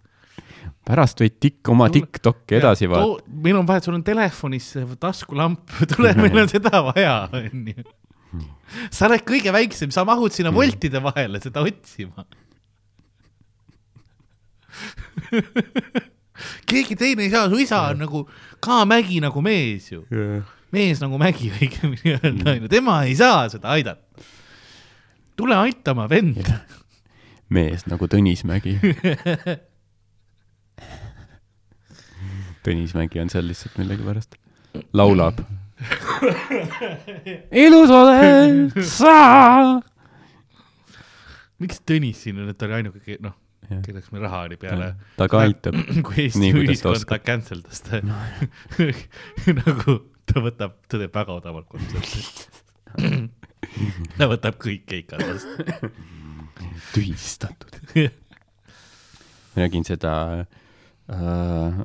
[0.87, 3.29] pärast võid tikk, oma TikTok'i edasi vaadata.
[3.45, 7.87] meil on vaja, sul on telefonis taskulamp, tule, meil on seda vaja, onju.
[8.91, 12.27] sa oled kõige väiksem, sa mahud sinna voltide vahele seda otsima.
[16.69, 18.27] Keegi teine ei saa, su isa on nagu
[18.61, 20.03] ka mägi nagu mees ju.
[20.13, 24.03] Yeah mees nagu Mägi õigemini öelda, onju, tema ei saa seda aidata.
[25.37, 26.47] tule aitama, vend.
[27.49, 28.79] mees nagu Tõnis Mägi
[32.67, 34.35] Tõnis Mägi on seal lihtsalt millegipärast,
[34.97, 35.39] laulab
[37.65, 39.17] ilus oled sa.
[41.61, 43.35] miks Tõnis siin on, et ta oli ainuke, noh,
[43.85, 44.95] kelleks meil raha oli peale.
[45.19, 45.77] ta ka aitab.
[46.07, 48.01] kui Eesti ühiskond ta cancel das ta
[49.61, 50.01] nagu
[50.33, 52.25] ta võtab, ta teeb väga odavalt kontserti
[54.17, 55.91] ta võtab kõik keikad vastu
[56.95, 57.81] tühistatud
[59.53, 60.13] ma nägin seda
[60.43, 61.79] äh,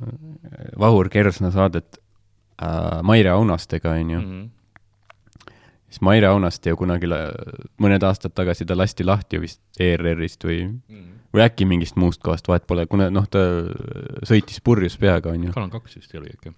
[0.78, 2.00] Vahur Kersna saadet
[2.62, 4.26] äh, Maire Aunastega, onju mm.
[4.26, 4.50] -hmm
[5.92, 7.08] siis Maire Aunaste ju kunagi,
[7.82, 12.48] mõned aastad tagasi ta lasti lahti vist ERR-ist või mm., või äkki mingist muust kohast,
[12.48, 13.40] vahet pole, kuna noh, ta
[14.28, 15.52] sõitis purjus peaga, onju.
[15.54, 16.54] kanal kaks vist oli äkki.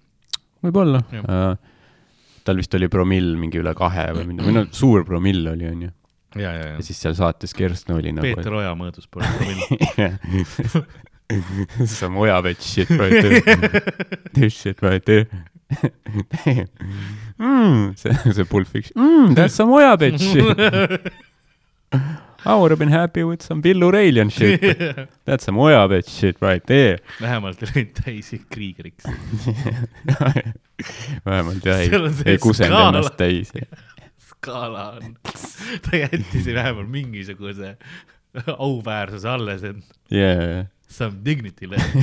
[0.63, 1.73] võib-olla äh,.
[2.45, 5.89] Tal vist oli promill mingi üle kahe või midagi, või noh, suur promill oli, onju.
[6.35, 6.69] ja, ja, ja.
[6.77, 8.29] ja siis seal saates Kersna oli nagu.
[8.29, 9.59] Peeter Oja mõõdus promill
[11.89, 13.41] Some oja bitch shit right there.
[14.37, 15.25] This shit right there
[17.39, 19.35] mm, see, see Pulp Fiction mm,.
[19.35, 20.21] That's some oja bitch
[22.45, 24.61] I would have been happy with some Bill O'Reilly shit.
[25.25, 26.99] That's some oja bitch shit right there.
[27.21, 29.05] vähemalt ei läinud täis kriigeriks
[31.25, 31.89] vähemalt jah, ei,
[32.25, 33.53] ei kusenud ennast täis.
[34.29, 35.15] skaala on,
[35.87, 37.77] ta jättis vähemalt mingisuguse
[38.57, 39.77] auväärsuse alles, et
[40.11, 40.65] yeah.
[40.89, 41.95] some dignity left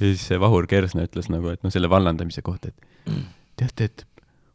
[0.00, 3.14] siis see Vahur Kersna ütles nagu, et noh, selle vallandamise kohta, et
[3.60, 4.06] teate, et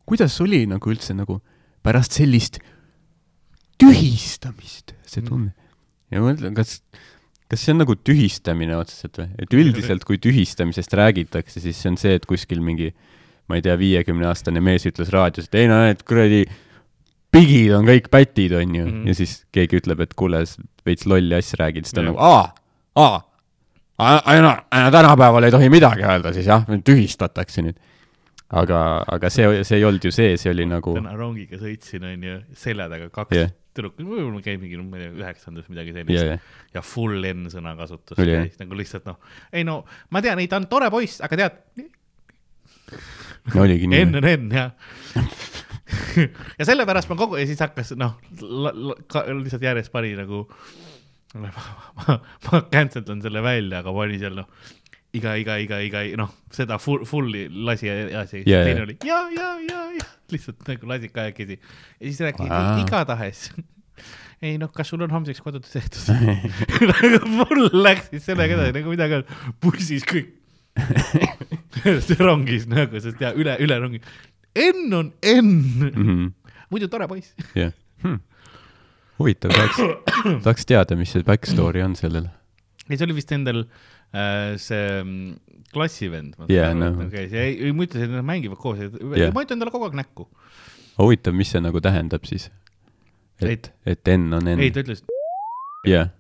[0.10, 1.40] kuidas oli nagu üldse nagu
[1.86, 2.60] pärast sellist
[3.90, 5.54] tühistamist, see tunne.
[6.14, 6.80] ja ma mõtlen, kas,
[7.52, 9.30] kas see on nagu tühistamine otseselt või?
[9.46, 12.92] et üldiselt, kui tühistamisest räägitakse, siis see on see, et kuskil mingi,
[13.50, 16.46] ma ei tea, viiekümneaastane mees ütles raadios, et ei no, et kuradi
[17.34, 18.92] pigid on kõik pätid, onju mm.
[18.92, 19.08] -hmm.
[19.10, 20.44] ja siis keegi ütleb, et kuule,
[20.86, 22.46] veits lolli asja räägid, siis ta on nagu aa,
[22.96, 23.18] aa
[24.00, 27.78] no tänapäeval ei tohi midagi öelda siis jah, tühistatakse nüüd.
[28.50, 30.96] aga, aga see, see ei olnud ju see, see oli nagu.
[30.96, 33.52] täna rongiga sõitsin, onju, selja taga kaks yeah.
[33.80, 36.58] Tüdrukut, võib-olla käib mingi, ma ei tea, üheksandas midagi sellist yeah, yeah.
[36.76, 39.20] ja full N-sõna kasutus oli, käis nagu lihtsalt noh,
[39.56, 39.82] ei no
[40.14, 41.64] ma tean, ei ta on tore poiss, aga tead.
[43.54, 44.06] no oligi nii.
[44.10, 44.76] N on N jah
[46.60, 50.46] ja sellepärast ma kogu ja siis hakkas noh, lihtsalt järjest pani nagu
[51.42, 51.50] ma,
[52.00, 54.48] ma, ma cancel dan selle välja, aga panin seal noh,
[55.18, 58.66] iga, iga, iga, iga noh, seda full, fully lasi edasi yeah,.
[58.68, 58.86] teine yeah.
[58.86, 62.82] oli ja, ja, ja, ja lihtsalt nagu lasi kahekesi ja siis rääkis wow.
[62.84, 63.44] igatahes
[64.46, 66.14] ei noh, kas sul on homseks kodutöö tehtud
[66.94, 69.24] nagu full läks siis sellega edasi nagu midagi
[69.64, 70.36] bussis kõik
[72.20, 74.00] rongis nagu, sest ja üle, üle rongi.
[74.56, 75.90] N on N mm.
[75.92, 76.54] -hmm.
[76.72, 77.34] muidu tore poiss.
[77.58, 77.74] jah
[78.04, 78.22] hmm
[79.20, 79.80] huvitav, tahaks,
[80.46, 82.30] tahaks teada, mis see back story on sellel.
[82.88, 83.66] ei, see oli vist endal
[84.14, 85.34] äh, see mm,
[85.74, 86.38] klassivend.
[86.52, 87.02] jaa, noh.
[87.12, 89.34] käis ja ei, ma ütlesin, et nad mängivad koos yeah.
[89.36, 90.28] ma ütlen talle kogu aeg näkku.
[91.00, 92.50] huvitav, mis see nagu tähendab siis?
[93.42, 94.64] et, et N on N?
[94.64, 95.04] ei, ta ütles.
[95.88, 96.12] jah.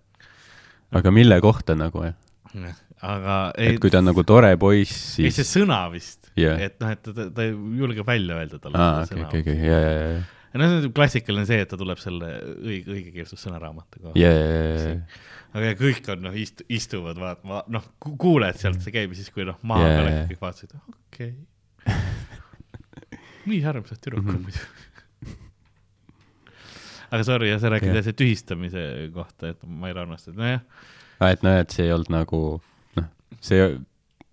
[0.95, 2.77] aga mille kohta nagu, jah?
[3.01, 5.31] aga ei, et kui ta on nagu tore poiss, siis.
[5.31, 8.77] ei, see sõna vist yeah., et noh, et ta, ta, ta julgeb välja öelda talle.
[8.77, 12.31] aa, okei, okei, okei, ja, ja, ja ja noh, klassikaline see, et ta tuleb selle
[12.57, 14.35] õige, õigekeelsussõnaraamatuga yeah,.
[14.35, 15.21] Yeah, yeah.
[15.53, 19.47] aga kõik on noh, istu-, istuvad, vaatama, noh, kuuled sealt see käib ja siis, kui
[19.47, 21.97] noh, maha yeah, peal kõik vaatasid, okei okay.
[23.49, 24.43] nii armsad tüdrukud mm -hmm.
[24.49, 24.87] muidu
[27.09, 28.03] aga sorry, jah, sa räägid yeah.
[28.05, 28.81] see tühistamise
[29.13, 30.65] kohta, et ma ei armasta, et nojah.
[31.29, 32.41] et noh, et see ei olnud nagu,
[32.99, 33.07] noh,
[33.41, 33.69] see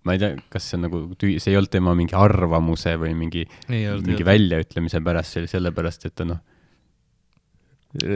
[0.07, 3.13] ma ei tea, kas see on nagu tühi, see ei olnud tema mingi arvamuse või
[3.17, 6.43] mingi, mingi väljaütlemise pärast, see oli sellepärast, et ta noh.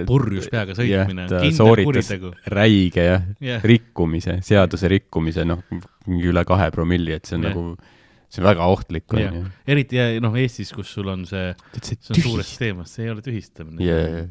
[0.08, 2.34] purjus peaga sõitmine, kindel kuritegu.
[2.54, 5.64] räige jah yeah., rikkumise, seaduse rikkumise, noh,
[6.08, 7.58] mingi üle kahe promilli, et see on yeah.
[7.58, 7.98] nagu,
[8.32, 9.44] see on väga ohtlik on ju.
[9.76, 11.52] eriti noh, Eestis, kus sul on see,
[11.82, 14.24] see on suurest teemast, see ei ole tühistamine yeah..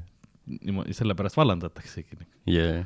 [0.64, 2.24] niimoodi, sellepärast vallandataksegi.
[2.56, 2.80] jaa.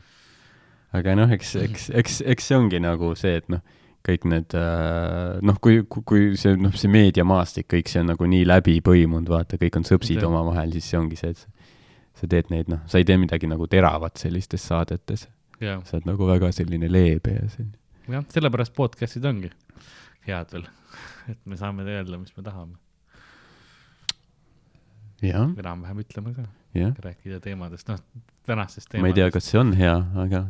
[0.98, 3.62] aga noh, eks, eks, eks, eks see ongi nagu see, et noh
[4.04, 8.44] kõik need äh, noh, kui, kui see, noh, see meediamaastik, kõik see on nagu nii
[8.46, 12.68] läbi põimunud, vaata, kõik on sõpsid omavahel, siis see ongi see, et sa teed neid,
[12.72, 15.26] noh, sa ei tee midagi nagu teravat sellistes saadetes.
[15.60, 17.78] sa oled nagu väga selline leebe ja selline.
[18.12, 19.52] jah, sellepärast podcast'id ongi
[20.28, 20.68] head veel,
[21.32, 22.76] et me saame öelda, mis me tahame.
[25.24, 26.44] enam-vähem ütleme ka
[26.74, 28.00] rääkida teemadest, noh,
[28.46, 29.04] tänastest teemadest.
[29.04, 29.94] ma ei tea, kas see on hea,
[30.24, 30.42] aga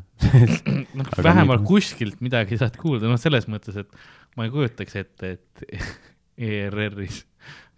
[0.98, 1.68] noh, vähemalt nii...
[1.68, 5.64] kuskilt midagi saad kuulda, noh, selles mõttes, et ma ei kujutaks ette, et
[6.50, 7.22] ERR-is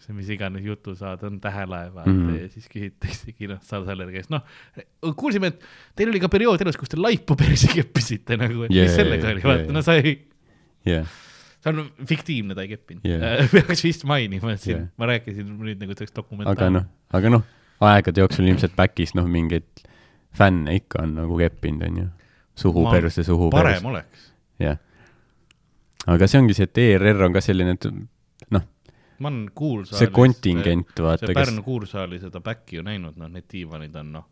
[0.06, 2.48] see mis iganes jutusaade on Tähelaevad mm -hmm.
[2.54, 4.44] siis küsitaksegi noh, Saar Salleri käest, noh,
[5.16, 5.64] kuulsime, et
[5.98, 9.32] teil oli ka periood elus, kus te laipu perse keppisite nagu, et yeah, mis sellega
[9.34, 10.18] oli, vaata yeah,, no sa ei
[10.86, 11.06] yeah
[11.66, 13.50] see on fiktiivne, ta ei keppinud yeah.
[13.54, 14.88] peaks vist mainima, et siin yeah.
[14.98, 16.54] ma rääkisin nüüd nagu selleks dokumentaal.
[16.54, 16.86] aga noh,
[17.18, 17.46] aga noh,
[17.80, 19.68] aegade jooksul ilmselt back'is noh, mingeid
[20.36, 22.08] fänne ikka on nagu keppinud, onju.
[22.56, 24.28] suhu perse, suhu parem perse, oleks.
[24.60, 24.78] jah.
[26.06, 27.88] aga see ongi see, et ERR on ka selline, et
[29.18, 29.98] ma olen kuulsaalis.
[29.98, 34.12] see kontingent, vaata, see kes Pärnu, kuursaali seda back'i ju näinud, noh, need diivanid on
[34.18, 34.26] noh,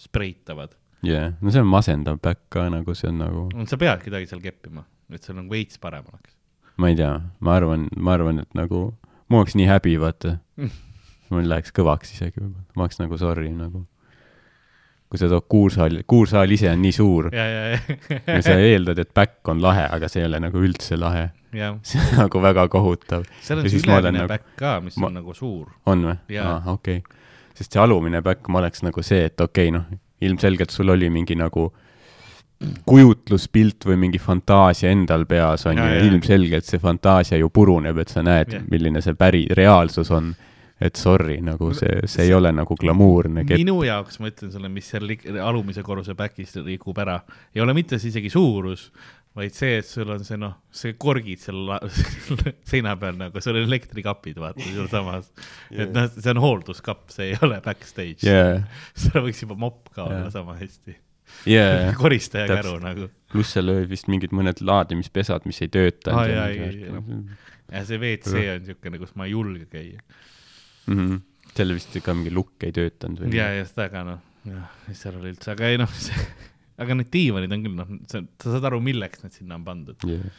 [0.00, 0.76] spreitavad.
[1.06, 4.44] jah, no see on masendav back ka nagu see on nagu, sa peadki midagi seal
[4.44, 6.36] keppima, et see nagu veits parem oleks.
[6.80, 8.86] ma ei tea, ma arvan, ma arvan, et nagu
[9.28, 10.38] mul oleks nii häbi, vaata.
[11.30, 13.86] mul läheks kõvaks isegi võib-olla, ma oleks nagu sorry nagu.
[15.10, 17.78] kui sa tood kuursaali, kuursaal ise on nii suur ja, ja,
[18.26, 21.30] ja sa eeldad, et back on lahe, aga see ei ole nagu üldse lahe.
[21.56, 23.26] ja, see on nagu väga kohutav.
[23.42, 25.72] seal Ja on siis see ülemine nagu- back ka, mis ma- on nagu suur.
[25.86, 26.38] on või?
[26.38, 27.20] Aa, okei okay..
[27.58, 31.10] sest see alumine back, ma oleks nagu see, et okei okay,, noh, ilmselgelt sul oli
[31.10, 31.70] mingi nagu
[32.84, 36.06] kujutluspilt või mingi fantaasia endal peas on ju ja jaa.
[36.10, 40.34] ilmselgelt see fantaasia ju puruneb, et sa näed milline see päri, reaalsus on.
[40.80, 43.60] Et sorry, nagu see, see ei ole nagu glamuurne kepp.
[43.60, 45.10] minu jaoks, ma ütlen sulle, mis seal
[45.44, 47.18] alumise korruse back'is rikub ära,
[47.54, 48.86] ei ole mitte see isegi suurus,
[49.36, 51.68] vaid see, et sul on see noh, see korgid seal
[52.70, 55.28] seina peal nagu, sul on elektrikapid, vaata sealsamas.
[55.70, 58.56] et noh, see on hoolduskapp, see ei ole backstage jaa,
[59.04, 60.32] seal võiks juba mopp ka olla Jaa.
[60.34, 60.96] sama hästi.
[61.52, 63.06] jaa, koristaja käru nagu.
[63.30, 67.38] pluss seal olid vist mingid mõned laadimispesad, mis ei töötanud Aa, ja jaa, värk.
[67.70, 70.02] ja see WC on niisugune, kus ma ei julge käia.
[70.88, 71.20] Mhm.
[71.54, 73.32] seal vist ka mingi lukk ei töötanud või?
[73.36, 75.96] ja, ja seda ka noh, jah, mis seal oli üldse, aga ei noh,
[76.80, 80.30] aga need diivanid on küll noh, sa saad aru, milleks need sinna on pandud, yeah..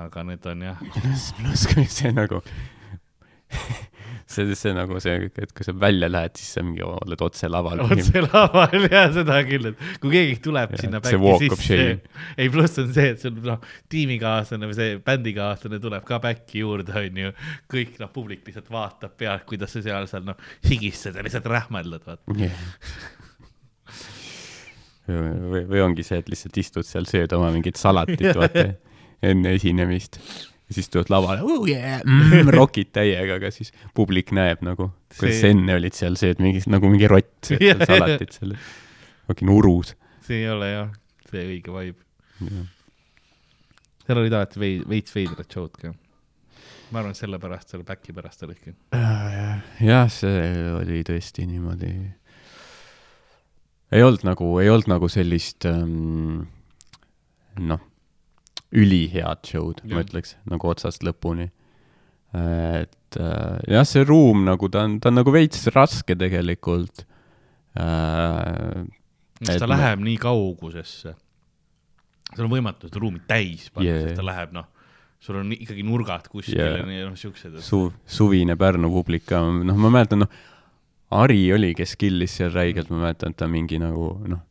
[0.00, 0.82] aga need on jah,
[1.38, 2.42] pluss kui see nagu
[4.28, 7.80] see, see nagu see, et kui sa välja lähed, siis sa mingi oled otse laval.
[7.86, 11.78] otse laval ja seda küll, et kui keegi tuleb Jah, sinna back'i sisse
[12.36, 13.62] ei pluss on see, et sul noh,
[13.92, 17.32] tiimikaaslane või see bändikaaslane tuleb ka back'i juurde, onju,
[17.72, 20.36] kõik noh, publik lihtsalt vaatab pealt, kuidas sa seal seal noh,
[20.68, 22.36] higistad ja lihtsalt rähmeldad, vaata.
[25.08, 28.68] või, või ongi see, et lihtsalt istud seal, sööd oma mingit salatit, vaata,
[29.24, 30.20] enne esinemist.
[30.68, 35.40] Ja siis tuled lavale oh,, yeah, mm, rokid täiega, aga siis publik näeb nagu, kuidas
[35.40, 38.52] See- enne olid seal, sööd mingi nagu mingi rott, Jah, seal salatit seal.
[39.30, 39.94] mingi nurus.
[40.26, 40.90] see ei ole jah,
[41.30, 42.60] see õige vibe.
[44.04, 45.94] seal olid alati vei-, veits veidrad show'd ka.
[46.92, 48.76] ma arvan, et sellepärast, selle back'i pärast olidki.
[49.88, 50.46] jah, see
[50.76, 51.94] oli tõesti niimoodi.
[53.96, 56.44] ei olnud nagu, ei olnud nagu sellist ähm,
[57.58, 57.87] noh,
[58.72, 61.48] ülihead show'd, ma ütleks, nagu otsast lõpuni.
[62.34, 67.06] et äh, jah, see ruum nagu ta on, ta on nagu veits raske tegelikult
[67.78, 68.84] äh,.
[69.40, 71.14] sest Et ta ma- läheb nii kaugusesse.
[72.36, 74.02] sul on võimatu seda ruumi täis panna Yeah.
[74.10, 74.66] sest ta läheb noh,
[75.20, 76.84] sul on ikkagi nurgad kuskil Yeah.
[76.84, 77.56] ja noh, siuksed.
[77.64, 80.28] su-, suvine Pärnu publik ka, noh, ma mäletan, noh,
[81.10, 84.42] Ari oli, kes killis seal räigelt, ma mäletan, et ta mingi nagu noh,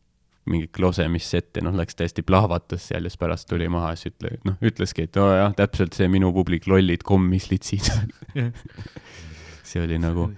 [0.49, 4.13] mingi klosemisset ja noh, läks täiesti plahvatas seal ja siis pärast tuli maha ja siis
[4.15, 7.91] ütle, noh, ütleski, et oo jah, täpselt see minu publik, lollid kommislitsid.
[9.67, 10.29] see oli nagu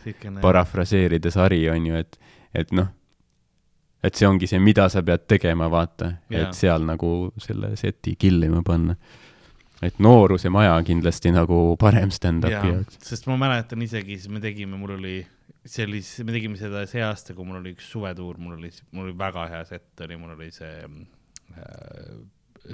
[0.41, 2.19] parafraseerides Ari on ju, et,
[2.57, 2.90] et noh,
[4.03, 8.64] et see ongi see, mida sa pead tegema, vaata, et seal nagu selle seti killima
[8.65, 8.95] panna.
[9.81, 14.76] et Nooruse maja kindlasti nagu parem stand-up'i jaoks., sest ma mäletan isegi, siis me tegime,
[14.76, 15.19] mul oli,
[15.70, 19.10] see oli, me tegime seda see aasta, kui mul oli üks suvetuur, mul oli, mul
[19.10, 22.14] oli väga hea set oli, mul oli see äh,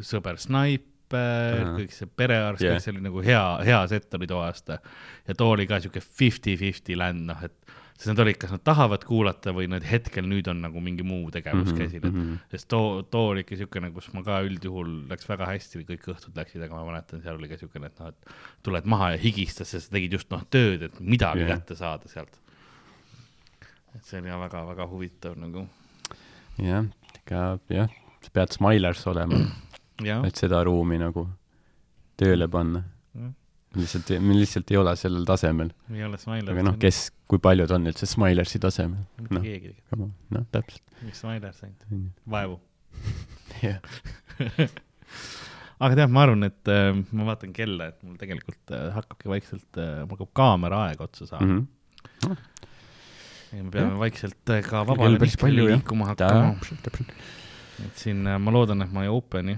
[0.05, 1.73] sõber Sniper, Ahah.
[1.79, 4.79] kõik see perearst yeah., see oli nagu hea, hea set oli too aasta.
[5.27, 9.05] ja too oli ka siuke fifty-fifty land, noh, et sest nad olid, kas nad tahavad
[9.07, 12.33] kuulata või nad hetkel nüüd on nagu mingi muu tegevus Mhm, käsil, et mhm.
[12.51, 16.35] sest too, too oli ikka siukene, kus ma ka üldjuhul läks väga hästi, kõik õhtud
[16.35, 18.35] läksid, aga ma mäletan, seal oli ka siukene, et noh, et
[18.67, 21.55] tuled maha ja higistad, sest sa tegid just noh tööd, et midagi yeah.
[21.55, 22.35] kätte saada sealt.
[23.95, 25.65] Et see oli väga-väga huvitav nagu,
[26.61, 26.85] jah,
[27.21, 27.95] ega jah,
[28.25, 29.39] sa pead Smilers olema,
[30.27, 31.27] et seda ruumi nagu
[32.19, 32.83] tööle panna.
[33.75, 35.71] lihtsalt, me lihtsalt ei ole sellel tasemel.
[35.91, 36.53] ei ole Smiler.
[36.53, 39.03] aga noh, kes, kui paljud on üldse Smilersi tasemel?
[39.19, 39.45] mitte noh.
[39.45, 40.83] keegi, noh, täpselt.
[41.03, 42.59] miks Smiler saanud, vaevu.
[43.65, 43.79] jah,
[45.83, 49.81] aga tead, ma arvan, et äh, ma vaatan kella, et mul tegelikult äh, hakkabki vaikselt
[49.81, 51.65] äh,, mul hakkab kaamera aeg otsa saama mm.
[52.25, 52.31] Mhm.
[52.31, 52.74] ja
[53.61, 55.47] me peame vaikselt äh, ka vabale jah.
[55.51, 56.55] liikuma hakkama.
[57.85, 59.57] et siin äh, ma loodan, et ma ei open'i.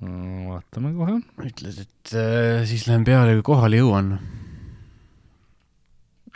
[0.00, 1.16] vaatame kohe.
[1.46, 4.18] ütled, et äh, siis lähen peale, kui kohale jõuan.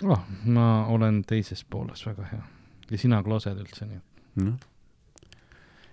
[0.04, 0.24] oh,.
[0.44, 2.42] ma olen teises pooles, väga hea.
[2.90, 4.02] ja sina klosed üldse nii
[4.40, 4.58] noh,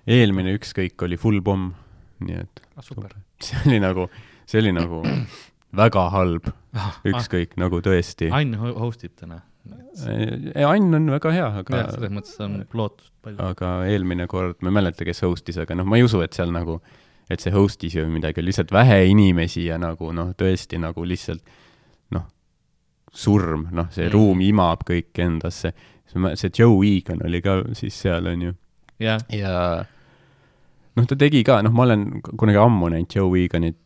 [0.10, 1.74] eelmine ükskõik oli full pomm,
[2.26, 2.84] nii et ah,.
[2.86, 3.14] super.
[3.46, 4.10] see oli nagu,
[4.50, 5.04] see oli nagu
[5.76, 8.30] väga halb ah, ükskõik, nagu tõesti.
[8.32, 9.42] Ho- host ib täna.
[10.66, 11.84] Ann on väga hea, aga.
[11.94, 13.38] selles mõttes on lootust palju.
[13.44, 16.54] aga eelmine kord, ma ei mäleta, kes host'is, aga noh, ma ei usu, et seal
[16.56, 16.80] nagu,
[17.30, 21.44] et see host'is ju midagi, lihtsalt vähe inimesi ja nagu noh, tõesti nagu lihtsalt
[22.16, 22.26] noh,
[23.12, 24.14] surm, noh, see mm.
[24.16, 25.74] ruum imab kõik endasse.
[26.10, 28.56] see Joe Egan oli ka siis seal, on ju.
[29.04, 29.84] ja, ja
[30.96, 33.78] noh, ta tegi ka, noh, ma olen kunagi ammu näinud Joe Eganit,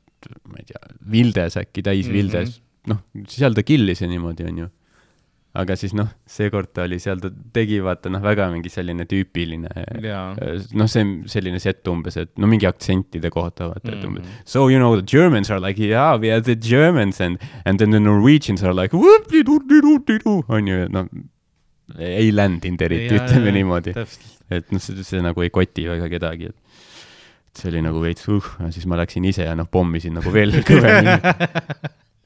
[0.50, 0.82] ma ei tea,
[1.12, 2.18] Vildes äkki, täis mm -hmm.
[2.18, 4.70] Vildes, noh, seal ta killis ja niimoodi, on ju
[5.54, 9.70] aga siis noh, seekord ta oli seal, ta tegi vaata noh, väga mingi selline tüüpiline,
[10.74, 14.00] noh, see selline set umbes, et no mingi aktsentide kohta vaata mm, -hmm.
[14.00, 14.40] et umbes mhm.
[14.45, 17.91] so you know the Germans are like yeah we are the Germans and and then
[17.91, 18.98] the Norwegians are like
[20.50, 21.08] on ju, noh
[22.00, 23.94] ei landinud eriti, ütleme ja, niimoodi.
[24.50, 26.62] et noh, see, see nagu ei koti väga kedagi, et
[27.58, 31.18] see oli nagu veits uh, siis ma läksin ise ja noh, pommisin nagu veel kõvemini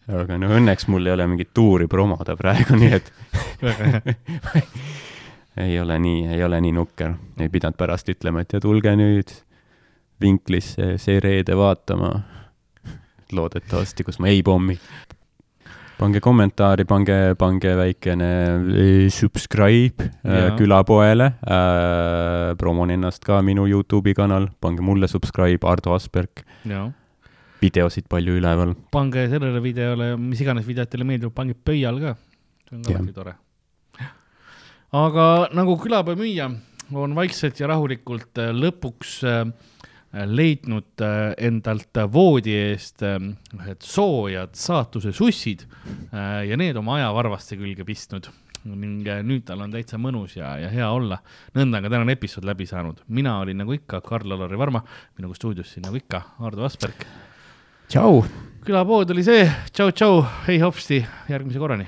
[0.08, 3.12] aga no õnneks mul ei ole mingit tuuri promoda praegu, nii et
[5.66, 9.34] ei ole nii, ei ole nii nukker, ei pidanud pärast ütlema, et ja tulge nüüd
[10.22, 12.12] vinklisse see reede vaatama.
[13.32, 14.78] loodetavasti, kus ma ei pommi.
[15.98, 18.30] Pange kommentaari, pange, pange väikene
[18.78, 22.54] eh, subscribe äh, külapoele äh,.
[22.60, 26.44] promon ennast ka minu Youtube'i kanal, pange mulle subscribe, Ardo Asperg
[27.62, 28.76] videosid palju üleval.
[28.94, 32.14] pange sellele videole, mis iganes videod teile meeldivad, pange pöial ka,
[32.70, 33.34] see on ka alati tore.
[35.02, 36.52] aga nagu külapäeva müüja
[36.94, 39.48] on vaikselt ja rahulikult lõpuks äh,
[40.14, 45.66] leidnud äh, endalt voodi eest ühed soojad saatuse sussid
[46.12, 48.30] ja need oma ajavarvaste külge pistnud
[48.68, 51.20] ning nüüd tal on täitsa mõnus ja, ja hea olla.
[51.56, 53.04] nõnda on ka tänane episood läbi saanud.
[53.08, 54.84] mina olin nagu ikka Karl-Alari Varma,
[55.20, 57.08] minuga stuudios siin nagu ikka Ardo Asperg
[57.88, 58.26] tšau.
[58.68, 61.00] külapood oli see, tšau, tšau, hei hopsti,
[61.32, 61.88] järgmise korrani.